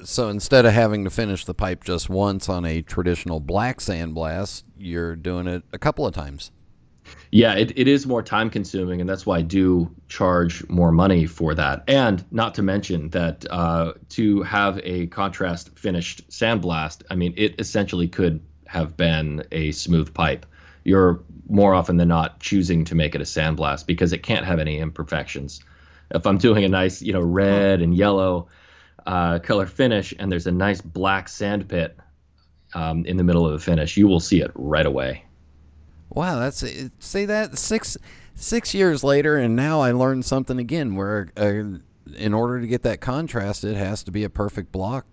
So 0.04 0.28
instead 0.28 0.66
of 0.66 0.74
having 0.74 1.06
to 1.06 1.10
finish 1.10 1.46
the 1.46 1.54
pipe 1.54 1.86
just 1.86 2.10
once 2.10 2.50
on 2.50 2.66
a 2.66 2.82
traditional 2.82 3.40
black 3.40 3.80
sandblast, 3.80 4.64
you're 4.78 5.16
doing 5.16 5.48
it 5.48 5.64
a 5.72 5.80
couple 5.80 6.06
of 6.06 6.14
times. 6.14 6.52
Yeah, 7.32 7.56
it, 7.56 7.78
it 7.78 7.88
is 7.88 8.06
more 8.06 8.24
time 8.24 8.50
consuming, 8.50 9.02
and 9.02 9.10
that's 9.10 9.26
why 9.26 9.40
I 9.40 9.42
do 9.42 9.94
charge 10.08 10.68
more 10.70 10.92
money 10.92 11.26
for 11.26 11.54
that. 11.56 11.84
And 11.88 12.24
not 12.32 12.56
to 12.56 12.62
mention 12.62 13.10
that 13.10 13.46
uh, 13.50 13.94
to 14.10 14.44
have 14.44 14.80
a 14.84 15.08
contrast 15.08 15.78
finished 15.78 16.30
sandblast, 16.30 17.04
I 17.10 17.16
mean, 17.16 17.34
it 17.36 17.60
essentially 17.60 18.08
could 18.08 18.42
have 18.68 18.96
been 18.96 19.44
a 19.52 19.72
smooth 19.72 20.14
pipe. 20.14 20.46
You're 20.84 21.24
more 21.50 21.74
often 21.74 21.98
than 21.98 22.08
not 22.08 22.40
choosing 22.40 22.86
to 22.86 22.96
make 22.96 23.16
it 23.16 23.22
a 23.22 23.26
sandblast 23.26 23.86
because 23.86 24.14
it 24.14 24.20
can't 24.20 24.46
have 24.46 24.60
any 24.60 24.80
imperfections. 24.80 25.62
If 26.12 26.26
I'm 26.26 26.38
doing 26.38 26.64
a 26.64 26.70
nice, 26.70 27.02
you 27.02 27.14
know, 27.14 27.22
red 27.22 27.82
and 27.82 27.96
yellow 27.96 28.48
uh, 29.06 29.40
color 29.40 29.66
finish, 29.66 30.14
and 30.18 30.32
there's 30.32 30.48
a 30.48 30.52
nice 30.52 30.82
black 30.82 31.28
sand 31.28 31.68
pit 31.68 31.98
um, 32.74 33.06
in 33.06 33.18
the 33.18 33.24
middle 33.24 33.46
of 33.46 33.54
the 33.54 33.60
finish, 33.60 33.98
you 33.98 34.08
will 34.08 34.20
see 34.20 34.42
it 34.42 34.52
right 34.56 34.86
away. 34.86 35.25
Wow, 36.16 36.40
that's 36.40 36.64
it- 36.64 36.94
say 37.00 37.26
that 37.26 37.58
six 37.58 37.98
six 38.34 38.74
years 38.74 39.04
later, 39.04 39.38
and 39.38 39.56
now 39.56 39.82
I 39.82 39.92
learned 39.92 40.26
something 40.26 40.58
again. 40.58 40.96
Where 40.96 41.28
uh, 41.38 41.80
in 42.16 42.34
order 42.34 42.62
to 42.62 42.68
get 42.68 42.84
that 42.84 43.02
contrast, 43.02 43.64
it 43.64 43.76
has 43.76 44.04
to 44.06 44.12
be 44.12 44.24
a 44.24 44.30
perfect 44.30 44.72
block. 44.72 45.06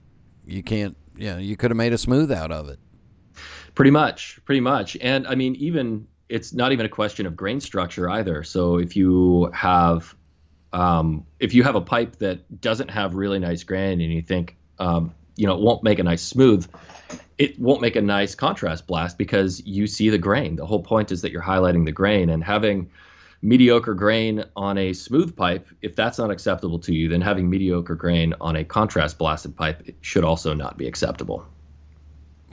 You 0.47 0.63
can't, 0.63 0.97
you 1.17 1.33
know, 1.33 1.39
you 1.39 1.57
could 1.57 1.71
have 1.71 1.77
made 1.77 1.93
a 1.93 1.99
smooth 1.99 2.31
out 2.33 2.53
of 2.53 2.69
it. 2.69 2.79
Pretty 3.75 3.91
much, 3.91 4.41
pretty 4.45 4.61
much. 4.61 4.97
And 5.01 5.27
I 5.27 5.35
mean, 5.35 5.57
even 5.57 6.07
it's 6.29 6.55
not 6.55 6.73
even 6.73 6.87
a 6.87 6.89
question 6.89 7.27
of 7.27 7.37
grain 7.37 7.61
structure 7.61 8.09
either. 8.09 8.45
So 8.45 8.79
if 8.79 8.97
you 8.97 9.51
have 9.53 10.15
um, 10.73 11.27
if 11.41 11.53
you 11.53 11.65
have 11.65 11.75
a 11.75 11.81
pipe 11.81 12.17
that 12.17 12.61
doesn't 12.61 12.89
have 12.89 13.15
really 13.15 13.39
nice 13.39 13.65
grain 13.65 14.01
and 14.01 14.13
you 14.13 14.23
think 14.23 14.57
um, 14.79 15.15
you 15.37 15.47
know 15.47 15.55
it 15.55 15.61
won't 15.61 15.83
make 15.83 15.99
a 15.99 16.03
nice 16.03 16.23
smooth, 16.23 16.69
it 17.39 17.59
won't 17.59 17.81
make 17.81 17.97
a 17.97 18.03
nice 18.03 18.35
contrast 18.35 18.87
blast 18.87 19.19
because 19.19 19.65
you 19.67 19.87
see 19.87 20.11
the 20.11 20.19
grain. 20.19 20.57
The 20.57 20.67
whole 20.67 20.83
point 20.83 21.13
is 21.13 21.23
that 21.23 21.33
you're 21.33 21.43
highlighting 21.43 21.85
the 21.85 21.93
grain 21.93 22.31
and 22.31 22.43
having 22.43 22.91
mediocre 23.43 23.95
grain 23.95 24.45
on 24.55 24.79
a 24.79 24.93
smooth 24.93 25.37
pipe. 25.37 25.67
If 25.83 25.97
that's 25.97 26.19
not 26.19 26.31
acceptable 26.31 26.79
to 26.81 26.95
you, 26.95 27.09
then 27.09 27.21
having 27.21 27.51
mediocre 27.51 27.97
grain 27.97 28.35
on 28.41 28.57
a 28.57 28.65
contrast 28.65 29.19
blasted 29.19 29.57
pipe 29.57 29.95
should 30.01 30.25
also 30.25 30.55
not 30.55 30.79
be 30.79 30.87
acceptable. 30.87 31.45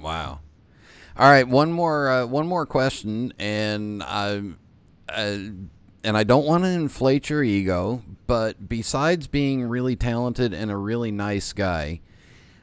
Wow. 0.01 0.39
All 1.15 1.29
right, 1.29 1.47
one 1.47 1.71
more 1.71 2.09
uh, 2.09 2.25
one 2.25 2.47
more 2.47 2.65
question, 2.65 3.33
and 3.37 4.01
I, 4.01 4.41
uh, 5.09 5.37
and 6.03 6.17
I 6.17 6.23
don't 6.23 6.45
want 6.45 6.63
to 6.63 6.69
inflate 6.69 7.29
your 7.29 7.43
ego, 7.43 8.01
but 8.25 8.69
besides 8.69 9.27
being 9.27 9.65
really 9.65 9.97
talented 9.97 10.53
and 10.53 10.71
a 10.71 10.77
really 10.77 11.11
nice 11.11 11.51
guy, 11.51 11.99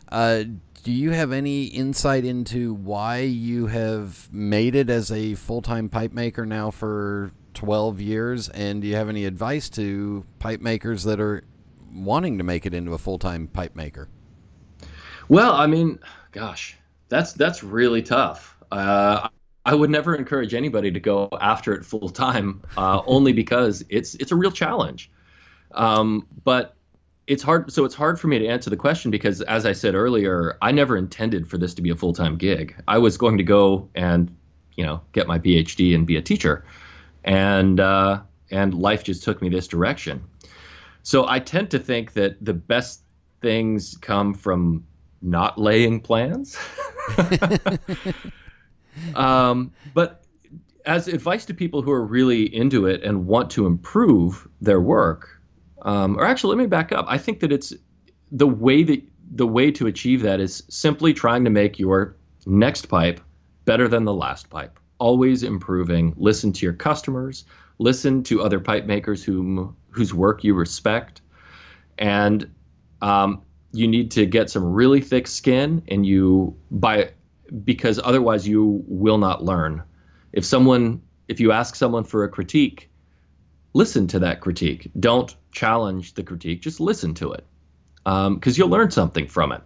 uh, 0.09 0.45
do 0.83 0.93
you 0.93 1.11
have 1.11 1.33
any 1.33 1.65
insight 1.65 2.25
into 2.25 2.73
why 2.75 3.19
you 3.19 3.67
have 3.67 4.33
made 4.33 4.75
it 4.77 4.89
as 4.89 5.11
a 5.11 5.35
full 5.35 5.61
time 5.63 5.89
pipe 5.89 6.13
maker 6.13 6.47
now 6.47 6.71
for 6.71 7.33
twelve 7.55 8.01
years? 8.01 8.49
And 8.49 8.83
do 8.83 8.89
you 8.89 8.95
have 8.95 9.09
any 9.09 9.25
advice 9.25 9.69
to 9.71 10.25
pipe 10.39 10.61
makers 10.61 11.03
that 11.05 11.19
are 11.19 11.43
wanting 11.93 12.39
to 12.39 12.45
make 12.45 12.67
it 12.67 12.75
into 12.75 12.93
a 12.93 12.99
full 12.99 13.19
time 13.19 13.49
pipe 13.49 13.75
maker? 13.75 14.09
Well, 15.29 15.55
I 15.55 15.67
mean, 15.67 15.99
gosh, 16.31 16.77
that's 17.09 17.33
that's 17.33 17.65
really 17.65 18.03
tough. 18.03 18.57
Uh, 18.71 19.29
I 19.65 19.75
would 19.75 19.91
never 19.91 20.15
encourage 20.15 20.55
anybody 20.55 20.93
to 20.93 21.01
go 21.01 21.29
after 21.41 21.75
it 21.75 21.85
full 21.85 22.11
time, 22.11 22.63
uh, 22.77 23.03
only 23.07 23.33
because 23.33 23.85
it's 23.89 24.15
it's 24.15 24.31
a 24.31 24.37
real 24.37 24.53
challenge. 24.53 25.11
Um, 25.73 26.29
but 26.45 26.76
it's 27.27 27.43
hard. 27.43 27.73
So 27.73 27.85
it's 27.85 27.95
hard 27.95 28.21
for 28.21 28.29
me 28.29 28.39
to 28.39 28.47
answer 28.47 28.71
the 28.71 28.77
question 28.77 29.11
because, 29.11 29.41
as 29.43 29.67
I 29.67 29.73
said 29.73 29.95
earlier, 29.95 30.57
I 30.63 30.73
never 30.73 30.97
intended 30.97 31.49
for 31.49 31.59
this 31.59 31.75
to 31.75 31.83
be 31.83 31.91
a 31.91 31.97
full 31.97 32.13
time 32.13 32.37
gig. 32.37 32.77
I 32.87 32.99
was 32.99 33.17
going 33.17 33.39
to 33.39 33.45
go 33.45 33.89
and 33.95 34.35
you 34.77 34.85
know 34.85 35.01
get 35.13 35.27
my 35.27 35.39
PhD 35.39 35.95
and 35.95 36.07
be 36.07 36.17
a 36.17 36.23
teacher, 36.23 36.65
and 37.25 37.81
uh, 37.81 38.21
and 38.51 38.75
life 38.75 39.05
just 39.05 39.25
took 39.25 39.43
me 39.43 39.49
this 39.49 39.67
direction. 39.67 40.23
So 41.03 41.27
I 41.29 41.41
tend 41.41 41.71
to 41.71 41.79
think 41.79 42.15
that 42.15 42.45
the 42.45 42.55
best 42.55 43.03
things 43.41 43.97
come 43.97 44.35
from 44.35 44.85
not 45.23 45.59
laying 45.59 46.01
plans. 46.01 46.57
um, 49.15 49.73
but 49.95 50.25
as 50.85 51.09
advice 51.09 51.45
to 51.47 51.55
people 51.55 51.83
who 51.83 51.91
are 51.91 52.05
really 52.05 52.43
into 52.55 52.87
it 52.87 53.03
and 53.03 53.27
want 53.27 53.51
to 53.51 53.67
improve 53.67 54.49
their 54.61 54.81
work, 54.81 55.36
um, 55.87 56.19
or 56.19 56.27
actually, 56.27 56.57
let 56.57 56.63
me 56.63 56.67
back 56.67 56.93
up. 56.93 57.07
I 57.09 57.17
think 57.17 57.41
that 57.41 57.53
it's 57.53 57.73
the 58.31 58.47
way 58.47 58.83
that 58.83 59.03
the 59.35 59.47
way 59.47 59.71
to 59.71 59.87
achieve 59.87 60.23
that 60.23 60.41
is 60.41 60.63
simply 60.69 61.15
trying 61.15 61.45
to 61.45 61.51
make 61.51 61.79
your 61.79 62.17
next 62.45 62.87
pipe 62.87 63.21
better 63.65 63.89
than 63.89 64.05
the 64.05 64.13
last 64.13 64.51
pipe. 64.51 64.79
always 64.99 65.43
improving. 65.43 66.15
Listen 66.17 66.53
to 66.53 66.67
your 66.67 66.73
customers. 66.73 67.45
Listen 67.79 68.23
to 68.25 68.43
other 68.43 68.61
pipe 68.61 68.87
makers 68.87 69.23
whom 69.23 69.77
whose 69.91 70.15
work 70.15 70.45
you 70.45 70.55
respect, 70.55 71.21
and 71.99 72.51
um, 73.03 73.43
you 73.73 73.87
need 73.87 74.11
to 74.13 74.27
get 74.27 74.51
some 74.51 74.65
really 74.65 75.01
thick 75.01 75.27
skin. 75.27 75.83
And 75.89 76.07
you 76.07 76.57
by 76.71 77.11
because 77.65 78.01
otherwise 78.03 78.49
you 78.49 78.83
will 78.87 79.19
not 79.19 79.45
learn. 79.45 79.83
If 80.33 80.45
someone 80.45 81.03
if 81.29 81.41
you 81.41 81.53
ask 81.53 81.75
someone 81.75 82.05
for 82.05 82.25
a 82.25 82.29
critique, 82.29 82.91
listen 83.77 84.07
to 84.07 84.21
that 84.21 84.41
critique. 84.41 84.91
Don't 84.99 85.37
challenge 85.53 86.15
the 86.15 86.23
critique. 86.23 86.63
Just 86.63 86.81
listen 86.81 87.13
to 87.15 87.33
it 87.33 87.45
because 88.05 88.27
um, 88.27 88.41
you'll 88.55 88.71
learn 88.71 88.91
something 88.91 89.29
from 89.29 89.53
it. 89.53 89.63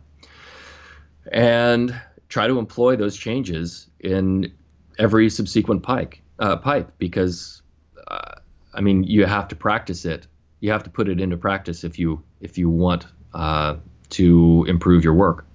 And 1.31 1.95
try 2.29 2.49
to 2.49 2.59
employ 2.59 2.97
those 2.97 3.17
changes 3.17 3.89
in 4.01 4.53
every 4.99 5.31
subsequent 5.31 5.85
pike, 5.85 6.23
uh, 6.41 6.57
pipe 6.57 6.93
because 6.99 7.63
uh, 8.09 8.35
I 8.75 8.81
mean 8.81 9.05
you 9.05 9.27
have 9.27 9.47
to 9.49 9.57
practice 9.57 10.05
it. 10.05 10.27
You 10.59 10.73
have 10.73 10.83
to 10.83 10.91
put 10.91 11.09
it 11.09 11.21
into 11.21 11.37
practice 11.37 11.85
if 11.85 11.99
you 11.99 12.23
if 12.41 12.59
you 12.59 12.69
want 12.69 13.07
uh, 13.33 13.77
to 14.11 14.65
improve 14.69 15.05
your 15.05 15.15
work. 15.15 15.47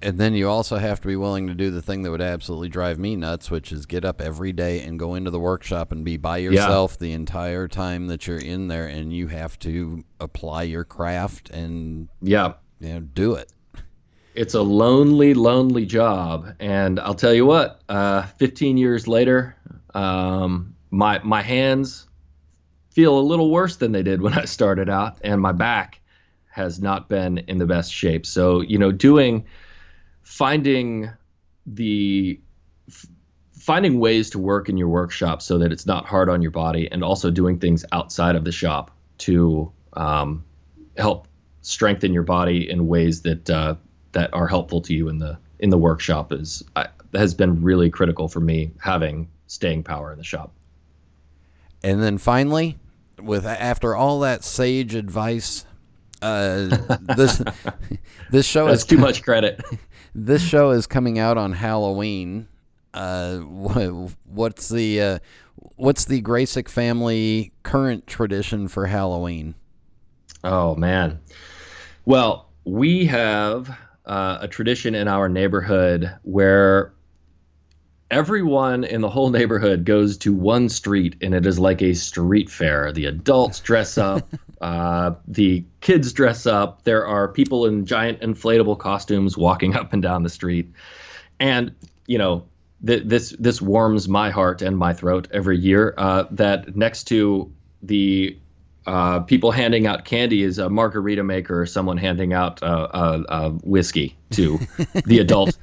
And 0.00 0.18
then 0.18 0.34
you 0.34 0.48
also 0.48 0.76
have 0.76 1.00
to 1.00 1.08
be 1.08 1.16
willing 1.16 1.48
to 1.48 1.54
do 1.54 1.70
the 1.70 1.82
thing 1.82 2.02
that 2.02 2.10
would 2.10 2.22
absolutely 2.22 2.68
drive 2.68 2.98
me 2.98 3.16
nuts, 3.16 3.50
which 3.50 3.72
is 3.72 3.86
get 3.86 4.04
up 4.04 4.20
every 4.20 4.52
day 4.52 4.80
and 4.82 4.98
go 4.98 5.14
into 5.14 5.30
the 5.30 5.40
workshop 5.40 5.90
and 5.90 6.04
be 6.04 6.16
by 6.16 6.38
yourself 6.38 6.92
yeah. 6.92 7.06
the 7.06 7.12
entire 7.12 7.66
time 7.66 8.06
that 8.06 8.26
you're 8.26 8.38
in 8.38 8.68
there, 8.68 8.86
and 8.86 9.12
you 9.12 9.26
have 9.28 9.58
to 9.60 10.04
apply 10.20 10.62
your 10.62 10.84
craft 10.84 11.50
and 11.50 12.08
yeah, 12.22 12.54
you 12.80 12.94
know, 12.94 13.00
do 13.00 13.34
it. 13.34 13.52
It's 14.34 14.54
a 14.54 14.62
lonely, 14.62 15.34
lonely 15.34 15.84
job, 15.84 16.54
and 16.60 17.00
I'll 17.00 17.14
tell 17.14 17.34
you 17.34 17.44
what. 17.44 17.80
Uh, 17.88 18.22
15 18.22 18.76
years 18.76 19.08
later, 19.08 19.56
um, 19.94 20.76
my 20.90 21.18
my 21.24 21.42
hands 21.42 22.06
feel 22.90 23.18
a 23.18 23.20
little 23.20 23.50
worse 23.50 23.76
than 23.76 23.92
they 23.92 24.02
did 24.02 24.22
when 24.22 24.34
I 24.34 24.44
started 24.44 24.88
out, 24.88 25.18
and 25.22 25.40
my 25.40 25.52
back 25.52 26.00
has 26.50 26.80
not 26.80 27.08
been 27.08 27.38
in 27.38 27.58
the 27.58 27.66
best 27.66 27.92
shape. 27.92 28.24
So 28.26 28.60
you 28.60 28.78
know, 28.78 28.92
doing 28.92 29.44
finding 30.28 31.10
the 31.66 32.38
f- 32.86 33.06
finding 33.54 33.98
ways 33.98 34.28
to 34.28 34.38
work 34.38 34.68
in 34.68 34.76
your 34.76 34.88
workshop 34.88 35.40
so 35.40 35.56
that 35.56 35.72
it's 35.72 35.86
not 35.86 36.04
hard 36.04 36.28
on 36.28 36.42
your 36.42 36.50
body 36.50 36.86
and 36.92 37.02
also 37.02 37.30
doing 37.30 37.58
things 37.58 37.82
outside 37.92 38.36
of 38.36 38.44
the 38.44 38.52
shop 38.52 38.90
to 39.16 39.72
um, 39.94 40.44
help 40.98 41.26
strengthen 41.62 42.12
your 42.12 42.22
body 42.22 42.70
in 42.70 42.86
ways 42.86 43.22
that 43.22 43.48
uh, 43.48 43.74
that 44.12 44.32
are 44.34 44.46
helpful 44.46 44.82
to 44.82 44.92
you 44.92 45.08
in 45.08 45.18
the 45.18 45.38
in 45.60 45.70
the 45.70 45.78
workshop 45.78 46.30
is 46.30 46.62
uh, 46.76 46.84
has 47.14 47.32
been 47.32 47.62
really 47.62 47.88
critical 47.88 48.28
for 48.28 48.40
me 48.40 48.70
having 48.80 49.28
staying 49.46 49.82
power 49.82 50.12
in 50.12 50.18
the 50.18 50.24
shop. 50.24 50.52
And 51.82 52.02
then 52.02 52.18
finally, 52.18 52.76
with 53.18 53.46
after 53.46 53.96
all 53.96 54.20
that 54.20 54.44
sage 54.44 54.94
advice, 54.94 55.64
uh, 56.20 56.76
this 57.16 57.42
this 58.30 58.46
show 58.46 58.66
That's 58.66 58.82
is 58.82 58.86
too 58.86 58.98
much 58.98 59.22
credit. 59.22 59.64
this 60.14 60.42
show 60.42 60.70
is 60.70 60.86
coming 60.86 61.18
out 61.18 61.38
on 61.38 61.52
Halloween. 61.52 62.48
Uh, 62.94 63.38
what's 63.38 64.68
the 64.68 65.00
uh, 65.00 65.18
what's 65.76 66.06
the 66.06 66.22
Gracik 66.22 66.68
family 66.68 67.52
current 67.62 68.06
tradition 68.06 68.68
for 68.68 68.86
Halloween? 68.86 69.54
Oh 70.44 70.74
man, 70.74 71.20
well 72.04 72.48
we 72.64 73.06
have 73.06 73.76
uh, 74.06 74.38
a 74.40 74.48
tradition 74.48 74.94
in 74.94 75.08
our 75.08 75.28
neighborhood 75.28 76.10
where 76.22 76.92
everyone 78.10 78.84
in 78.84 79.00
the 79.00 79.10
whole 79.10 79.30
neighborhood 79.30 79.84
goes 79.84 80.16
to 80.18 80.32
one 80.32 80.68
street 80.68 81.16
and 81.20 81.34
it 81.34 81.46
is 81.46 81.58
like 81.58 81.82
a 81.82 81.94
street 81.94 82.50
fair. 82.50 82.92
The 82.92 83.06
adults 83.06 83.60
dress 83.60 83.98
up, 83.98 84.28
uh, 84.60 85.12
the 85.26 85.64
kids 85.80 86.12
dress 86.12 86.46
up. 86.46 86.84
There 86.84 87.06
are 87.06 87.28
people 87.28 87.66
in 87.66 87.84
giant 87.84 88.20
inflatable 88.20 88.78
costumes 88.78 89.36
walking 89.36 89.76
up 89.76 89.92
and 89.92 90.02
down 90.02 90.22
the 90.22 90.30
street. 90.30 90.72
And, 91.40 91.74
you 92.06 92.18
know, 92.18 92.44
th- 92.86 93.04
this 93.04 93.34
this 93.38 93.60
warms 93.60 94.08
my 94.08 94.30
heart 94.30 94.62
and 94.62 94.76
my 94.76 94.92
throat 94.92 95.28
every 95.30 95.58
year. 95.58 95.94
Uh, 95.96 96.24
that 96.30 96.76
next 96.76 97.04
to 97.04 97.52
the 97.82 98.36
uh, 98.86 99.20
people 99.20 99.50
handing 99.50 99.86
out 99.86 100.06
candy 100.06 100.42
is 100.42 100.58
a 100.58 100.70
margarita 100.70 101.22
maker 101.22 101.60
or 101.60 101.66
someone 101.66 101.98
handing 101.98 102.32
out 102.32 102.62
uh, 102.62 102.88
uh, 102.94 103.22
uh 103.28 103.50
whiskey 103.62 104.16
to 104.30 104.58
the 105.04 105.18
adult 105.18 105.58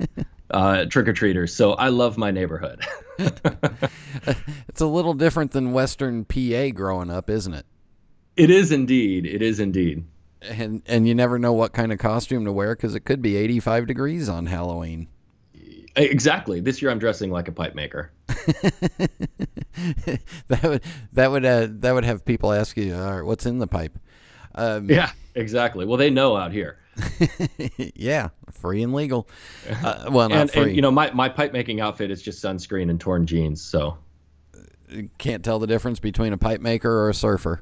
uh, 0.56 0.86
trick 0.86 1.08
or 1.10 1.14
treaters. 1.14 1.53
So 1.53 1.74
I 1.74 1.89
love 1.89 2.18
my 2.18 2.32
neighborhood. 2.32 2.82
it's 3.20 4.80
a 4.80 4.86
little 4.88 5.14
different 5.14 5.51
than 5.51 5.74
Western 5.74 6.24
PA 6.24 6.70
growing 6.74 7.12
up, 7.12 7.30
isn't 7.30 7.53
it? 7.53 7.66
It 8.38 8.49
is 8.49 8.72
indeed. 8.72 9.26
It 9.26 9.41
is 9.41 9.60
indeed. 9.60 10.06
And 10.41 10.82
and 10.86 11.08
you 11.08 11.14
never 11.14 11.38
know 11.39 11.51
what 11.53 11.74
kind 11.74 11.91
of 11.91 11.99
costume 11.99 12.45
to 12.45 12.53
wear 12.53 12.74
because 12.76 12.95
it 12.95 13.01
could 13.01 13.22
be 13.22 13.36
85 13.36 13.88
degrees 13.88 14.30
on 14.30 14.45
Halloween. 14.45 15.08
Exactly. 15.97 16.62
This 16.62 16.82
year 16.82 16.91
I'm 16.91 16.99
dressing 16.99 17.32
like 17.32 17.47
a 17.47 17.51
pipe 17.51 17.76
maker. 17.76 18.12
that 20.47 20.64
would 20.64 20.84
that 21.14 21.32
would 21.32 21.45
uh, 21.45 21.68
that 21.70 21.93
would 21.93 22.06
have 22.06 22.24
people 22.24 22.53
ask 22.53 22.78
you, 22.78 22.95
All 22.95 23.18
right, 23.18 23.26
"What's 23.26 23.45
in 23.45 23.60
the 23.60 23.68
pipe?" 23.68 23.97
Um, 24.56 24.89
yeah, 24.89 25.12
exactly. 25.36 25.86
Well, 25.86 25.97
they 25.97 26.10
know 26.10 26.36
out 26.36 26.51
here. 26.51 26.80
yeah, 27.95 28.30
free 28.51 28.82
and 28.82 28.93
legal. 28.93 29.28
Uh, 29.84 30.06
well, 30.12 30.30
not 30.30 30.38
and, 30.38 30.51
free. 30.51 30.62
And, 30.64 30.76
you 30.76 30.82
know, 30.82 30.91
my, 30.91 31.12
my 31.12 31.30
pipe 31.30 31.53
making 31.53 31.82
outfit 31.82 32.10
is 32.10 32.22
just 32.22 32.43
sunscreen 32.43 32.89
and 32.89 32.99
torn 32.99 33.26
jeans. 33.26 33.62
So 33.62 33.97
can't 35.18 35.43
tell 35.43 35.60
the 35.60 35.68
difference 35.68 35.99
between 35.99 36.34
a 36.34 36.38
pipe 36.38 36.62
maker 36.62 36.89
or 36.89 37.10
a 37.10 37.14
surfer. 37.14 37.62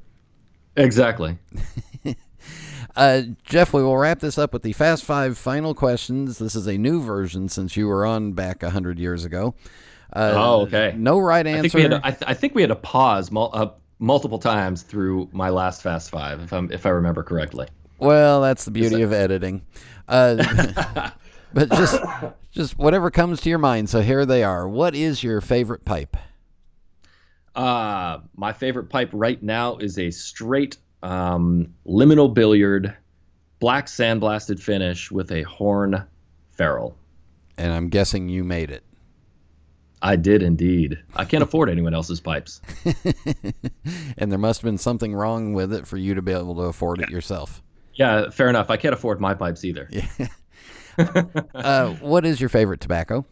Exactly. 0.75 1.37
uh, 2.95 3.21
Jeff, 3.43 3.73
we 3.73 3.83
will 3.83 3.97
wrap 3.97 4.19
this 4.19 4.37
up 4.37 4.53
with 4.53 4.63
the 4.63 4.73
Fast 4.73 5.03
Five 5.03 5.37
final 5.37 5.73
questions. 5.73 6.37
This 6.37 6.55
is 6.55 6.67
a 6.67 6.77
new 6.77 7.01
version 7.01 7.49
since 7.49 7.77
you 7.77 7.87
were 7.87 8.05
on 8.05 8.33
back 8.33 8.63
hundred 8.63 8.99
years 8.99 9.25
ago. 9.25 9.55
Uh, 10.11 10.33
oh, 10.35 10.61
okay. 10.61 10.93
No 10.95 11.19
right 11.19 11.45
answer. 11.45 11.59
I 11.59 11.61
think 11.61 11.73
we 11.73 11.81
had 11.81 11.91
to, 11.91 12.01
I, 12.03 12.11
th- 12.11 12.23
I 12.27 12.33
think 12.35 12.55
we 12.55 12.61
had 12.61 12.69
to 12.69 12.75
pause 12.75 13.31
mul- 13.31 13.51
uh, 13.51 13.69
multiple 14.03 14.37
times 14.37 14.83
through 14.83 15.29
my 15.31 15.49
last 15.49 15.81
Fast 15.81 16.11
Five, 16.11 16.41
if, 16.41 16.51
I'm, 16.51 16.69
if 16.71 16.85
I 16.85 16.89
remember 16.89 17.23
correctly. 17.23 17.67
Well, 17.99 18.41
that's 18.41 18.65
the 18.65 18.71
beauty 18.71 19.01
of 19.01 19.13
editing. 19.13 19.61
Uh, 20.09 21.11
but 21.53 21.69
just 21.71 22.01
just 22.51 22.77
whatever 22.77 23.09
comes 23.09 23.39
to 23.41 23.49
your 23.49 23.59
mind. 23.59 23.89
So 23.89 24.01
here 24.01 24.25
they 24.25 24.43
are. 24.43 24.67
What 24.67 24.93
is 24.93 25.23
your 25.23 25.39
favorite 25.39 25.85
pipe? 25.85 26.17
Uh, 27.55 28.19
my 28.35 28.51
favorite 28.51 28.89
pipe 28.89 29.09
right 29.13 29.41
now 29.41 29.77
is 29.77 29.97
a 29.97 30.11
straight 30.11 30.77
um, 31.01 31.73
liminal 31.87 32.33
billiard, 32.33 32.93
black 33.59 33.85
sandblasted 33.85 34.59
finish 34.59 35.11
with 35.11 35.31
a 35.31 35.43
horn 35.43 36.05
ferrule. 36.51 36.97
And 37.57 37.71
I'm 37.71 37.87
guessing 37.87 38.27
you 38.27 38.43
made 38.43 38.69
it. 38.69 38.83
I 40.03 40.17
did 40.17 40.43
indeed. 40.43 40.99
I 41.15 41.23
can't 41.23 41.41
afford 41.41 41.69
anyone 41.69 41.93
else's 41.93 42.19
pipes. 42.19 42.61
and 44.17 44.29
there 44.29 44.37
must 44.37 44.61
have 44.61 44.67
been 44.67 44.77
something 44.77 45.15
wrong 45.15 45.53
with 45.53 45.73
it 45.73 45.87
for 45.87 45.95
you 45.95 46.13
to 46.13 46.21
be 46.21 46.33
able 46.33 46.55
to 46.55 46.63
afford 46.63 47.01
it 47.01 47.09
yourself. 47.09 47.63
Yeah, 47.95 48.29
fair 48.29 48.49
enough. 48.49 48.69
I 48.69 48.75
can't 48.75 48.93
afford 48.93 49.21
my 49.21 49.33
pipes 49.33 49.63
either. 49.63 49.87
Yeah. 49.89 50.27
uh, 51.55 51.93
what 52.01 52.25
is 52.25 52.41
your 52.41 52.49
favorite 52.49 52.81
tobacco? 52.81 53.25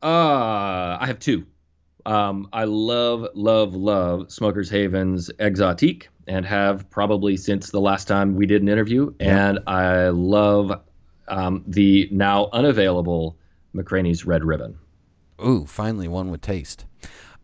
Uh, 0.00 0.96
I 1.00 1.04
have 1.06 1.18
two. 1.18 1.44
Um, 2.04 2.48
I 2.52 2.64
love, 2.64 3.26
love, 3.34 3.74
love 3.74 4.30
Smokers 4.30 4.70
Haven's 4.70 5.28
Exotique 5.40 6.04
and 6.28 6.46
have 6.46 6.88
probably 6.88 7.36
since 7.36 7.70
the 7.70 7.80
last 7.80 8.06
time 8.06 8.36
we 8.36 8.46
did 8.46 8.62
an 8.62 8.68
interview. 8.68 9.12
Yeah. 9.18 9.48
And 9.48 9.58
I 9.66 10.08
love 10.10 10.80
um, 11.26 11.64
the 11.66 12.08
now 12.12 12.48
unavailable 12.52 13.36
McCranie's 13.74 14.24
Red 14.24 14.44
Ribbon. 14.44 14.78
Ooh, 15.44 15.66
finally 15.66 16.08
one 16.08 16.30
with 16.30 16.40
taste. 16.40 16.86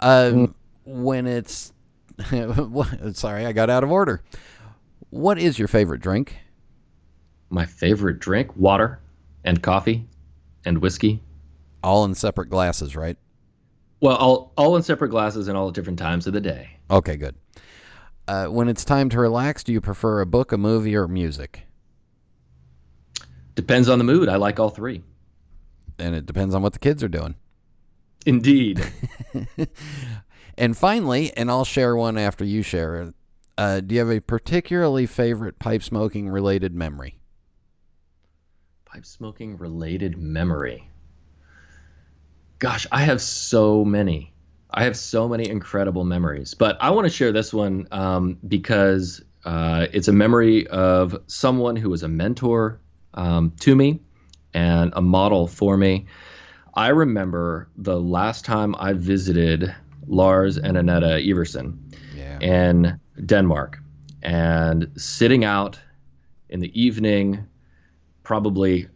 Um, 0.01 0.49
mm. 0.49 0.55
When 0.85 1.27
it's. 1.27 1.73
sorry, 3.13 3.47
I 3.47 3.53
got 3.53 3.71
out 3.71 3.85
of 3.85 3.91
order. 3.91 4.23
What 5.11 5.39
is 5.39 5.59
your 5.59 5.69
favorite 5.69 6.01
drink? 6.01 6.39
My 7.51 7.67
favorite 7.67 8.19
drink? 8.19 8.57
Water 8.57 9.01
and 9.45 9.63
coffee 9.63 10.07
and 10.65 10.79
whiskey. 10.79 11.23
All 11.83 12.05
in 12.05 12.15
separate 12.15 12.49
glasses, 12.49 12.97
right? 12.97 13.17
Well, 14.01 14.17
all, 14.17 14.53
all 14.57 14.77
in 14.77 14.83
separate 14.83 15.09
glasses 15.09 15.49
and 15.49 15.57
all 15.57 15.69
at 15.69 15.75
different 15.75 15.99
times 15.99 16.27
of 16.27 16.33
the 16.33 16.41
day. 16.41 16.71
Okay, 16.91 17.17
good. 17.17 17.35
Uh, 18.27 18.47
when 18.47 18.69
it's 18.69 18.85
time 18.85 19.09
to 19.11 19.21
relax, 19.21 19.65
do 19.65 19.73
you 19.73 19.81
prefer 19.81 20.21
a 20.21 20.27
book, 20.27 20.53
a 20.53 20.59
movie, 20.59 20.97
or 20.97 21.09
music? 21.09 21.63
Depends 23.55 23.89
on 23.89 23.99
the 23.99 24.05
mood. 24.05 24.29
I 24.29 24.37
like 24.37 24.59
all 24.59 24.71
three. 24.71 25.03
And 25.99 26.15
it 26.15 26.27
depends 26.27 26.55
on 26.55 26.63
what 26.63 26.73
the 26.73 26.79
kids 26.79 27.03
are 27.03 27.09
doing. 27.09 27.35
Indeed. 28.25 28.85
and 30.59 30.77
finally, 30.77 31.33
and 31.37 31.51
I'll 31.51 31.65
share 31.65 31.97
one 31.97 32.17
after 32.19 32.45
you 32.45 32.63
share 32.63 33.13
uh, 33.59 33.81
do 33.81 33.95
you 33.95 34.01
have 34.01 34.11
a 34.11 34.21
particularly 34.21 35.07
favorite 35.07 35.59
pipe 35.59 35.83
smoking 35.83 36.29
related 36.29 36.75
memory? 36.75 37.19
Pipe 38.85 39.05
smoking 39.05 39.59
related 39.59 40.19
memory. 40.19 40.89
gosh, 42.59 42.87
I 42.93 43.03
have 43.03 43.21
so 43.21 43.85
many. 43.85 44.33
I 44.71 44.85
have 44.85 44.97
so 44.97 45.29
many 45.29 45.49
incredible 45.49 46.05
memories, 46.05 46.55
but 46.55 46.79
I 46.81 46.91
want 46.91 47.05
to 47.05 47.11
share 47.11 47.33
this 47.33 47.53
one 47.53 47.87
um, 47.93 48.39
because 48.49 49.23
uh, 49.45 49.87
it's 49.93 50.09
a 50.09 50.13
memory 50.13 50.67
of 50.69 51.17
someone 51.27 51.77
who 51.77 51.91
was 51.91 52.03
a 52.03 52.09
mentor 52.09 52.81
um, 53.15 53.53
to 53.61 53.77
me 53.77 54.01
and 54.55 54.93
a 54.97 55.03
model 55.03 55.47
for 55.47 55.77
me. 55.77 56.07
I 56.75 56.89
remember 56.89 57.69
the 57.77 58.01
last 58.01 58.45
time 58.45 58.75
I 58.79 58.93
visited 58.95 59.75
Lars 60.07 60.57
and 60.59 60.77
Annette 60.77 61.03
Ivarsson 61.03 61.77
Yeah. 62.17 62.39
in 62.41 62.99
Denmark 63.27 63.79
and 64.23 64.89
sitting 64.97 65.45
out 65.45 65.79
in 66.49 66.61
the 66.61 66.81
evening, 66.81 67.45
probably 68.23 68.89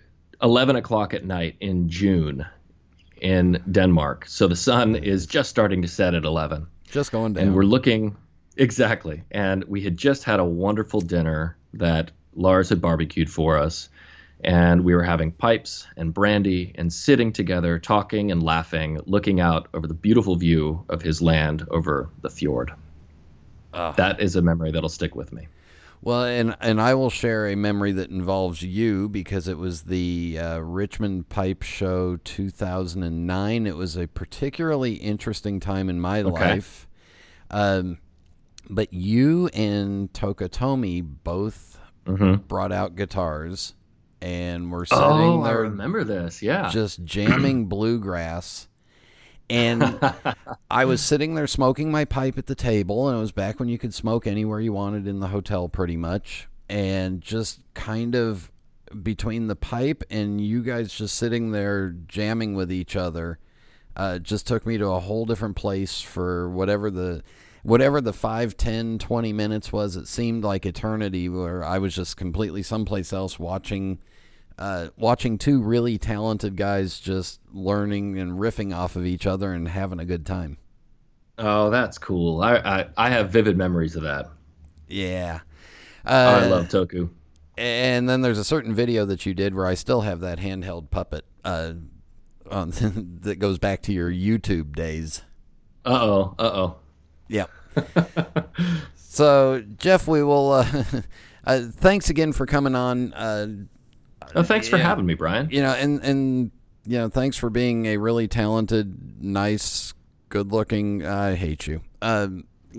11 0.42 0.76
o'clock 0.76 1.14
at 1.14 1.24
night 1.24 1.56
in 1.60 1.88
June 1.88 2.46
in 3.20 3.62
Denmark. 3.70 4.26
So 4.26 4.46
the 4.46 4.56
sun 4.56 4.94
is 4.96 5.26
just 5.26 5.48
starting 5.50 5.82
to 5.82 5.88
set 5.88 6.14
at 6.14 6.24
11 6.24 6.66
Just 6.90 7.12
going 7.12 7.32
down. 7.34 7.44
and 7.44 7.54
we're 7.54 7.62
looking 7.64 8.16
exactly 8.58 9.22
and 9.30 9.64
we 9.64 9.82
had 9.82 9.96
just 9.98 10.24
had 10.24 10.40
a 10.40 10.44
wonderful 10.44 11.00
dinner 11.00 11.56
that 11.74 12.10
lars 12.34 12.68
had 12.70 12.80
barbecued 12.80 13.30
for 13.30 13.58
us 13.58 13.88
and 14.44 14.84
we 14.84 14.94
were 14.94 15.02
having 15.02 15.32
pipes 15.32 15.86
and 15.96 16.12
brandy 16.12 16.72
and 16.76 16.92
sitting 16.92 17.32
together 17.32 17.78
talking 17.78 18.30
and 18.30 18.42
laughing 18.42 19.00
looking 19.06 19.40
out 19.40 19.68
over 19.74 19.86
the 19.86 19.94
beautiful 19.94 20.36
view 20.36 20.84
of 20.88 21.00
his 21.02 21.22
land 21.22 21.66
over 21.70 22.10
the 22.22 22.30
fjord 22.30 22.72
that 23.96 24.20
is 24.20 24.36
a 24.36 24.42
memory 24.42 24.70
that'll 24.70 24.88
stick 24.88 25.14
with 25.14 25.32
me 25.32 25.48
Well, 26.02 26.24
and 26.24 26.54
and 26.60 26.80
I 26.80 26.94
will 26.94 27.10
share 27.10 27.48
a 27.48 27.56
memory 27.56 27.92
that 27.92 28.10
involves 28.10 28.62
you 28.62 29.08
because 29.08 29.48
it 29.48 29.58
was 29.58 29.82
the 29.84 30.38
uh, 30.38 30.58
Richmond 30.60 31.28
Pipe 31.30 31.62
Show 31.62 32.16
2009. 32.22 33.66
It 33.66 33.76
was 33.76 33.96
a 33.96 34.06
particularly 34.06 34.94
interesting 34.94 35.58
time 35.60 35.88
in 35.90 35.98
my 36.00 36.20
Okay. 36.22 36.30
life. 36.30 36.86
Um, 37.50 37.98
but 38.70 38.92
you 38.92 39.48
and 39.48 40.12
Tokutomi 40.12 41.02
both 41.24 41.78
Mhm. 42.06 42.46
brought 42.46 42.72
out 42.72 42.94
guitars 42.94 43.74
and 44.26 44.72
we're 44.72 44.84
sitting 44.84 45.04
oh 45.04 45.40
i 45.42 45.48
there 45.48 45.60
remember 45.60 46.02
this 46.02 46.42
yeah 46.42 46.68
just 46.68 47.04
jamming 47.04 47.66
bluegrass. 47.68 48.68
And 49.48 50.00
I 50.68 50.84
was 50.84 51.00
sitting 51.04 51.36
there 51.36 51.46
smoking 51.46 51.92
my 51.92 52.04
pipe 52.04 52.36
at 52.36 52.46
the 52.46 52.56
table, 52.56 53.08
and 53.08 53.16
it 53.16 53.20
was 53.20 53.30
back 53.30 53.60
when 53.60 53.68
you 53.68 53.78
could 53.78 53.94
smoke 53.94 54.26
anywhere 54.26 54.60
you 54.60 54.72
wanted 54.72 55.06
in 55.06 55.20
the 55.20 55.28
hotel, 55.28 55.68
pretty 55.68 55.96
much. 55.96 56.48
And 56.68 57.20
just 57.20 57.60
kind 57.74 58.16
of 58.16 58.50
between 59.02 59.46
the 59.46 59.54
pipe 59.54 60.02
and 60.10 60.40
you 60.40 60.64
guys 60.64 60.92
just 60.92 61.14
sitting 61.14 61.52
there 61.52 61.90
jamming 62.08 62.56
with 62.56 62.72
each 62.72 62.96
other, 62.96 63.38
uh, 63.94 64.18
just 64.18 64.48
took 64.48 64.66
me 64.66 64.78
to 64.78 64.86
a 64.86 64.98
whole 64.98 65.26
different 65.26 65.54
place 65.54 66.00
for 66.00 66.50
whatever 66.50 66.90
the 66.90 67.22
whatever 67.62 68.00
the 68.00 68.12
5 68.12 68.56
10 68.56 68.98
20 68.98 69.32
minutes 69.32 69.72
was 69.72 69.96
it 69.96 70.06
seemed 70.06 70.44
like 70.44 70.64
eternity 70.64 71.28
where 71.28 71.64
i 71.64 71.78
was 71.78 71.96
just 71.96 72.16
completely 72.16 72.62
someplace 72.62 73.12
else 73.12 73.40
watching 73.40 73.98
uh, 74.58 74.88
watching 74.96 75.38
two 75.38 75.60
really 75.62 75.98
talented 75.98 76.56
guys 76.56 76.98
just 77.00 77.40
learning 77.52 78.18
and 78.18 78.32
riffing 78.38 78.74
off 78.74 78.96
of 78.96 79.04
each 79.06 79.26
other 79.26 79.52
and 79.52 79.68
having 79.68 80.00
a 80.00 80.04
good 80.04 80.24
time. 80.26 80.56
oh 81.38 81.68
that's 81.70 81.98
cool 81.98 82.40
i 82.42 82.56
i, 82.56 82.86
I 82.96 83.10
have 83.10 83.30
vivid 83.30 83.56
memories 83.58 83.94
of 83.96 84.02
that 84.04 84.30
Yeah. 84.88 85.40
Oh, 86.06 86.14
Uh, 86.14 86.40
i 86.42 86.46
love 86.46 86.68
toku 86.68 87.10
And 87.58 88.08
then 88.08 88.20
there's 88.22 88.38
a 88.38 88.44
certain 88.44 88.74
video 88.74 89.04
that 89.06 89.24
you 89.26 89.32
did 89.34 89.54
where 89.54 89.66
I 89.66 89.74
still 89.74 90.02
have 90.02 90.20
that 90.20 90.38
handheld 90.38 90.90
puppet 90.90 91.24
uh, 91.44 91.72
on, 92.50 92.70
that 93.22 93.36
goes 93.38 93.58
back 93.58 93.82
to 93.82 93.92
your 93.92 94.10
YouTube 94.10 94.74
days. 94.76 95.22
uh-oh 95.84 96.34
uh-oh 96.38 96.76
Yep. 97.28 97.50
so, 98.94 99.62
Jeff, 99.78 100.06
we 100.06 100.22
will. 100.22 100.52
Uh, 100.52 100.84
uh, 101.44 101.60
thanks 101.72 102.08
again 102.10 102.32
for 102.32 102.46
coming 102.46 102.74
on. 102.74 103.12
Uh, 104.34 104.40
oh 104.40 104.42
thanks 104.42 104.68
for 104.68 104.76
Yeah. 104.76 104.84
having 104.84 105.06
me 105.06 105.14
brian 105.14 105.48
you 105.50 105.62
know, 105.62 105.72
and 105.72 106.02
and 106.02 106.50
you 106.88 106.98
know, 106.98 107.08
thanks 107.08 107.36
for 107.36 107.50
being 107.50 107.86
a 107.86 107.96
really 107.96 108.28
talented, 108.28 109.20
nice, 109.20 109.92
good-looking. 110.28 111.04
I 111.04 111.34
hate 111.34 111.66
you. 111.66 111.80
Um, 112.00 112.44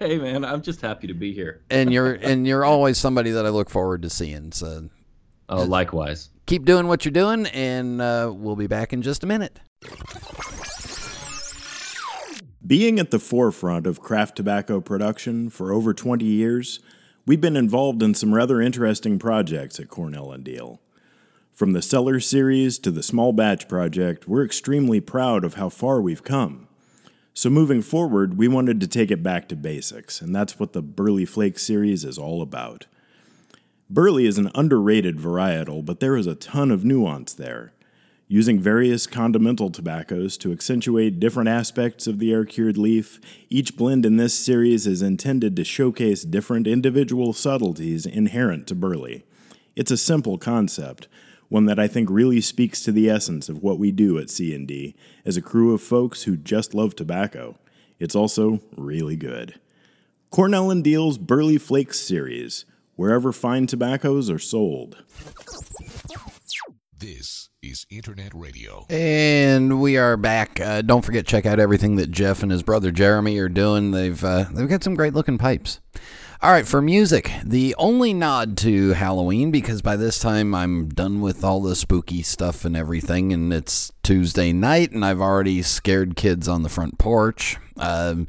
hey 0.00 0.18
man 0.18 0.44
i'm 0.44 0.62
just 0.62 0.80
happy 0.80 1.06
to 1.06 1.14
be 1.14 1.32
here 1.32 1.62
and 1.70 1.92
you're 1.92 2.14
and 2.14 2.44
you're 2.44 2.64
always 2.64 2.98
somebody 2.98 3.30
that 3.30 3.46
I 3.46 3.50
look 3.50 3.70
forward 3.70 4.02
to 4.02 4.10
seeing. 4.10 4.50
So 4.50 4.88
oh 5.48 5.62
likewise 5.62 6.30
keep 6.46 6.64
doing 6.64 6.88
what 6.88 7.04
you're 7.04 7.12
doing, 7.12 7.46
and 7.46 8.00
uh, 8.02 8.32
we'll 8.34 8.56
be 8.56 8.66
back 8.66 8.92
in 8.92 9.02
just 9.02 9.22
a 9.22 9.26
minute. 9.26 9.60
Being 12.66 12.98
at 12.98 13.12
the 13.12 13.20
forefront 13.20 13.86
of 13.86 14.00
craft 14.00 14.36
tobacco 14.36 14.80
production 14.80 15.50
for 15.50 15.72
over 15.72 15.94
20 15.94 16.24
years, 16.24 16.80
we've 17.26 17.40
been 17.40 17.56
involved 17.56 18.02
in 18.02 18.14
some 18.14 18.34
rather 18.34 18.60
interesting 18.60 19.18
projects 19.18 19.78
at 19.80 19.88
Cornell 19.88 20.32
and 20.32 20.44
Diehl. 20.44 20.78
From 21.52 21.72
the 21.72 21.82
Cellar 21.82 22.20
Series 22.20 22.78
to 22.78 22.90
the 22.90 23.02
Small 23.02 23.32
Batch 23.32 23.68
Project, 23.68 24.28
we're 24.28 24.44
extremely 24.44 25.00
proud 25.00 25.44
of 25.44 25.54
how 25.54 25.68
far 25.68 26.00
we've 26.00 26.22
come. 26.22 26.68
So, 27.34 27.50
moving 27.50 27.82
forward, 27.82 28.38
we 28.38 28.48
wanted 28.48 28.80
to 28.80 28.86
take 28.86 29.10
it 29.10 29.22
back 29.22 29.48
to 29.48 29.56
basics, 29.56 30.22
and 30.22 30.34
that's 30.34 30.58
what 30.58 30.72
the 30.72 30.82
Burley 30.82 31.26
Flake 31.26 31.58
series 31.58 32.04
is 32.04 32.16
all 32.16 32.40
about. 32.40 32.86
Burley 33.90 34.26
is 34.26 34.38
an 34.38 34.50
underrated 34.54 35.18
varietal, 35.18 35.84
but 35.84 36.00
there 36.00 36.16
is 36.16 36.26
a 36.26 36.34
ton 36.34 36.70
of 36.70 36.84
nuance 36.84 37.32
there. 37.32 37.72
Using 38.28 38.58
various 38.58 39.06
condimental 39.06 39.70
tobaccos 39.70 40.36
to 40.38 40.50
accentuate 40.50 41.20
different 41.20 41.48
aspects 41.48 42.08
of 42.08 42.18
the 42.18 42.32
air 42.32 42.44
cured 42.44 42.76
leaf, 42.76 43.20
each 43.48 43.76
blend 43.76 44.04
in 44.04 44.16
this 44.16 44.34
series 44.34 44.84
is 44.84 45.00
intended 45.00 45.54
to 45.54 45.62
showcase 45.62 46.24
different 46.24 46.66
individual 46.66 47.32
subtleties 47.32 48.04
inherent 48.04 48.66
to 48.66 48.74
Burley. 48.74 49.22
It's 49.76 49.92
a 49.92 49.96
simple 49.96 50.38
concept, 50.38 51.06
one 51.48 51.66
that 51.66 51.78
I 51.78 51.86
think 51.86 52.10
really 52.10 52.40
speaks 52.40 52.82
to 52.82 52.90
the 52.90 53.08
essence 53.08 53.48
of 53.48 53.62
what 53.62 53.78
we 53.78 53.92
do 53.92 54.18
at 54.18 54.28
C&D 54.28 54.96
as 55.24 55.36
a 55.36 55.42
crew 55.42 55.72
of 55.72 55.80
folks 55.80 56.24
who 56.24 56.36
just 56.36 56.74
love 56.74 56.96
tobacco. 56.96 57.56
It's 58.00 58.16
also 58.16 58.60
really 58.76 59.14
good. 59.14 59.60
Cornell 60.30 60.72
and 60.72 60.82
Diehl's 60.82 61.16
Burley 61.16 61.58
Flakes 61.58 62.00
series, 62.00 62.64
wherever 62.96 63.32
fine 63.32 63.68
tobaccos 63.68 64.28
are 64.28 64.40
sold. 64.40 65.04
This 66.98 67.50
is 67.66 67.86
Internet 67.90 68.32
Radio. 68.32 68.86
And 68.88 69.80
we 69.80 69.96
are 69.96 70.16
back. 70.16 70.60
Uh, 70.60 70.82
don't 70.82 71.04
forget, 71.04 71.26
check 71.26 71.46
out 71.46 71.58
everything 71.58 71.96
that 71.96 72.12
Jeff 72.12 72.42
and 72.42 72.52
his 72.52 72.62
brother 72.62 72.92
Jeremy 72.92 73.38
are 73.38 73.48
doing. 73.48 73.90
They've 73.90 74.22
uh, 74.22 74.44
they've 74.52 74.68
got 74.68 74.84
some 74.84 74.94
great 74.94 75.14
looking 75.14 75.36
pipes. 75.36 75.80
All 76.42 76.52
right, 76.52 76.66
for 76.66 76.80
music, 76.80 77.32
the 77.42 77.74
only 77.76 78.12
nod 78.14 78.56
to 78.58 78.90
Halloween 78.90 79.50
because 79.50 79.82
by 79.82 79.96
this 79.96 80.20
time 80.20 80.54
I'm 80.54 80.88
done 80.88 81.20
with 81.20 81.42
all 81.42 81.60
the 81.60 81.74
spooky 81.74 82.22
stuff 82.22 82.64
and 82.64 82.76
everything, 82.76 83.32
and 83.32 83.52
it's 83.52 83.90
Tuesday 84.04 84.52
night, 84.52 84.92
and 84.92 85.04
I've 85.04 85.20
already 85.20 85.62
scared 85.62 86.14
kids 86.14 86.46
on 86.46 86.62
the 86.62 86.68
front 86.68 86.98
porch. 86.98 87.56
Um, 87.78 88.26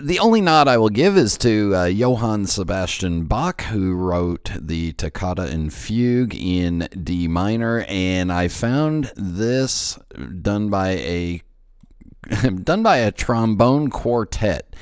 the 0.00 0.18
only 0.20 0.40
nod 0.40 0.68
I 0.68 0.78
will 0.78 0.88
give 0.88 1.16
is 1.16 1.36
to 1.38 1.76
uh, 1.76 1.84
Johann 1.84 2.46
Sebastian 2.46 3.24
Bach, 3.24 3.62
who 3.62 3.94
wrote 3.94 4.50
the 4.58 4.92
Toccata 4.92 5.42
and 5.42 5.72
Fugue 5.72 6.34
in 6.34 6.88
D 7.02 7.28
minor, 7.28 7.84
and 7.88 8.32
I 8.32 8.48
found 8.48 9.12
this 9.16 9.98
done 10.40 10.70
by 10.70 10.90
a 10.92 11.42
done 12.62 12.82
by 12.82 12.98
a 12.98 13.12
trombone 13.12 13.90
quartet, 13.90 14.74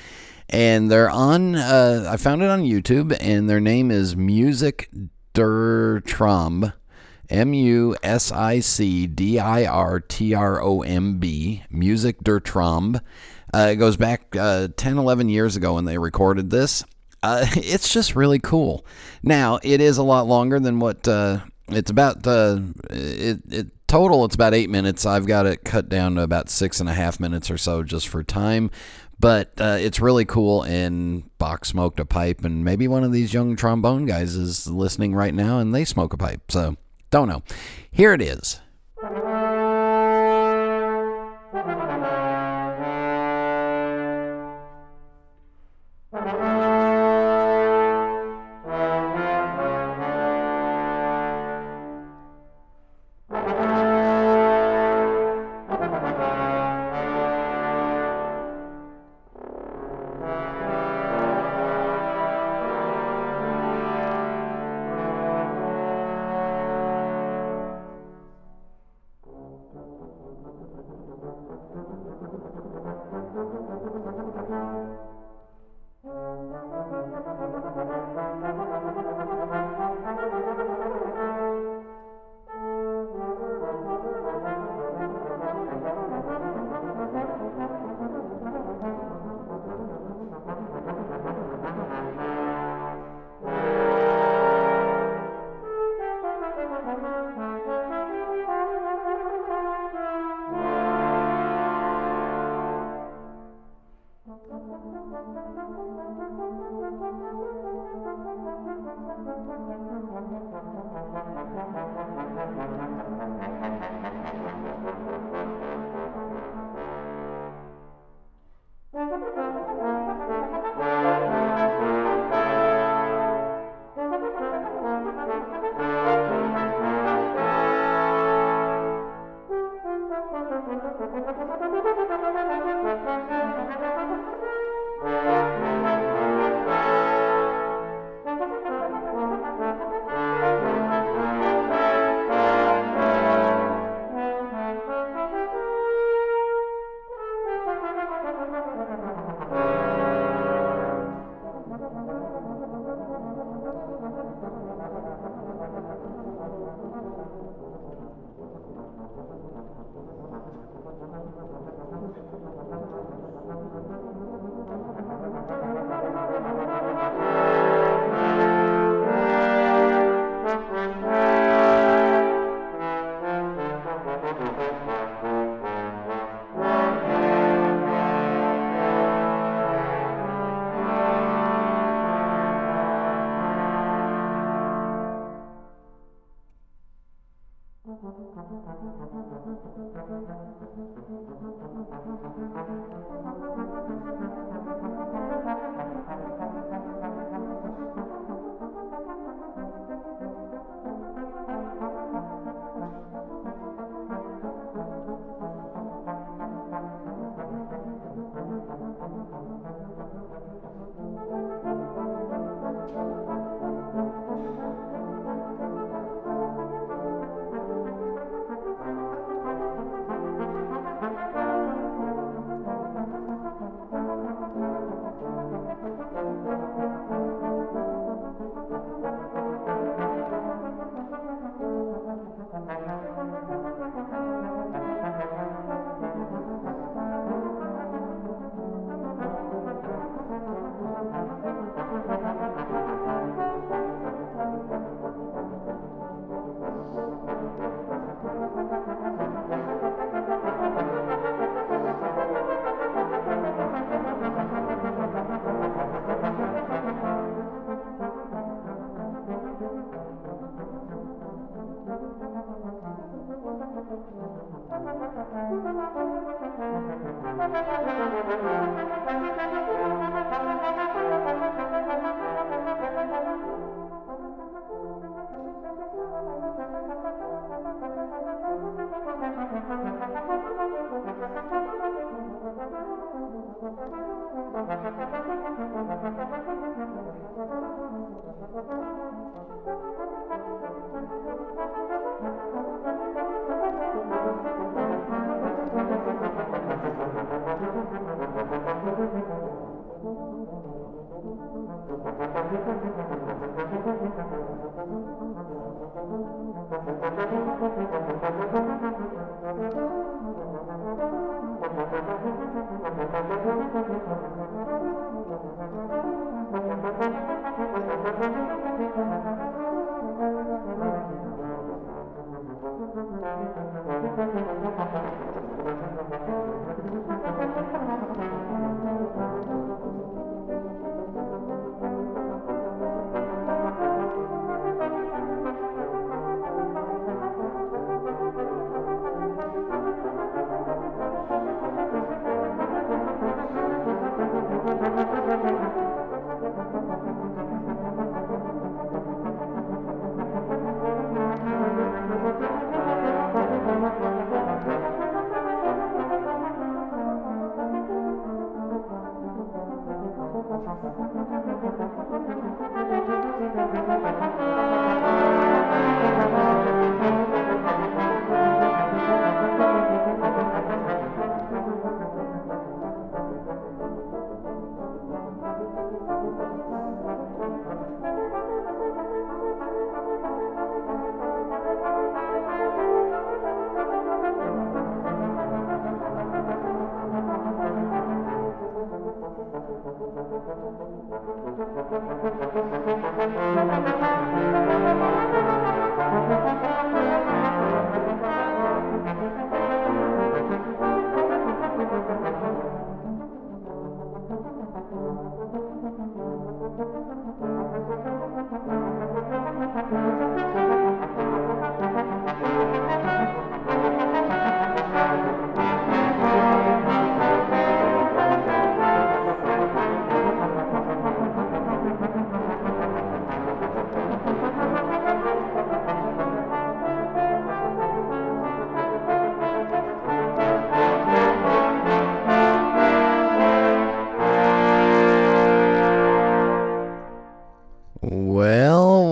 and 0.48 0.90
they're 0.90 1.10
on. 1.10 1.56
Uh, 1.56 2.08
I 2.08 2.16
found 2.16 2.42
it 2.42 2.50
on 2.50 2.62
YouTube, 2.62 3.16
and 3.20 3.50
their 3.50 3.60
name 3.60 3.90
is 3.90 4.16
Music 4.16 4.90
der 5.34 6.00
Trombe. 6.00 6.72
M 7.28 7.54
U 7.54 7.96
S 8.02 8.32
I 8.32 8.58
C 8.58 9.06
D 9.06 9.38
I 9.38 9.64
R 9.64 10.00
T 10.00 10.34
R 10.34 10.60
O 10.60 10.82
M 10.82 11.18
B, 11.18 11.62
Music 11.70 12.22
der 12.22 12.40
Trombe. 12.40 13.00
Uh, 13.52 13.68
it 13.72 13.76
goes 13.76 13.96
back 13.96 14.34
uh, 14.36 14.68
10, 14.76 14.98
11 14.98 15.28
years 15.28 15.56
ago 15.56 15.74
when 15.74 15.84
they 15.84 15.98
recorded 15.98 16.50
this. 16.50 16.84
Uh, 17.22 17.46
it's 17.56 17.92
just 17.92 18.16
really 18.16 18.38
cool. 18.38 18.84
Now, 19.22 19.58
it 19.62 19.80
is 19.80 19.98
a 19.98 20.02
lot 20.02 20.26
longer 20.26 20.60
than 20.60 20.80
what 20.80 21.06
uh, 21.06 21.40
it's 21.68 21.90
about. 21.90 22.26
It, 22.26 23.40
it 23.50 23.66
Total, 23.90 24.24
it's 24.24 24.36
about 24.36 24.54
eight 24.54 24.70
minutes. 24.70 25.04
I've 25.04 25.26
got 25.26 25.46
it 25.46 25.64
cut 25.64 25.88
down 25.88 26.14
to 26.14 26.22
about 26.22 26.48
six 26.48 26.78
and 26.78 26.88
a 26.88 26.94
half 26.94 27.18
minutes 27.18 27.50
or 27.50 27.58
so 27.58 27.82
just 27.82 28.06
for 28.06 28.22
time. 28.22 28.70
But 29.18 29.50
uh, 29.58 29.78
it's 29.80 29.98
really 29.98 30.24
cool, 30.24 30.62
and 30.62 31.24
Bach 31.38 31.64
smoked 31.64 31.98
a 31.98 32.04
pipe, 32.04 32.44
and 32.44 32.64
maybe 32.64 32.86
one 32.86 33.02
of 33.02 33.10
these 33.10 33.34
young 33.34 33.56
trombone 33.56 34.06
guys 34.06 34.36
is 34.36 34.68
listening 34.68 35.12
right 35.12 35.34
now 35.34 35.58
and 35.58 35.74
they 35.74 35.84
smoke 35.84 36.12
a 36.12 36.16
pipe. 36.16 36.52
So, 36.52 36.76
don't 37.10 37.26
know. 37.26 37.42
Here 37.90 38.12
it 38.12 38.22
is. 38.22 38.60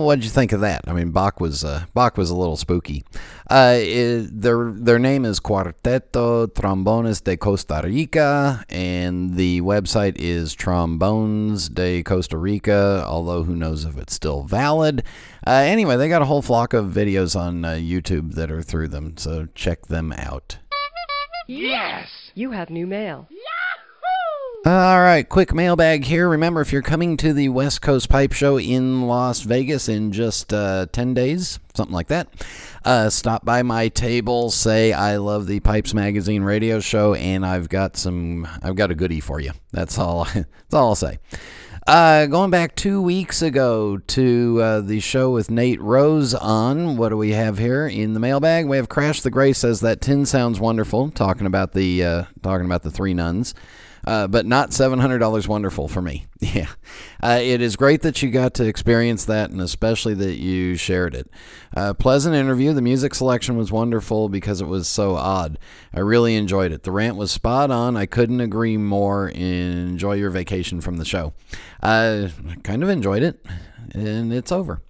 What'd 0.09 0.23
you 0.23 0.31
think 0.31 0.51
of 0.53 0.61
that? 0.61 0.81
I 0.87 0.93
mean, 0.93 1.11
Bach 1.11 1.39
was 1.39 1.63
uh, 1.63 1.85
Bach 1.93 2.17
was 2.17 2.31
a 2.31 2.35
little 2.35 2.57
spooky. 2.57 3.03
Uh, 3.47 3.75
it, 3.77 4.41
their 4.41 4.71
their 4.71 4.97
name 4.97 5.23
is 5.23 5.39
Cuarteto 5.39 6.51
Trombones 6.51 7.21
de 7.21 7.37
Costa 7.37 7.81
Rica, 7.83 8.65
and 8.69 9.35
the 9.35 9.61
website 9.61 10.15
is 10.17 10.55
Trombones 10.55 11.69
de 11.69 12.01
Costa 12.01 12.37
Rica. 12.37 13.05
Although 13.05 13.43
who 13.43 13.55
knows 13.55 13.85
if 13.85 13.99
it's 13.99 14.15
still 14.15 14.41
valid. 14.41 15.03
Uh, 15.45 15.51
anyway, 15.51 15.95
they 15.95 16.09
got 16.09 16.23
a 16.23 16.25
whole 16.25 16.41
flock 16.41 16.73
of 16.73 16.87
videos 16.87 17.39
on 17.39 17.63
uh, 17.63 17.73
YouTube 17.73 18.33
that 18.33 18.49
are 18.49 18.63
through 18.63 18.87
them, 18.87 19.15
so 19.15 19.47
check 19.53 19.85
them 19.85 20.11
out. 20.11 20.57
Yes! 21.47 22.31
You 22.33 22.51
have 22.51 22.71
new 22.71 22.87
mail. 22.87 23.27
All 24.69 25.01
right, 25.01 25.27
quick 25.27 25.51
mailbag 25.51 26.03
here. 26.03 26.29
Remember, 26.29 26.61
if 26.61 26.71
you're 26.71 26.83
coming 26.83 27.17
to 27.17 27.33
the 27.33 27.49
West 27.49 27.81
Coast 27.81 28.07
Pipe 28.07 28.33
Show 28.33 28.59
in 28.59 29.07
Las 29.07 29.41
Vegas 29.41 29.89
in 29.89 30.11
just 30.11 30.53
uh, 30.53 30.85
10 30.91 31.15
days, 31.15 31.57
something 31.73 31.95
like 31.95 32.09
that, 32.09 32.27
uh, 32.85 33.09
stop 33.09 33.43
by 33.43 33.63
my 33.63 33.87
table, 33.87 34.51
say 34.51 34.93
I 34.93 35.17
love 35.17 35.47
the 35.47 35.59
Pipes 35.59 35.95
Magazine 35.95 36.43
radio 36.43 36.79
show, 36.79 37.15
and 37.15 37.43
I've 37.47 37.67
got 37.67 37.97
some, 37.97 38.47
I've 38.61 38.75
got 38.75 38.91
a 38.91 38.95
goodie 38.95 39.21
for 39.21 39.39
you. 39.39 39.53
That's 39.71 39.97
all, 39.97 40.25
that's 40.35 40.73
all 40.73 40.89
I'll 40.89 40.95
say. 40.95 41.17
Uh, 41.87 42.27
going 42.27 42.51
back 42.51 42.75
two 42.75 43.01
weeks 43.01 43.41
ago 43.41 43.97
to 43.97 44.59
uh, 44.61 44.81
the 44.81 44.99
show 44.99 45.31
with 45.31 45.49
Nate 45.49 45.81
Rose 45.81 46.35
on, 46.35 46.95
what 46.95 47.09
do 47.09 47.17
we 47.17 47.31
have 47.31 47.57
here 47.57 47.87
in 47.87 48.13
the 48.13 48.19
mailbag? 48.19 48.67
We 48.67 48.77
have 48.77 48.87
Crash 48.87 49.21
the 49.21 49.31
Gray 49.31 49.53
says 49.53 49.79
that 49.79 49.99
tin 49.99 50.27
sounds 50.27 50.59
wonderful, 50.59 51.09
talking 51.09 51.47
about 51.47 51.71
the 51.71 52.03
uh, 52.03 52.23
talking 52.43 52.67
about 52.67 52.83
the 52.83 52.91
three 52.91 53.15
nuns 53.15 53.55
uh, 54.09 54.27
but 54.27 54.43
not 54.43 54.71
$700 54.71 55.47
wonderful 55.47 55.87
for 55.87 56.01
me. 56.01 56.25
Yeah. 56.41 56.69
Uh, 57.21 57.39
it 57.41 57.61
is 57.61 57.75
great 57.75 58.01
that 58.03 58.23
you 58.23 58.31
got 58.31 58.53
to 58.55 58.65
experience 58.65 59.25
that 59.25 59.51
and 59.51 59.59
especially 59.59 60.13
that 60.13 60.35
you 60.35 60.77
shared 60.77 61.13
it. 61.13 61.29
Uh, 61.75 61.93
pleasant 61.93 62.33
interview. 62.33 62.71
The 62.71 62.81
music 62.81 63.13
selection 63.13 63.57
was 63.57 63.73
wonderful 63.73 64.29
because 64.29 64.61
it 64.61 64.65
was 64.65 64.87
so 64.87 65.15
odd. 65.15 65.59
I 65.93 65.99
really 65.99 66.37
enjoyed 66.37 66.71
it. 66.71 66.83
The 66.83 66.93
rant 66.93 67.17
was 67.17 67.29
spot 67.29 67.71
on. 67.71 67.97
I 67.97 68.05
couldn't 68.05 68.39
agree 68.39 68.77
more. 68.77 69.27
Enjoy 69.27 70.13
your 70.13 70.29
vacation 70.29 70.79
from 70.79 70.95
the 70.95 71.03
show. 71.03 71.33
Uh, 71.83 72.29
I 72.49 72.55
kind 72.63 72.83
of 72.83 72.89
enjoyed 72.89 73.21
it, 73.21 73.45
and 73.93 74.31
it's 74.33 74.53
over. 74.53 74.81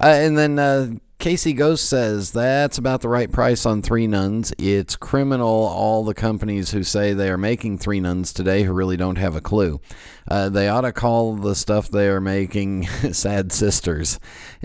Uh, 0.00 0.08
and 0.08 0.36
then 0.36 0.58
uh, 0.58 0.90
Casey 1.28 1.52
Ghost 1.52 1.86
says 1.90 2.32
that's 2.32 2.78
about 2.78 3.02
the 3.02 3.08
right 3.10 3.30
price 3.30 3.66
on 3.66 3.82
Three 3.82 4.06
Nuns. 4.06 4.50
It's 4.56 4.96
criminal, 4.96 5.46
all 5.46 6.02
the 6.02 6.14
companies 6.14 6.70
who 6.70 6.82
say 6.82 7.12
they 7.12 7.28
are 7.28 7.36
making 7.36 7.76
Three 7.76 8.00
Nuns 8.00 8.32
today 8.32 8.62
who 8.62 8.72
really 8.72 8.96
don't 8.96 9.18
have 9.18 9.36
a 9.36 9.42
clue. 9.42 9.78
Uh, 10.26 10.48
they 10.48 10.70
ought 10.70 10.80
to 10.80 10.92
call 10.92 11.34
the 11.34 11.54
stuff 11.54 11.90
they 11.90 12.08
are 12.08 12.22
making 12.22 12.86
Sad 13.12 13.52
Sisters. 13.52 14.18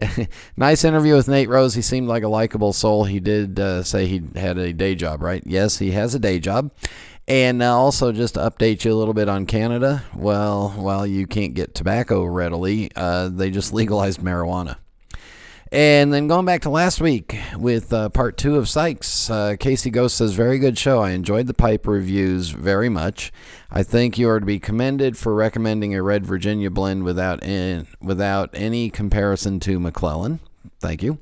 nice 0.56 0.86
interview 0.86 1.16
with 1.16 1.28
Nate 1.28 1.50
Rose. 1.50 1.74
He 1.74 1.82
seemed 1.82 2.08
like 2.08 2.24
a 2.24 2.30
likable 2.30 2.72
soul. 2.72 3.04
He 3.04 3.20
did 3.20 3.60
uh, 3.60 3.84
say 3.84 4.08
he 4.08 4.22
had 4.34 4.58
a 4.58 4.72
day 4.72 4.96
job, 4.96 5.22
right? 5.22 5.44
Yes, 5.46 5.80
he 5.80 5.92
has 5.92 6.16
a 6.16 6.20
day 6.20 6.40
job. 6.40 6.72
And 7.28 7.62
uh, 7.62 7.78
also, 7.78 8.14
just 8.14 8.36
to 8.36 8.40
update 8.40 8.86
you 8.86 8.94
a 8.94 8.96
little 8.96 9.14
bit 9.14 9.28
on 9.28 9.48
Canada, 9.48 10.06
well, 10.16 10.70
while 10.70 11.06
you 11.06 11.28
can't 11.28 11.56
get 11.56 11.76
tobacco 11.76 12.24
readily, 12.24 12.90
uh, 12.96 13.28
they 13.28 13.52
just 13.52 13.74
legalized 13.74 14.22
marijuana. 14.22 14.78
And 15.74 16.14
then 16.14 16.28
going 16.28 16.46
back 16.46 16.62
to 16.62 16.70
last 16.70 17.02
week 17.02 17.36
with 17.58 17.92
uh, 17.92 18.10
part 18.10 18.38
two 18.38 18.58
of 18.58 18.70
Sykes, 18.70 19.28
uh, 19.32 19.56
Casey 19.60 19.90
Ghost 19.90 20.16
says, 20.16 20.34
Very 20.34 20.60
good 20.60 20.78
show. 20.78 21.00
I 21.00 21.12
enjoyed 21.12 21.48
the 21.48 21.56
pipe 21.56 21.88
reviews 21.88 22.52
very 22.52 22.90
much. 22.90 23.34
I 23.72 23.82
think 23.82 24.20
you 24.20 24.30
are 24.30 24.40
to 24.40 24.46
be 24.46 24.60
commended 24.60 25.18
for 25.18 25.34
recommending 25.34 25.96
a 25.96 26.04
Red 26.04 26.28
Virginia 26.28 26.70
blend 26.70 27.04
without, 27.04 27.42
in, 27.44 27.88
without 28.00 28.52
any 28.54 28.92
comparison 28.92 29.60
to 29.62 29.80
McClelland. 29.80 30.42
Thank 30.80 31.02
you. 31.02 31.18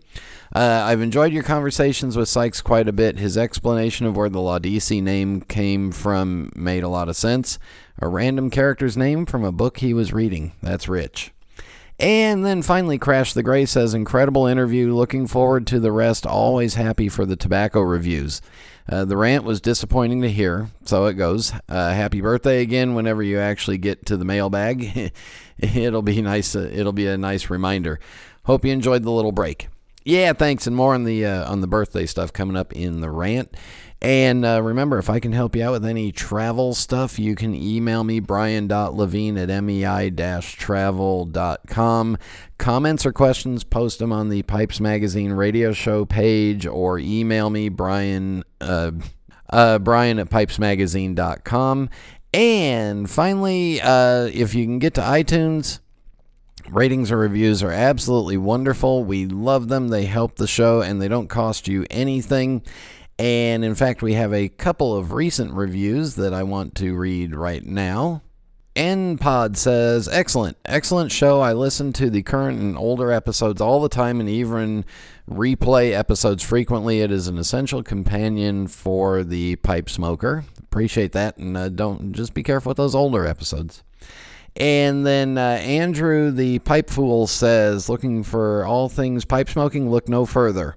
Uh, 0.53 0.83
I've 0.83 0.99
enjoyed 0.99 1.31
your 1.31 1.43
conversations 1.43 2.17
with 2.17 2.27
Sykes 2.27 2.59
quite 2.59 2.89
a 2.89 2.93
bit. 2.93 3.19
His 3.19 3.37
explanation 3.37 4.05
of 4.05 4.17
where 4.17 4.27
the 4.27 4.39
Laudisi 4.39 5.01
name 5.01 5.39
came 5.39 5.93
from 5.93 6.51
made 6.57 6.83
a 6.83 6.89
lot 6.89 7.07
of 7.07 7.15
sense. 7.15 7.57
A 7.99 8.09
random 8.09 8.49
character's 8.49 8.97
name 8.97 9.25
from 9.25 9.45
a 9.45 9.53
book 9.53 9.77
he 9.77 9.93
was 9.93 10.11
reading. 10.11 10.51
That's 10.61 10.89
rich. 10.89 11.31
And 12.01 12.43
then 12.43 12.63
finally, 12.63 12.97
Crash 12.97 13.33
the 13.33 13.43
Gray 13.43 13.67
says, 13.67 13.93
Incredible 13.93 14.47
interview. 14.47 14.91
Looking 14.91 15.27
forward 15.27 15.67
to 15.67 15.79
the 15.79 15.91
rest. 15.91 16.25
Always 16.25 16.73
happy 16.73 17.09
for 17.09 17.27
the 17.27 17.35
tobacco 17.35 17.81
reviews. 17.81 18.41
Uh, 18.89 19.05
the 19.05 19.15
rant 19.15 19.43
was 19.43 19.61
disappointing 19.61 20.23
to 20.23 20.29
hear, 20.31 20.69
so 20.83 21.05
it 21.05 21.13
goes. 21.13 21.53
Uh, 21.69 21.93
happy 21.93 22.19
birthday 22.19 22.61
again 22.61 22.95
whenever 22.95 23.21
you 23.21 23.37
actually 23.37 23.77
get 23.77 24.03
to 24.07 24.17
the 24.17 24.25
mailbag. 24.25 25.13
it'll 25.59 26.01
be 26.01 26.19
nice. 26.23 26.55
Uh, 26.55 26.67
it'll 26.73 26.91
be 26.91 27.05
a 27.05 27.19
nice 27.19 27.51
reminder. 27.51 27.99
Hope 28.45 28.65
you 28.65 28.71
enjoyed 28.71 29.03
the 29.03 29.11
little 29.11 29.31
break. 29.31 29.67
Yeah, 30.03 30.33
thanks, 30.33 30.65
and 30.65 30.75
more 30.75 30.95
on 30.95 31.03
the 31.03 31.23
uh, 31.23 31.51
on 31.51 31.61
the 31.61 31.67
birthday 31.67 32.07
stuff 32.07 32.33
coming 32.33 32.57
up 32.57 32.73
in 32.73 33.01
the 33.01 33.11
rant. 33.11 33.55
And 34.01 34.43
uh, 34.43 34.63
remember, 34.63 34.97
if 34.97 35.11
I 35.11 35.19
can 35.19 35.31
help 35.31 35.55
you 35.55 35.63
out 35.63 35.73
with 35.73 35.85
any 35.85 36.11
travel 36.11 36.73
stuff, 36.73 37.19
you 37.19 37.35
can 37.35 37.53
email 37.53 38.03
me, 38.03 38.19
brian.levine 38.19 39.37
at 39.37 39.63
mei-travel.com. 39.63 40.17
Comments 42.57 43.05
or 43.05 43.13
questions, 43.13 43.63
post 43.63 43.99
them 43.99 44.11
on 44.11 44.29
the 44.29 44.41
Pipes 44.41 44.79
Magazine 44.79 45.33
radio 45.33 45.71
show 45.71 46.03
page 46.05 46.65
or 46.65 46.97
email 46.97 47.51
me, 47.51 47.69
brian, 47.69 48.43
uh, 48.59 48.91
uh, 49.51 49.77
brian 49.77 50.17
at 50.17 50.31
pipesmagazine.com. 50.31 51.89
And 52.33 53.09
finally, 53.09 53.81
uh, 53.81 54.29
if 54.33 54.55
you 54.55 54.65
can 54.65 54.79
get 54.79 54.95
to 54.95 55.01
iTunes, 55.01 55.79
Ratings 56.69 57.11
or 57.11 57.17
reviews 57.17 57.63
are 57.63 57.71
absolutely 57.71 58.37
wonderful. 58.37 59.03
We 59.03 59.25
love 59.25 59.67
them. 59.67 59.87
They 59.87 60.05
help 60.05 60.35
the 60.35 60.47
show 60.47 60.81
and 60.81 61.01
they 61.01 61.07
don't 61.07 61.27
cost 61.27 61.67
you 61.67 61.85
anything. 61.89 62.61
And 63.21 63.63
in 63.63 63.75
fact, 63.75 64.01
we 64.01 64.15
have 64.15 64.33
a 64.33 64.49
couple 64.49 64.97
of 64.97 65.11
recent 65.11 65.53
reviews 65.53 66.15
that 66.15 66.33
I 66.33 66.41
want 66.41 66.73
to 66.77 66.95
read 66.95 67.35
right 67.35 67.63
now. 67.63 68.23
NPod 68.75 69.57
says, 69.57 70.07
Excellent, 70.07 70.57
excellent 70.65 71.11
show. 71.11 71.39
I 71.39 71.53
listen 71.53 71.93
to 71.93 72.09
the 72.09 72.23
current 72.23 72.59
and 72.59 72.75
older 72.75 73.11
episodes 73.11 73.61
all 73.61 73.79
the 73.79 73.89
time 73.89 74.19
and 74.19 74.27
even 74.27 74.85
replay 75.29 75.93
episodes 75.93 76.41
frequently. 76.41 77.01
It 77.01 77.11
is 77.11 77.27
an 77.27 77.37
essential 77.37 77.83
companion 77.83 78.65
for 78.65 79.23
the 79.23 79.55
pipe 79.57 79.87
smoker. 79.87 80.43
Appreciate 80.57 81.11
that. 81.11 81.37
And 81.37 81.55
uh, 81.55 81.69
don't 81.69 82.13
just 82.13 82.33
be 82.33 82.41
careful 82.41 82.71
with 82.71 82.77
those 82.77 82.95
older 82.95 83.27
episodes. 83.27 83.83
And 84.55 85.05
then 85.05 85.37
uh, 85.37 85.59
Andrew, 85.61 86.31
the 86.31 86.57
pipe 86.57 86.89
fool, 86.89 87.27
says, 87.27 87.87
Looking 87.87 88.23
for 88.23 88.65
all 88.65 88.89
things 88.89 89.25
pipe 89.25 89.47
smoking, 89.47 89.91
look 89.91 90.09
no 90.09 90.25
further. 90.25 90.75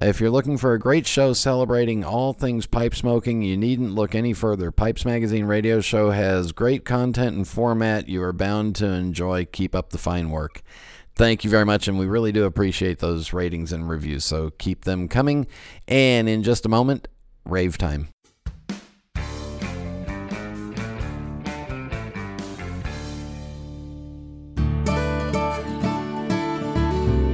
Uh, 0.00 0.06
if 0.06 0.20
you're 0.20 0.30
looking 0.30 0.56
for 0.56 0.72
a 0.72 0.78
great 0.78 1.06
show 1.06 1.32
celebrating 1.32 2.04
all 2.04 2.32
things 2.32 2.66
pipe 2.66 2.94
smoking, 2.94 3.42
you 3.42 3.56
needn't 3.56 3.94
look 3.94 4.14
any 4.14 4.32
further. 4.32 4.70
Pipes 4.70 5.04
Magazine 5.04 5.44
radio 5.44 5.80
show 5.80 6.10
has 6.10 6.52
great 6.52 6.84
content 6.84 7.36
and 7.36 7.46
format 7.46 8.08
you 8.08 8.22
are 8.22 8.32
bound 8.32 8.74
to 8.76 8.86
enjoy. 8.86 9.44
Keep 9.44 9.74
up 9.74 9.90
the 9.90 9.98
fine 9.98 10.30
work. 10.30 10.62
Thank 11.14 11.44
you 11.44 11.50
very 11.50 11.66
much, 11.66 11.88
and 11.88 11.98
we 11.98 12.06
really 12.06 12.32
do 12.32 12.44
appreciate 12.44 13.00
those 13.00 13.34
ratings 13.34 13.70
and 13.70 13.86
reviews, 13.88 14.24
so 14.24 14.50
keep 14.58 14.84
them 14.84 15.08
coming. 15.08 15.46
And 15.86 16.26
in 16.26 16.42
just 16.42 16.64
a 16.64 16.70
moment, 16.70 17.06
rave 17.44 17.76
time. 17.76 18.08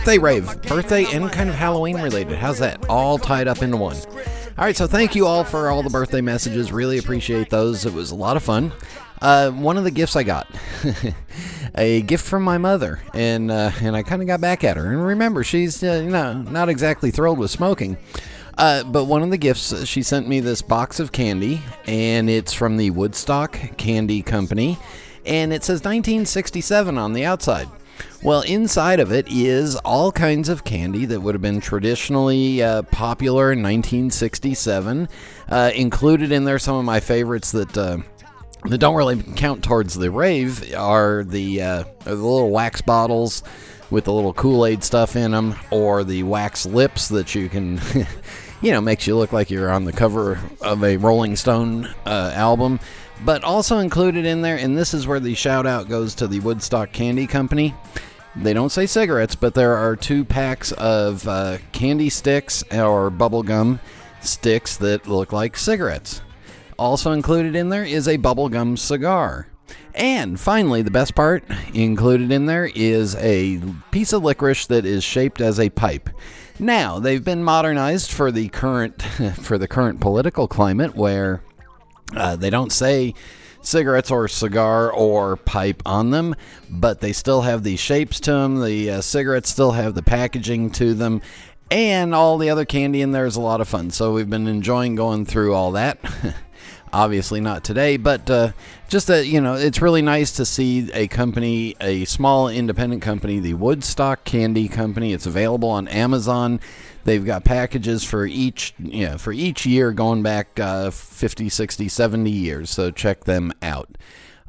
Birthday 0.00 0.16
rave, 0.16 0.62
birthday 0.62 1.04
and 1.12 1.30
kind 1.30 1.50
of 1.50 1.54
Halloween 1.54 2.00
related. 2.00 2.38
How's 2.38 2.58
that? 2.60 2.88
All 2.88 3.18
tied 3.18 3.46
up 3.46 3.60
into 3.60 3.76
one. 3.76 3.96
All 4.56 4.64
right, 4.64 4.74
so 4.74 4.86
thank 4.86 5.14
you 5.14 5.26
all 5.26 5.44
for 5.44 5.68
all 5.68 5.82
the 5.82 5.90
birthday 5.90 6.22
messages. 6.22 6.72
Really 6.72 6.96
appreciate 6.96 7.50
those. 7.50 7.84
It 7.84 7.92
was 7.92 8.10
a 8.10 8.14
lot 8.14 8.38
of 8.38 8.42
fun. 8.42 8.72
Uh, 9.20 9.50
one 9.50 9.76
of 9.76 9.84
the 9.84 9.90
gifts 9.90 10.16
I 10.16 10.22
got, 10.22 10.48
a 11.74 12.00
gift 12.00 12.24
from 12.24 12.42
my 12.44 12.56
mother, 12.56 13.00
and 13.12 13.50
uh, 13.50 13.72
and 13.82 13.94
I 13.94 14.02
kind 14.02 14.22
of 14.22 14.26
got 14.26 14.40
back 14.40 14.64
at 14.64 14.78
her. 14.78 14.90
And 14.90 15.04
remember, 15.04 15.44
she's 15.44 15.82
uh, 15.82 16.00
you 16.02 16.10
know 16.10 16.32
not 16.32 16.70
exactly 16.70 17.10
thrilled 17.10 17.38
with 17.38 17.50
smoking. 17.50 17.98
Uh, 18.56 18.84
but 18.84 19.04
one 19.04 19.22
of 19.22 19.28
the 19.28 19.36
gifts 19.36 19.84
she 19.84 20.02
sent 20.02 20.26
me 20.26 20.40
this 20.40 20.62
box 20.62 20.98
of 20.98 21.12
candy, 21.12 21.60
and 21.84 22.30
it's 22.30 22.54
from 22.54 22.78
the 22.78 22.88
Woodstock 22.88 23.76
Candy 23.76 24.22
Company, 24.22 24.78
and 25.26 25.52
it 25.52 25.62
says 25.62 25.80
1967 25.80 26.96
on 26.96 27.12
the 27.12 27.26
outside. 27.26 27.68
Well, 28.22 28.42
inside 28.42 29.00
of 29.00 29.12
it 29.12 29.26
is 29.28 29.76
all 29.76 30.12
kinds 30.12 30.48
of 30.48 30.64
candy 30.64 31.06
that 31.06 31.20
would 31.20 31.34
have 31.34 31.42
been 31.42 31.60
traditionally 31.60 32.62
uh, 32.62 32.82
popular 32.82 33.52
in 33.52 33.62
1967. 33.62 35.08
Uh, 35.48 35.70
included 35.74 36.32
in 36.32 36.44
there, 36.44 36.58
some 36.58 36.76
of 36.76 36.84
my 36.84 37.00
favorites 37.00 37.52
that 37.52 37.76
uh, 37.76 37.98
that 38.66 38.78
don't 38.78 38.94
really 38.94 39.22
count 39.22 39.64
towards 39.64 39.94
the 39.94 40.10
rave 40.10 40.74
are 40.74 41.24
the 41.24 41.62
uh, 41.62 41.84
the 42.04 42.14
little 42.14 42.50
wax 42.50 42.82
bottles 42.82 43.42
with 43.90 44.04
the 44.04 44.12
little 44.12 44.34
Kool 44.34 44.66
Aid 44.66 44.84
stuff 44.84 45.16
in 45.16 45.30
them, 45.30 45.56
or 45.70 46.04
the 46.04 46.22
wax 46.22 46.66
lips 46.66 47.08
that 47.08 47.34
you 47.34 47.48
can. 47.48 47.80
you 48.62 48.72
know, 48.72 48.80
makes 48.80 49.06
you 49.06 49.16
look 49.16 49.32
like 49.32 49.50
you're 49.50 49.70
on 49.70 49.86
the 49.86 49.92
cover 49.92 50.38
of 50.60 50.84
a 50.84 50.98
Rolling 50.98 51.34
Stone 51.34 51.86
uh, 52.04 52.32
album. 52.34 52.78
But 53.24 53.44
also 53.44 53.78
included 53.78 54.24
in 54.24 54.40
there, 54.40 54.56
and 54.56 54.76
this 54.76 54.94
is 54.94 55.06
where 55.06 55.20
the 55.20 55.34
shout 55.34 55.66
out 55.66 55.88
goes 55.88 56.14
to 56.16 56.26
the 56.26 56.40
Woodstock 56.40 56.92
Candy 56.92 57.26
Company. 57.26 57.74
They 58.36 58.52
don't 58.52 58.70
say 58.70 58.86
cigarettes, 58.86 59.34
but 59.34 59.54
there 59.54 59.76
are 59.76 59.96
two 59.96 60.24
packs 60.24 60.72
of 60.72 61.26
uh, 61.26 61.58
candy 61.72 62.08
sticks 62.08 62.62
or 62.72 63.10
bubblegum 63.10 63.80
sticks 64.22 64.76
that 64.78 65.06
look 65.06 65.32
like 65.32 65.56
cigarettes. 65.56 66.22
Also 66.78 67.12
included 67.12 67.54
in 67.56 67.68
there 67.68 67.84
is 67.84 68.08
a 68.08 68.18
bubblegum 68.18 68.78
cigar. 68.78 69.48
And 69.94 70.38
finally, 70.38 70.82
the 70.82 70.90
best 70.90 71.14
part 71.14 71.44
included 71.74 72.30
in 72.30 72.46
there 72.46 72.70
is 72.74 73.16
a 73.16 73.60
piece 73.90 74.12
of 74.12 74.22
licorice 74.22 74.66
that 74.66 74.86
is 74.86 75.02
shaped 75.02 75.40
as 75.40 75.58
a 75.58 75.68
pipe. 75.68 76.08
Now, 76.58 76.98
they've 76.98 77.24
been 77.24 77.42
modernized 77.42 78.12
for 78.12 78.30
the 78.30 78.48
current 78.48 79.02
for 79.42 79.58
the 79.58 79.68
current 79.68 80.00
political 80.00 80.46
climate 80.46 80.94
where 80.94 81.42
uh, 82.16 82.36
they 82.36 82.50
don't 82.50 82.72
say 82.72 83.14
cigarettes 83.62 84.10
or 84.10 84.28
cigar 84.28 84.92
or 84.92 85.36
pipe 85.36 85.82
on 85.84 86.10
them, 86.10 86.34
but 86.68 87.00
they 87.00 87.12
still 87.12 87.42
have 87.42 87.62
the 87.62 87.76
shapes 87.76 88.20
to 88.20 88.32
them. 88.32 88.60
The 88.60 88.90
uh, 88.90 89.00
cigarettes 89.00 89.50
still 89.50 89.72
have 89.72 89.94
the 89.94 90.02
packaging 90.02 90.70
to 90.72 90.94
them, 90.94 91.20
and 91.70 92.14
all 92.14 92.38
the 92.38 92.50
other 92.50 92.64
candy 92.64 93.00
in 93.00 93.12
there 93.12 93.26
is 93.26 93.36
a 93.36 93.40
lot 93.40 93.60
of 93.60 93.68
fun. 93.68 93.90
So 93.90 94.12
we've 94.12 94.30
been 94.30 94.46
enjoying 94.46 94.94
going 94.94 95.26
through 95.26 95.54
all 95.54 95.72
that. 95.72 95.98
Obviously 96.92 97.40
not 97.40 97.62
today, 97.62 97.96
but 97.96 98.28
uh, 98.28 98.50
just 98.88 99.06
that 99.06 99.26
you 99.26 99.40
know, 99.40 99.54
it's 99.54 99.80
really 99.80 100.02
nice 100.02 100.32
to 100.32 100.44
see 100.44 100.90
a 100.92 101.06
company, 101.06 101.76
a 101.80 102.04
small 102.04 102.48
independent 102.48 103.00
company, 103.00 103.38
the 103.38 103.54
Woodstock 103.54 104.24
Candy 104.24 104.66
Company. 104.66 105.12
It's 105.12 105.26
available 105.26 105.68
on 105.68 105.86
Amazon. 105.86 106.58
They've 107.04 107.24
got 107.24 107.44
packages 107.44 108.04
for 108.04 108.26
each, 108.26 108.74
you 108.78 109.08
know, 109.08 109.18
for 109.18 109.32
each 109.32 109.66
year 109.66 109.92
going 109.92 110.22
back 110.22 110.60
uh, 110.60 110.90
50, 110.90 111.48
60, 111.48 111.88
70 111.88 112.30
years. 112.30 112.70
So 112.70 112.90
check 112.90 113.24
them 113.24 113.52
out. 113.62 113.96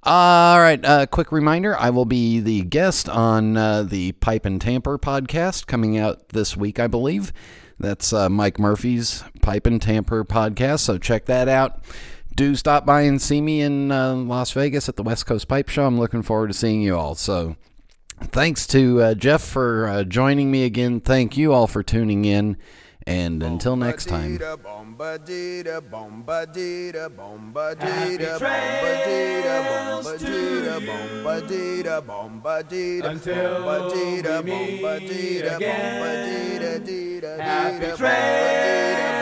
All 0.03 0.59
right, 0.59 0.83
uh, 0.83 1.05
quick 1.05 1.31
reminder 1.31 1.77
I 1.77 1.91
will 1.91 2.05
be 2.05 2.39
the 2.39 2.63
guest 2.63 3.07
on 3.07 3.55
uh, 3.55 3.83
the 3.83 4.13
Pipe 4.13 4.45
and 4.45 4.59
Tamper 4.59 4.97
podcast 4.97 5.67
coming 5.67 5.95
out 5.95 6.29
this 6.29 6.57
week, 6.57 6.79
I 6.79 6.87
believe. 6.87 7.31
That's 7.79 8.11
uh, 8.11 8.27
Mike 8.27 8.57
Murphy's 8.57 9.23
Pipe 9.43 9.67
and 9.67 9.79
Tamper 9.79 10.25
podcast, 10.25 10.79
so 10.79 10.97
check 10.97 11.25
that 11.25 11.47
out. 11.47 11.83
Do 12.35 12.55
stop 12.55 12.83
by 12.83 13.01
and 13.01 13.21
see 13.21 13.41
me 13.41 13.61
in 13.61 13.91
uh, 13.91 14.15
Las 14.15 14.51
Vegas 14.53 14.89
at 14.89 14.95
the 14.95 15.03
West 15.03 15.27
Coast 15.27 15.47
Pipe 15.47 15.69
Show. 15.69 15.85
I'm 15.85 15.99
looking 15.99 16.23
forward 16.23 16.47
to 16.47 16.53
seeing 16.55 16.81
you 16.81 16.95
all. 16.97 17.13
So, 17.13 17.55
thanks 18.25 18.67
to 18.67 19.01
uh, 19.01 19.13
Jeff 19.13 19.41
for 19.41 19.87
uh, 19.87 20.03
joining 20.03 20.51
me 20.51 20.63
again. 20.63 20.99
Thank 20.99 21.37
you 21.37 21.53
all 21.53 21.67
for 21.67 21.83
tuning 21.83 22.25
in. 22.25 22.57
And 23.07 23.41
until 23.41 23.75
next 23.75 24.05
time. 24.05 24.33
Until 24.33 24.41
we 34.43 34.81
meet 34.81 35.41
again. 35.41 36.31
Happy 37.39 37.97
trails 37.97 39.21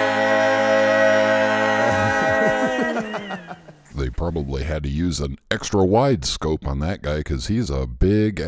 Probably 4.21 4.61
had 4.61 4.83
to 4.83 4.89
use 4.89 5.19
an 5.19 5.35
extra 5.49 5.83
wide 5.83 6.23
scope 6.23 6.67
on 6.67 6.77
that 6.77 7.01
guy 7.01 7.17
because 7.17 7.47
he's 7.47 7.71
a 7.71 7.87
big 7.87 8.39